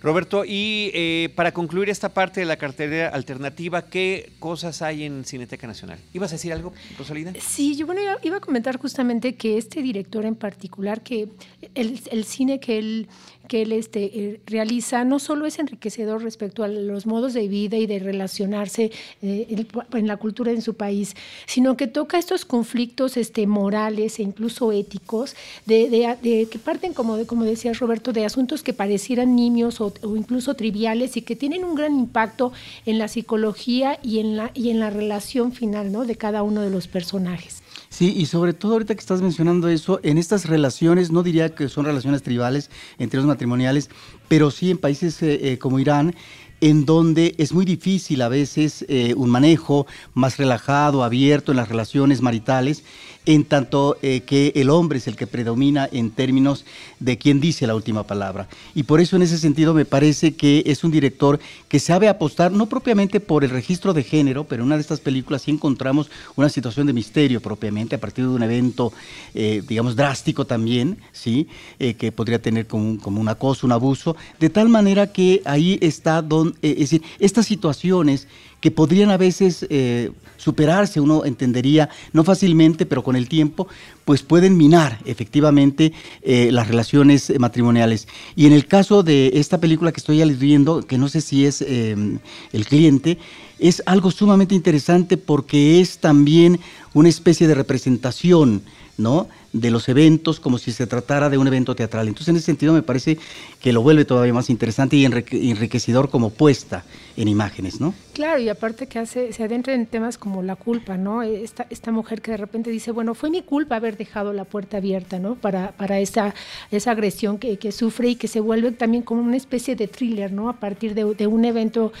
[0.00, 5.24] Roberto, y eh, para concluir esta parte de la cartera alternativa, ¿qué cosas hay en
[5.24, 5.98] Cineteca Nacional?
[6.12, 7.32] ¿Ibas a decir algo, Rosalina?
[7.40, 11.28] Sí, yo bueno, iba, a comentar justamente que este director en particular, que
[11.74, 13.08] el, el cine que él
[13.48, 17.76] que él este, eh, realiza no solo es enriquecedor respecto a los modos de vida
[17.76, 18.92] y de relacionarse
[19.22, 21.16] eh, en, la cultura en su país,
[21.46, 25.34] sino que toca estos conflictos este, morales e incluso éticos,
[25.66, 30.54] de, que parten, como, de, como decía Roberto, de asuntos que parecieran nimios o, incluso
[30.54, 32.52] triviales y que tienen un gran impacto
[32.86, 36.04] en la psicología y en la, y en la relación final ¿no?
[36.04, 37.62] de cada uno de los personajes.
[37.90, 41.68] Sí, y sobre todo ahorita que estás mencionando eso, en estas relaciones, no diría que
[41.68, 43.88] son relaciones tribales entre los matrimoniales,
[44.28, 46.14] pero sí en países eh, eh, como Irán,
[46.60, 51.68] en donde es muy difícil a veces eh, un manejo más relajado, abierto en las
[51.68, 52.84] relaciones maritales
[53.28, 56.64] en tanto eh, que el hombre es el que predomina en términos
[56.98, 58.48] de quién dice la última palabra.
[58.74, 61.38] Y por eso en ese sentido me parece que es un director
[61.68, 65.00] que sabe apostar, no propiamente por el registro de género, pero en una de estas
[65.00, 68.94] películas sí encontramos una situación de misterio propiamente, a partir de un evento,
[69.34, 71.48] eh, digamos, drástico también, ¿sí?
[71.78, 75.42] Eh, que podría tener como un, como un acoso, un abuso, de tal manera que
[75.44, 78.26] ahí está, don, es decir, estas situaciones
[78.60, 83.68] que podrían a veces eh, superarse, uno entendería, no fácilmente, pero con el tiempo,
[84.04, 88.08] pues pueden minar efectivamente eh, las relaciones matrimoniales.
[88.34, 91.62] Y en el caso de esta película que estoy aludiendo, que no sé si es
[91.62, 92.18] em,
[92.52, 93.18] el cliente,
[93.58, 96.60] es algo sumamente interesante porque es también
[96.94, 98.62] una especie de representación,
[98.96, 99.28] ¿no?
[99.52, 102.08] De los eventos como si se tratara de un evento teatral.
[102.08, 103.18] Entonces, en ese sentido, me parece
[103.60, 106.84] que lo vuelve todavía más interesante y enriquecedor como puesta
[107.16, 107.94] en imágenes, ¿no?
[108.12, 111.22] Claro, y aparte que hace, se adentra en temas como la culpa, ¿no?
[111.22, 114.76] Esta, esta mujer que de repente dice, bueno, fue mi culpa haber dejado la puerta
[114.76, 115.34] abierta, ¿no?
[115.34, 116.34] Para, para esa,
[116.70, 120.32] esa agresión que, que sufre y que se vuelve también como una especie de thriller,
[120.32, 120.48] ¿no?
[120.48, 121.92] A partir de, de un evento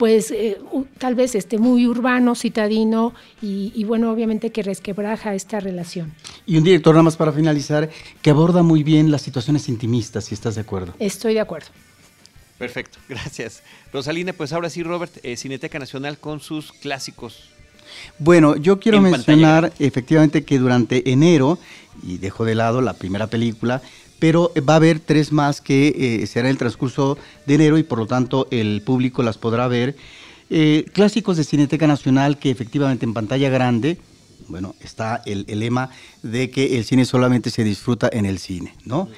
[0.00, 0.56] pues eh,
[0.96, 3.12] tal vez esté muy urbano, citadino
[3.42, 6.14] y, y, bueno, obviamente que resquebraja esta relación.
[6.46, 7.90] Y un director nada más para finalizar,
[8.22, 10.94] que aborda muy bien las situaciones intimistas, si estás de acuerdo.
[10.98, 11.66] Estoy de acuerdo.
[12.56, 13.62] Perfecto, gracias.
[13.92, 17.50] Rosalina, pues ahora sí, Robert, eh, Cineteca Nacional con sus clásicos.
[18.18, 21.58] Bueno, yo quiero mencionar efectivamente que durante enero,
[22.02, 23.82] y dejo de lado la primera película,
[24.20, 27.98] pero va a haber tres más que eh, será el transcurso de enero y por
[27.98, 29.96] lo tanto el público las podrá ver.
[30.50, 33.98] Eh, clásicos de Cineteca Nacional que efectivamente en pantalla grande,
[34.48, 35.90] bueno, está el, lema
[36.22, 39.08] de que el cine solamente se disfruta en el cine, ¿no?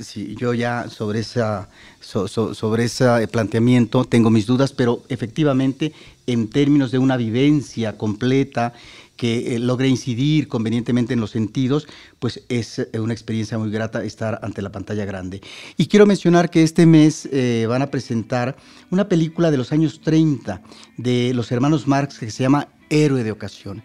[0.00, 1.68] Sí, yo ya sobre, esa,
[2.00, 5.92] sobre ese planteamiento tengo mis dudas, pero efectivamente
[6.26, 8.72] en términos de una vivencia completa
[9.16, 11.86] que eh, logre incidir convenientemente en los sentidos,
[12.18, 15.40] pues es eh, una experiencia muy grata estar ante la pantalla grande.
[15.76, 18.56] Y quiero mencionar que este mes eh, van a presentar
[18.90, 20.62] una película de los años 30
[20.96, 23.82] de los hermanos Marx que se llama Héroe de Ocasión.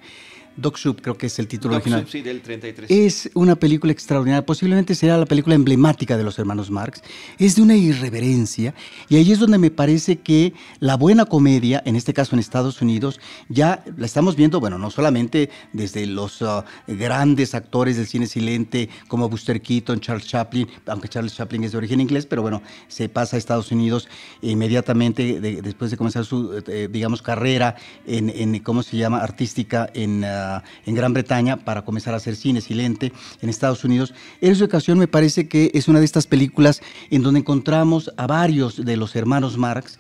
[0.62, 2.02] Dog Soup, creo que es el título Dog original.
[2.02, 2.90] Soup, sí, del 33.
[2.90, 7.02] Es una película extraordinaria, posiblemente será la película emblemática de los hermanos Marx.
[7.38, 8.74] Es de una irreverencia
[9.08, 12.82] y ahí es donde me parece que la buena comedia, en este caso en Estados
[12.82, 18.28] Unidos, ya la estamos viendo, bueno, no solamente desde los uh, grandes actores del cine
[18.28, 22.62] silente como Buster Keaton, Charles Chaplin, aunque Charles Chaplin es de origen inglés, pero bueno,
[22.88, 24.08] se pasa a Estados Unidos
[24.42, 27.76] inmediatamente después de comenzar su, eh, digamos, carrera
[28.06, 30.24] en, en, ¿cómo se llama?, artística en...
[30.24, 30.49] Uh,
[30.86, 33.12] en Gran Bretaña para comenzar a hacer cine silente
[33.42, 34.14] en Estados Unidos.
[34.42, 38.28] En esa ocasión me parece que es una de estas películas en donde encontramos a
[38.28, 40.00] varios de los hermanos Marx,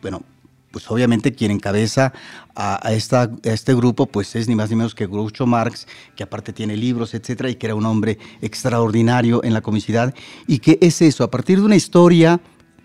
[0.00, 0.22] bueno,
[0.70, 2.12] pues obviamente quien encabeza
[2.54, 6.52] a, esta, este grupo pues es ni más ni menos que Groucho Marx, que aparte
[6.52, 10.14] tiene libros, etcétera, y que era un hombre extraordinario en la comicidad.
[10.46, 11.24] ¿Y qué es eso?
[11.24, 12.40] A partir de una historia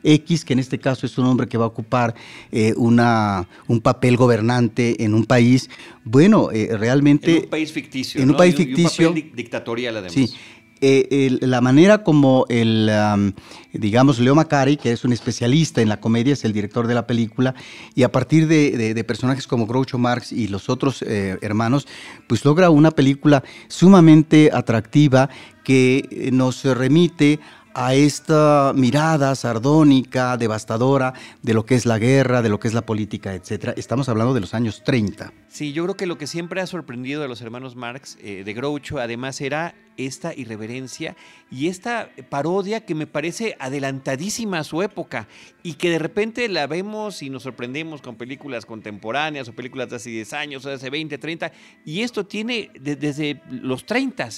[0.06, 2.15] X, que en este caso es un hombre que va a ocupar
[2.52, 5.69] eh, una, un papel gobernante en un país,
[6.03, 7.38] bueno, eh, realmente...
[7.38, 8.22] En un país ficticio.
[8.22, 9.10] En un país ficticio.
[9.10, 10.14] un papel dictatorial además.
[10.14, 10.34] Sí.
[10.82, 12.91] Eh, la manera como el,
[13.73, 17.07] digamos, Leo Macari, que es un especialista en la comedia, es el director de la
[17.07, 17.56] película,
[17.95, 21.88] y a partir de, personajes como Groucho Marx y los otros hermanos,
[22.27, 25.30] pues logra una película sumamente atractiva
[25.64, 27.40] que nos remite
[27.76, 32.73] a esta mirada sardónica, devastadora de lo que es la guerra, de lo que es
[32.73, 33.73] la política, etcétera.
[33.76, 35.34] Estamos hablando de los años 30.
[35.49, 38.53] Sí, yo creo que lo que siempre ha sorprendido a los hermanos Marx eh, de
[38.53, 41.15] Groucho, además, era esta irreverencia
[41.52, 45.27] y esta parodia que me parece adelantadísima a su época
[45.64, 49.95] y que de repente la vemos y nos sorprendemos con películas contemporáneas o películas de
[49.97, 51.52] hace 10 años o de hace 20, 30,
[51.85, 54.30] y esto tiene desde los 30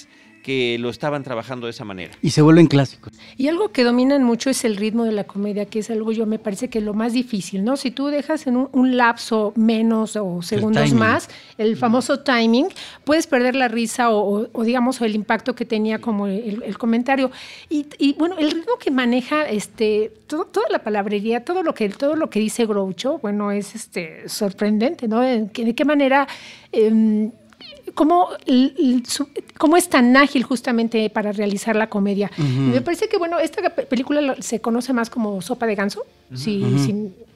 [0.48, 2.14] que lo estaban trabajando de esa manera.
[2.22, 3.12] Y se vuelven clásicos.
[3.36, 6.24] Y algo que dominan mucho es el ritmo de la comedia, que es algo yo
[6.24, 7.76] me parece que lo más difícil, ¿no?
[7.76, 12.68] Si tú dejas en un, lapso menos o segundos más, el famoso timing,
[13.04, 17.30] puedes perder la risa o, digamos el impacto que tenía como el, comentario.
[17.68, 22.30] Y, bueno, el ritmo que maneja este, toda la palabrería, todo lo que, todo lo
[22.30, 25.20] que dice Groucho, bueno, es este, sorprendente, ¿no?
[25.20, 26.26] ¿De qué, manera...
[26.72, 27.32] Em,
[27.94, 28.28] cómo,
[29.58, 32.30] cómo es tan ágil justamente para realizar la comedia.
[32.38, 36.04] Me parece que, bueno, esta película se conoce más como Sopa de Ganso,
[36.34, 36.64] sí,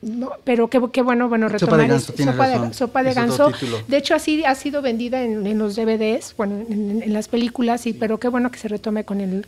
[0.03, 3.53] no, pero qué, bueno, bueno, retomar sopa de ganso, sopa, de, sopa de ganso.
[3.87, 8.19] De hecho, así ha sido vendida en, los DVDs, bueno, en, las películas, y, pero
[8.19, 9.47] qué bueno que se retome con el,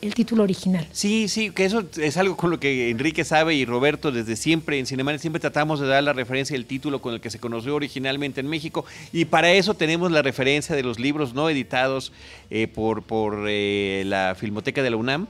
[0.00, 0.86] el, título original.
[0.92, 4.78] Sí, sí, que eso es algo con lo que Enrique sabe y Roberto desde siempre
[4.78, 7.74] en Cinema siempre tratamos de dar la referencia del título con el que se conoció
[7.74, 12.12] originalmente en México, y para eso tenemos la referencia de los libros no editados
[12.50, 15.26] eh, por, por eh, la Filmoteca de la UNAM.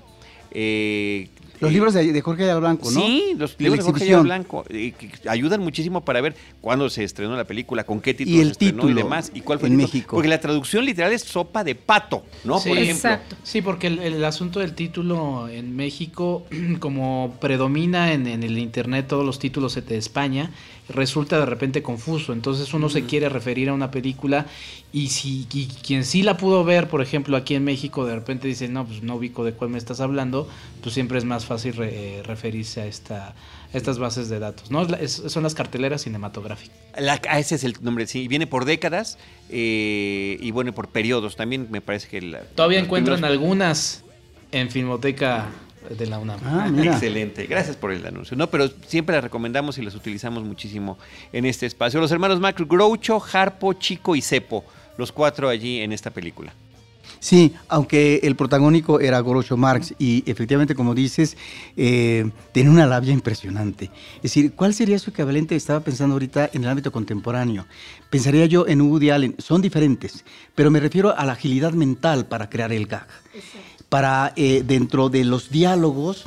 [0.50, 1.28] Eh,
[1.60, 3.00] los libros de, Jorge Ayala Blanco, ¿no?
[3.00, 4.64] Sí, los libros de, Jorge Ayala Blanco.
[4.64, 8.46] que ayudan muchísimo para ver cuándo se estrenó la película, con qué título y el
[8.46, 9.32] se estrenó título y demás.
[9.34, 10.16] Y cuál fue en el México.
[10.16, 12.60] Porque la traducción literal es sopa de pato, ¿no?
[12.60, 13.10] Sí, Por ejemplo.
[13.10, 13.36] Exacto.
[13.42, 16.46] Sí, porque el, asunto del título en México,
[16.78, 20.50] como predomina en, en, el internet todos los títulos de España,
[20.88, 22.32] resulta de repente confuso.
[22.32, 24.46] Entonces uno se quiere referir a una película
[24.92, 25.46] y si
[25.86, 29.02] quien sí la pudo ver, por ejemplo, aquí en México, de repente dice, no, pues
[29.02, 30.48] no ubico de cuál me estás hablando,
[30.82, 33.34] pues siempre es más fácil eh, referirse a esta
[33.72, 34.86] estas bases de datos, ¿no?
[35.06, 36.74] son las carteleras cinematográficas.
[36.98, 39.18] La, ah, ese es el nombre, sí, viene por décadas
[39.50, 41.36] eh, y bueno, por periodos.
[41.36, 42.38] También me parece que...
[42.54, 44.04] Todavía encuentran algunas
[44.52, 45.50] en Filmoteca
[45.96, 46.40] de la UNAM.
[46.44, 48.36] Ah, Excelente, gracias por el anuncio.
[48.36, 50.98] No, pero siempre las recomendamos y las utilizamos muchísimo
[51.32, 52.00] en este espacio.
[52.00, 54.64] Los hermanos Mac, Groucho, Harpo, Chico y Cepo,
[54.96, 56.52] los cuatro allí en esta película.
[57.20, 61.36] Sí, aunque el protagónico era Groucho Marx y efectivamente, como dices,
[61.76, 63.90] eh, tiene una labia impresionante.
[64.16, 65.56] Es decir, ¿cuál sería su equivalente?
[65.56, 67.66] Estaba pensando ahorita en el ámbito contemporáneo.
[68.10, 69.34] Pensaría yo en Woody Allen.
[69.38, 70.24] Son diferentes,
[70.54, 73.08] pero me refiero a la agilidad mental para crear el gag
[73.88, 76.26] para eh, dentro de los diálogos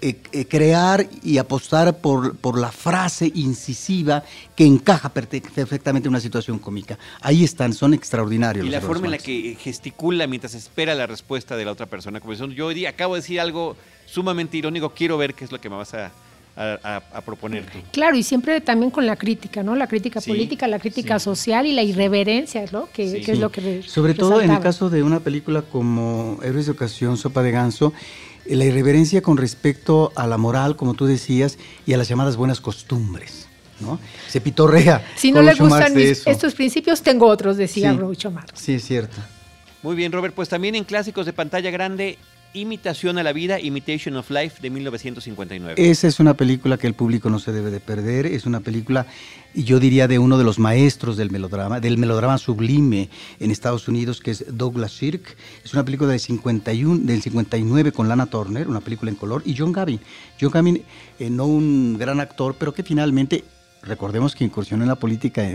[0.00, 4.22] eh, eh, crear y apostar por, por la frase incisiva
[4.54, 6.96] que encaja perfectamente en una situación cómica.
[7.20, 8.64] Ahí están, son extraordinarios.
[8.64, 12.20] Y la forma en la que gesticula mientras espera la respuesta de la otra persona.
[12.20, 13.76] Como yo hoy acabo de decir algo
[14.06, 16.12] sumamente irónico, quiero ver qué es lo que me vas a,
[16.58, 19.76] a, proponer Claro, y siempre también con la crítica, ¿no?
[19.76, 22.88] La crítica política, la crítica social y la irreverencia, ¿no?
[22.92, 26.72] Que, es lo que Sobre todo en el caso de una película como Héroes de
[26.72, 27.92] Ocasión, Sopa de Ganso,
[28.46, 32.60] la irreverencia con respecto a la moral, como tú decías, y a las llamadas buenas
[32.60, 33.46] costumbres.
[33.80, 34.00] ¿no?
[34.26, 35.06] Se pitorrea.
[35.14, 38.60] Si no le gustan estos principios, tengo otros, decía sí, Groucho Marx.
[38.60, 39.16] Sí, es cierto.
[39.82, 40.34] Muy bien, Robert.
[40.34, 42.18] Pues también en clásicos de pantalla grande,
[42.54, 45.74] Imitación a la vida, Imitation of Life de 1959.
[45.76, 48.24] Esa es una película que el público no se debe de perder.
[48.24, 49.06] Es una película,
[49.54, 54.20] yo diría, de uno de los maestros del melodrama, del melodrama sublime en Estados Unidos,
[54.20, 55.36] que es Douglas Sirk.
[55.62, 59.54] Es una película del, 51, del 59 con Lana Turner, una película en color, y
[59.54, 60.00] John Gavin.
[60.40, 60.82] John Gavin,
[61.18, 63.44] eh, no un gran actor, pero que finalmente
[63.82, 65.46] Recordemos que incursionó en la política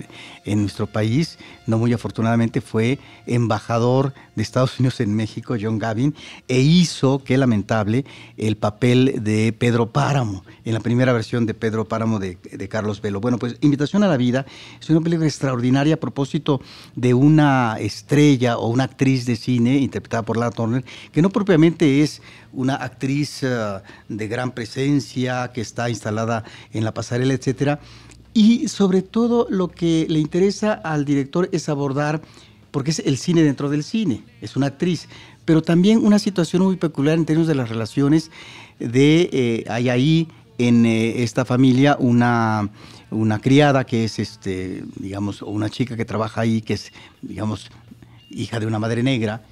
[0.46, 1.38] en, nuestro país,
[1.68, 6.16] no muy afortunadamente fue embajador de Estados Unidos en México, John Gavin,
[6.48, 8.06] e hizo, qué lamentable,
[8.38, 12.38] el papel de Pedro Páramo, en la primera versión de Pedro Páramo de,
[12.70, 13.20] Carlos Velo.
[13.20, 14.46] Bueno, pues Invitación a la Vida
[14.80, 16.62] es una película extraordinaria a propósito
[16.96, 22.02] de una estrella o una actriz de cine interpretada por Lara Turner, que no propiamente
[22.02, 22.22] es
[22.54, 27.80] una actriz eh, de gran presencia, que está instalada en la pasarela, etcétera,
[28.34, 32.22] y sobre todo lo que le interesa al director es abordar,
[32.72, 35.08] porque es el cine dentro del cine, es una actriz,
[35.46, 38.32] pero también una situación muy peculiar en términos de las relaciones
[38.80, 40.28] de, eh, hay ahí
[40.58, 42.70] en eh, esta familia una,
[43.12, 47.70] una criada que es, este, digamos, una chica que trabaja ahí, que es, digamos,
[48.30, 49.44] hija de una madre negra,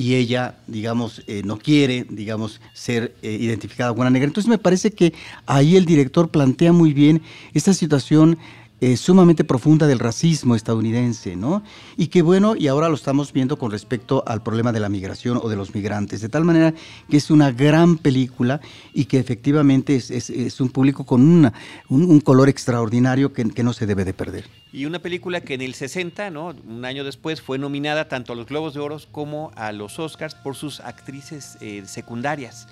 [0.00, 4.28] y ella, digamos, eh, no quiere, digamos, ser eh, identificada como una negra.
[4.28, 5.12] Entonces me parece que
[5.44, 7.20] ahí el director plantea muy bien
[7.52, 8.38] esta situación
[8.80, 11.62] eh, sumamente profunda del racismo estadounidense, ¿no?
[11.98, 15.38] Y que bueno, y ahora lo estamos viendo con respecto al problema de la migración
[15.42, 16.72] o de los migrantes, de tal manera
[17.10, 18.62] que es una gran película
[18.94, 21.52] y que efectivamente es, un público con una,
[21.90, 24.46] un, color extraordinario que, no se debe de perder.
[24.72, 26.54] Y una película que en el 60, ¿no?
[26.66, 30.34] un año después, fue nominada tanto a los Globos de Oro como a los Oscars
[30.34, 32.68] por sus actrices eh, secundarias.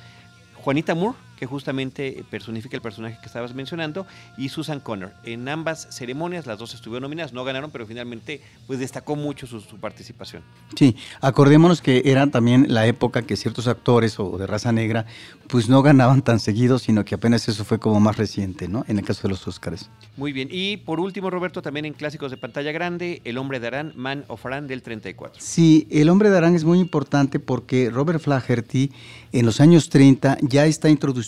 [0.54, 4.06] Juanita Moore, que justamente personifica el personaje que estabas mencionando,
[4.36, 5.12] y Susan Connor.
[5.24, 9.62] En ambas ceremonias las dos estuvieron nominadas, no ganaron, pero finalmente pues destacó mucho su,
[9.78, 10.42] participación.
[10.76, 15.06] Sí, acordémonos que era también la época que ciertos actores o de raza negra
[15.46, 18.84] pues no ganaban tan seguido, sino que apenas eso fue como más reciente, ¿no?
[18.88, 19.88] En el caso de los Óscares.
[20.16, 23.68] Muy bien, y por último, Roberto, también en clásicos de pantalla grande, El hombre de
[23.68, 25.40] Arán, Man of Arán del 34.
[25.40, 28.90] Sí, El hombre de Arán es muy importante porque Robert Flaherty
[29.32, 31.27] en los años 30 ya está introduciendo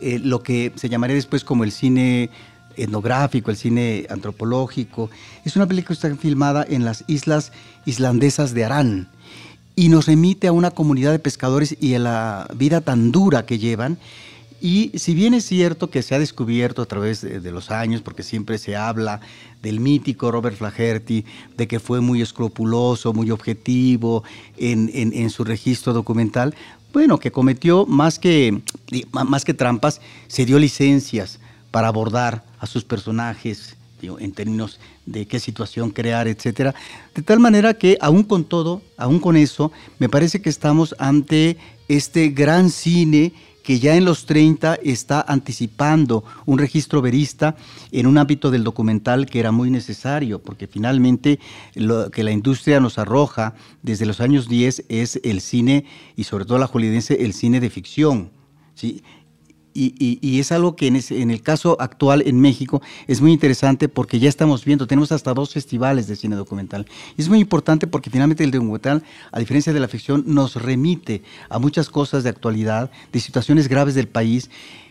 [0.00, 2.30] eh, lo que se llamaría después como el cine
[2.76, 5.10] etnográfico, el cine antropológico.
[5.44, 7.52] Es una película que está filmada en las islas
[7.86, 9.08] islandesas de Arán
[9.76, 13.58] y nos remite a una comunidad de pescadores y a la vida tan dura que
[13.58, 13.98] llevan.
[14.60, 18.22] Y si bien es cierto que se ha descubierto a través de, los años, porque
[18.22, 19.20] siempre se habla
[19.60, 21.26] del mítico Robert Flaherty,
[21.56, 24.24] de que fue muy escrupuloso, muy objetivo
[24.56, 26.54] en, en su registro documental,
[26.94, 28.62] bueno, que cometió más que,
[29.12, 31.40] más que trampas, se dio licencias
[31.72, 36.74] para abordar a sus personajes en términos de qué situación crear, etcétera.
[37.14, 41.56] De tal manera que, aún con todo, aún con eso, me parece que estamos ante
[41.88, 43.32] este gran cine
[43.64, 47.56] que ya en los 30 está anticipando un registro verista
[47.90, 51.40] en un ámbito del documental que era muy necesario, porque finalmente
[51.74, 56.44] lo que la industria nos arroja desde los años 10 es el cine, y sobre
[56.44, 58.30] todo la holidense, el cine de ficción.
[58.74, 59.02] ¿sí?
[59.76, 64.28] Y, es algo que en, el caso actual en México es muy interesante porque ya
[64.28, 66.86] estamos viendo, tenemos hasta dos festivales de cine documental.
[67.16, 69.02] Y es muy importante porque finalmente el documental,
[69.32, 73.96] a diferencia de la ficción, nos remite a muchas cosas de actualidad, de situaciones graves
[73.96, 74.48] del país,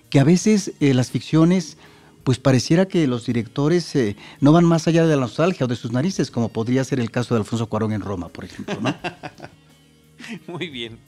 [0.10, 1.78] que a veces eh, las ficciones
[2.24, 5.76] pues pareciera que los directores eh, no van más allá de la nostalgia o de
[5.76, 8.80] sus narices, como podría ser el caso de Alfonso Cuarón en Roma, por ejemplo.
[10.48, 11.00] Muy bien.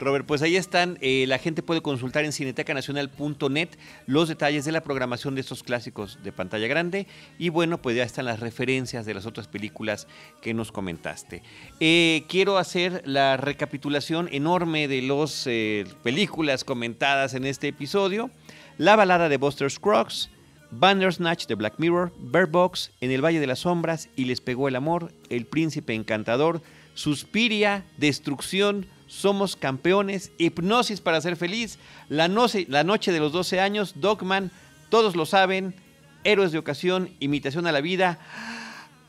[0.00, 0.98] Robert, pues ahí están.
[1.00, 3.68] Eh, la gente puede consultar en cinetecanacional.net
[4.06, 7.06] los detalles de la programación de estos clásicos de pantalla grande.
[7.38, 10.08] Y bueno, pues ya están las referencias de las otras películas
[10.40, 11.42] que nos comentaste.
[11.78, 18.30] Eh, quiero hacer la recapitulación enorme de las eh, películas comentadas en este episodio.
[18.78, 20.30] La balada de Buster Scruggs,
[20.70, 24.68] Bandersnatch de Black Mirror, Bird Box, En el Valle de las Sombras y Les Pegó
[24.68, 26.62] el Amor, El Príncipe Encantador,
[26.94, 32.64] Suspiria, Destrucción, Somos Campeones, Hipnosis para ser feliz, La, noche,
[33.12, 34.52] de los 12 años, Dogman,
[34.88, 35.74] Todos lo saben,
[36.22, 38.20] Héroes de ocasión, Imitación a la vida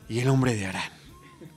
[0.08, 0.90] y El hombre de Arán.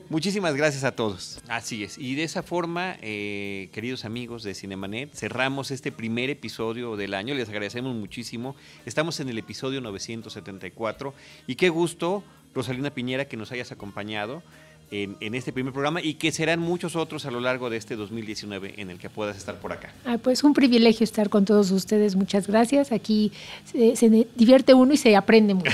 [0.10, 1.40] Muchísimas gracias a todos.
[1.48, 1.98] Así es.
[1.98, 7.34] Y de esa forma, eh, queridos amigos de Cinemanet, cerramos este primer episodio del año.
[7.34, 8.56] Les agradecemos muchísimo.
[8.86, 11.16] Estamos en el episodio 974.
[11.48, 12.24] Y qué gusto,
[12.54, 14.44] Rosalina Piñera, que nos hayas acompañado
[14.92, 18.76] en, este primer programa y que serán muchos otros a lo largo de este 2019
[18.78, 19.94] en el que puedas estar por acá.
[20.24, 22.16] pues un privilegio estar con todos ustedes.
[22.16, 22.92] Muchas gracias.
[22.92, 23.32] Aquí
[23.66, 25.72] se, divierte uno y se aprende mucho.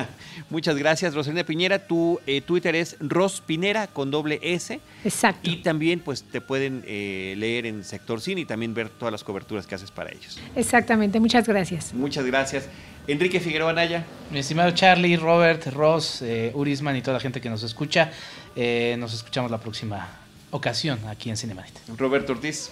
[0.50, 1.86] Muchas gracias, Rosalina Piñera.
[1.86, 4.80] Tu eh, Twitter es Rospinera con doble S.
[5.04, 5.48] Exacto.
[5.48, 9.24] Y también pues te pueden eh, leer en Sector Cine y también ver todas las
[9.24, 10.38] coberturas que haces para ellos.
[10.54, 11.20] Exactamente.
[11.20, 11.94] Muchas gracias.
[11.94, 12.68] Muchas gracias.
[13.06, 14.04] Enrique Figueroa Naya.
[14.30, 18.12] Mi estimado Charlie, Robert, Ross, eh, Urisman y toda la gente que nos escucha.
[18.56, 20.08] Eh, nos escuchamos la próxima
[20.50, 21.72] ocasión aquí en Cinemanet.
[21.96, 22.70] Roberto Ortiz.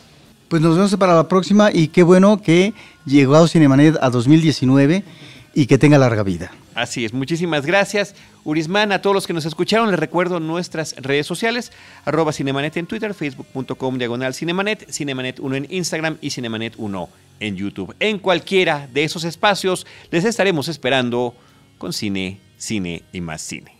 [0.48, 2.74] Pues nos vemos para la próxima y qué bueno que
[3.06, 5.04] llegó a Cinemanet a 2019
[5.54, 6.50] y que tenga larga vida.
[6.74, 8.14] Así es, muchísimas gracias.
[8.44, 11.72] Urisman, a todos los que nos escucharon, les recuerdo nuestras redes sociales,
[12.04, 17.08] arroba Cinemanet en Twitter, facebook.com diagonal Cinemanet, Cinemanet 1 en Instagram y Cinemanet 1
[17.40, 17.94] en YouTube.
[18.00, 21.34] En cualquiera de esos espacios les estaremos esperando
[21.78, 23.79] con cine, cine y más cine.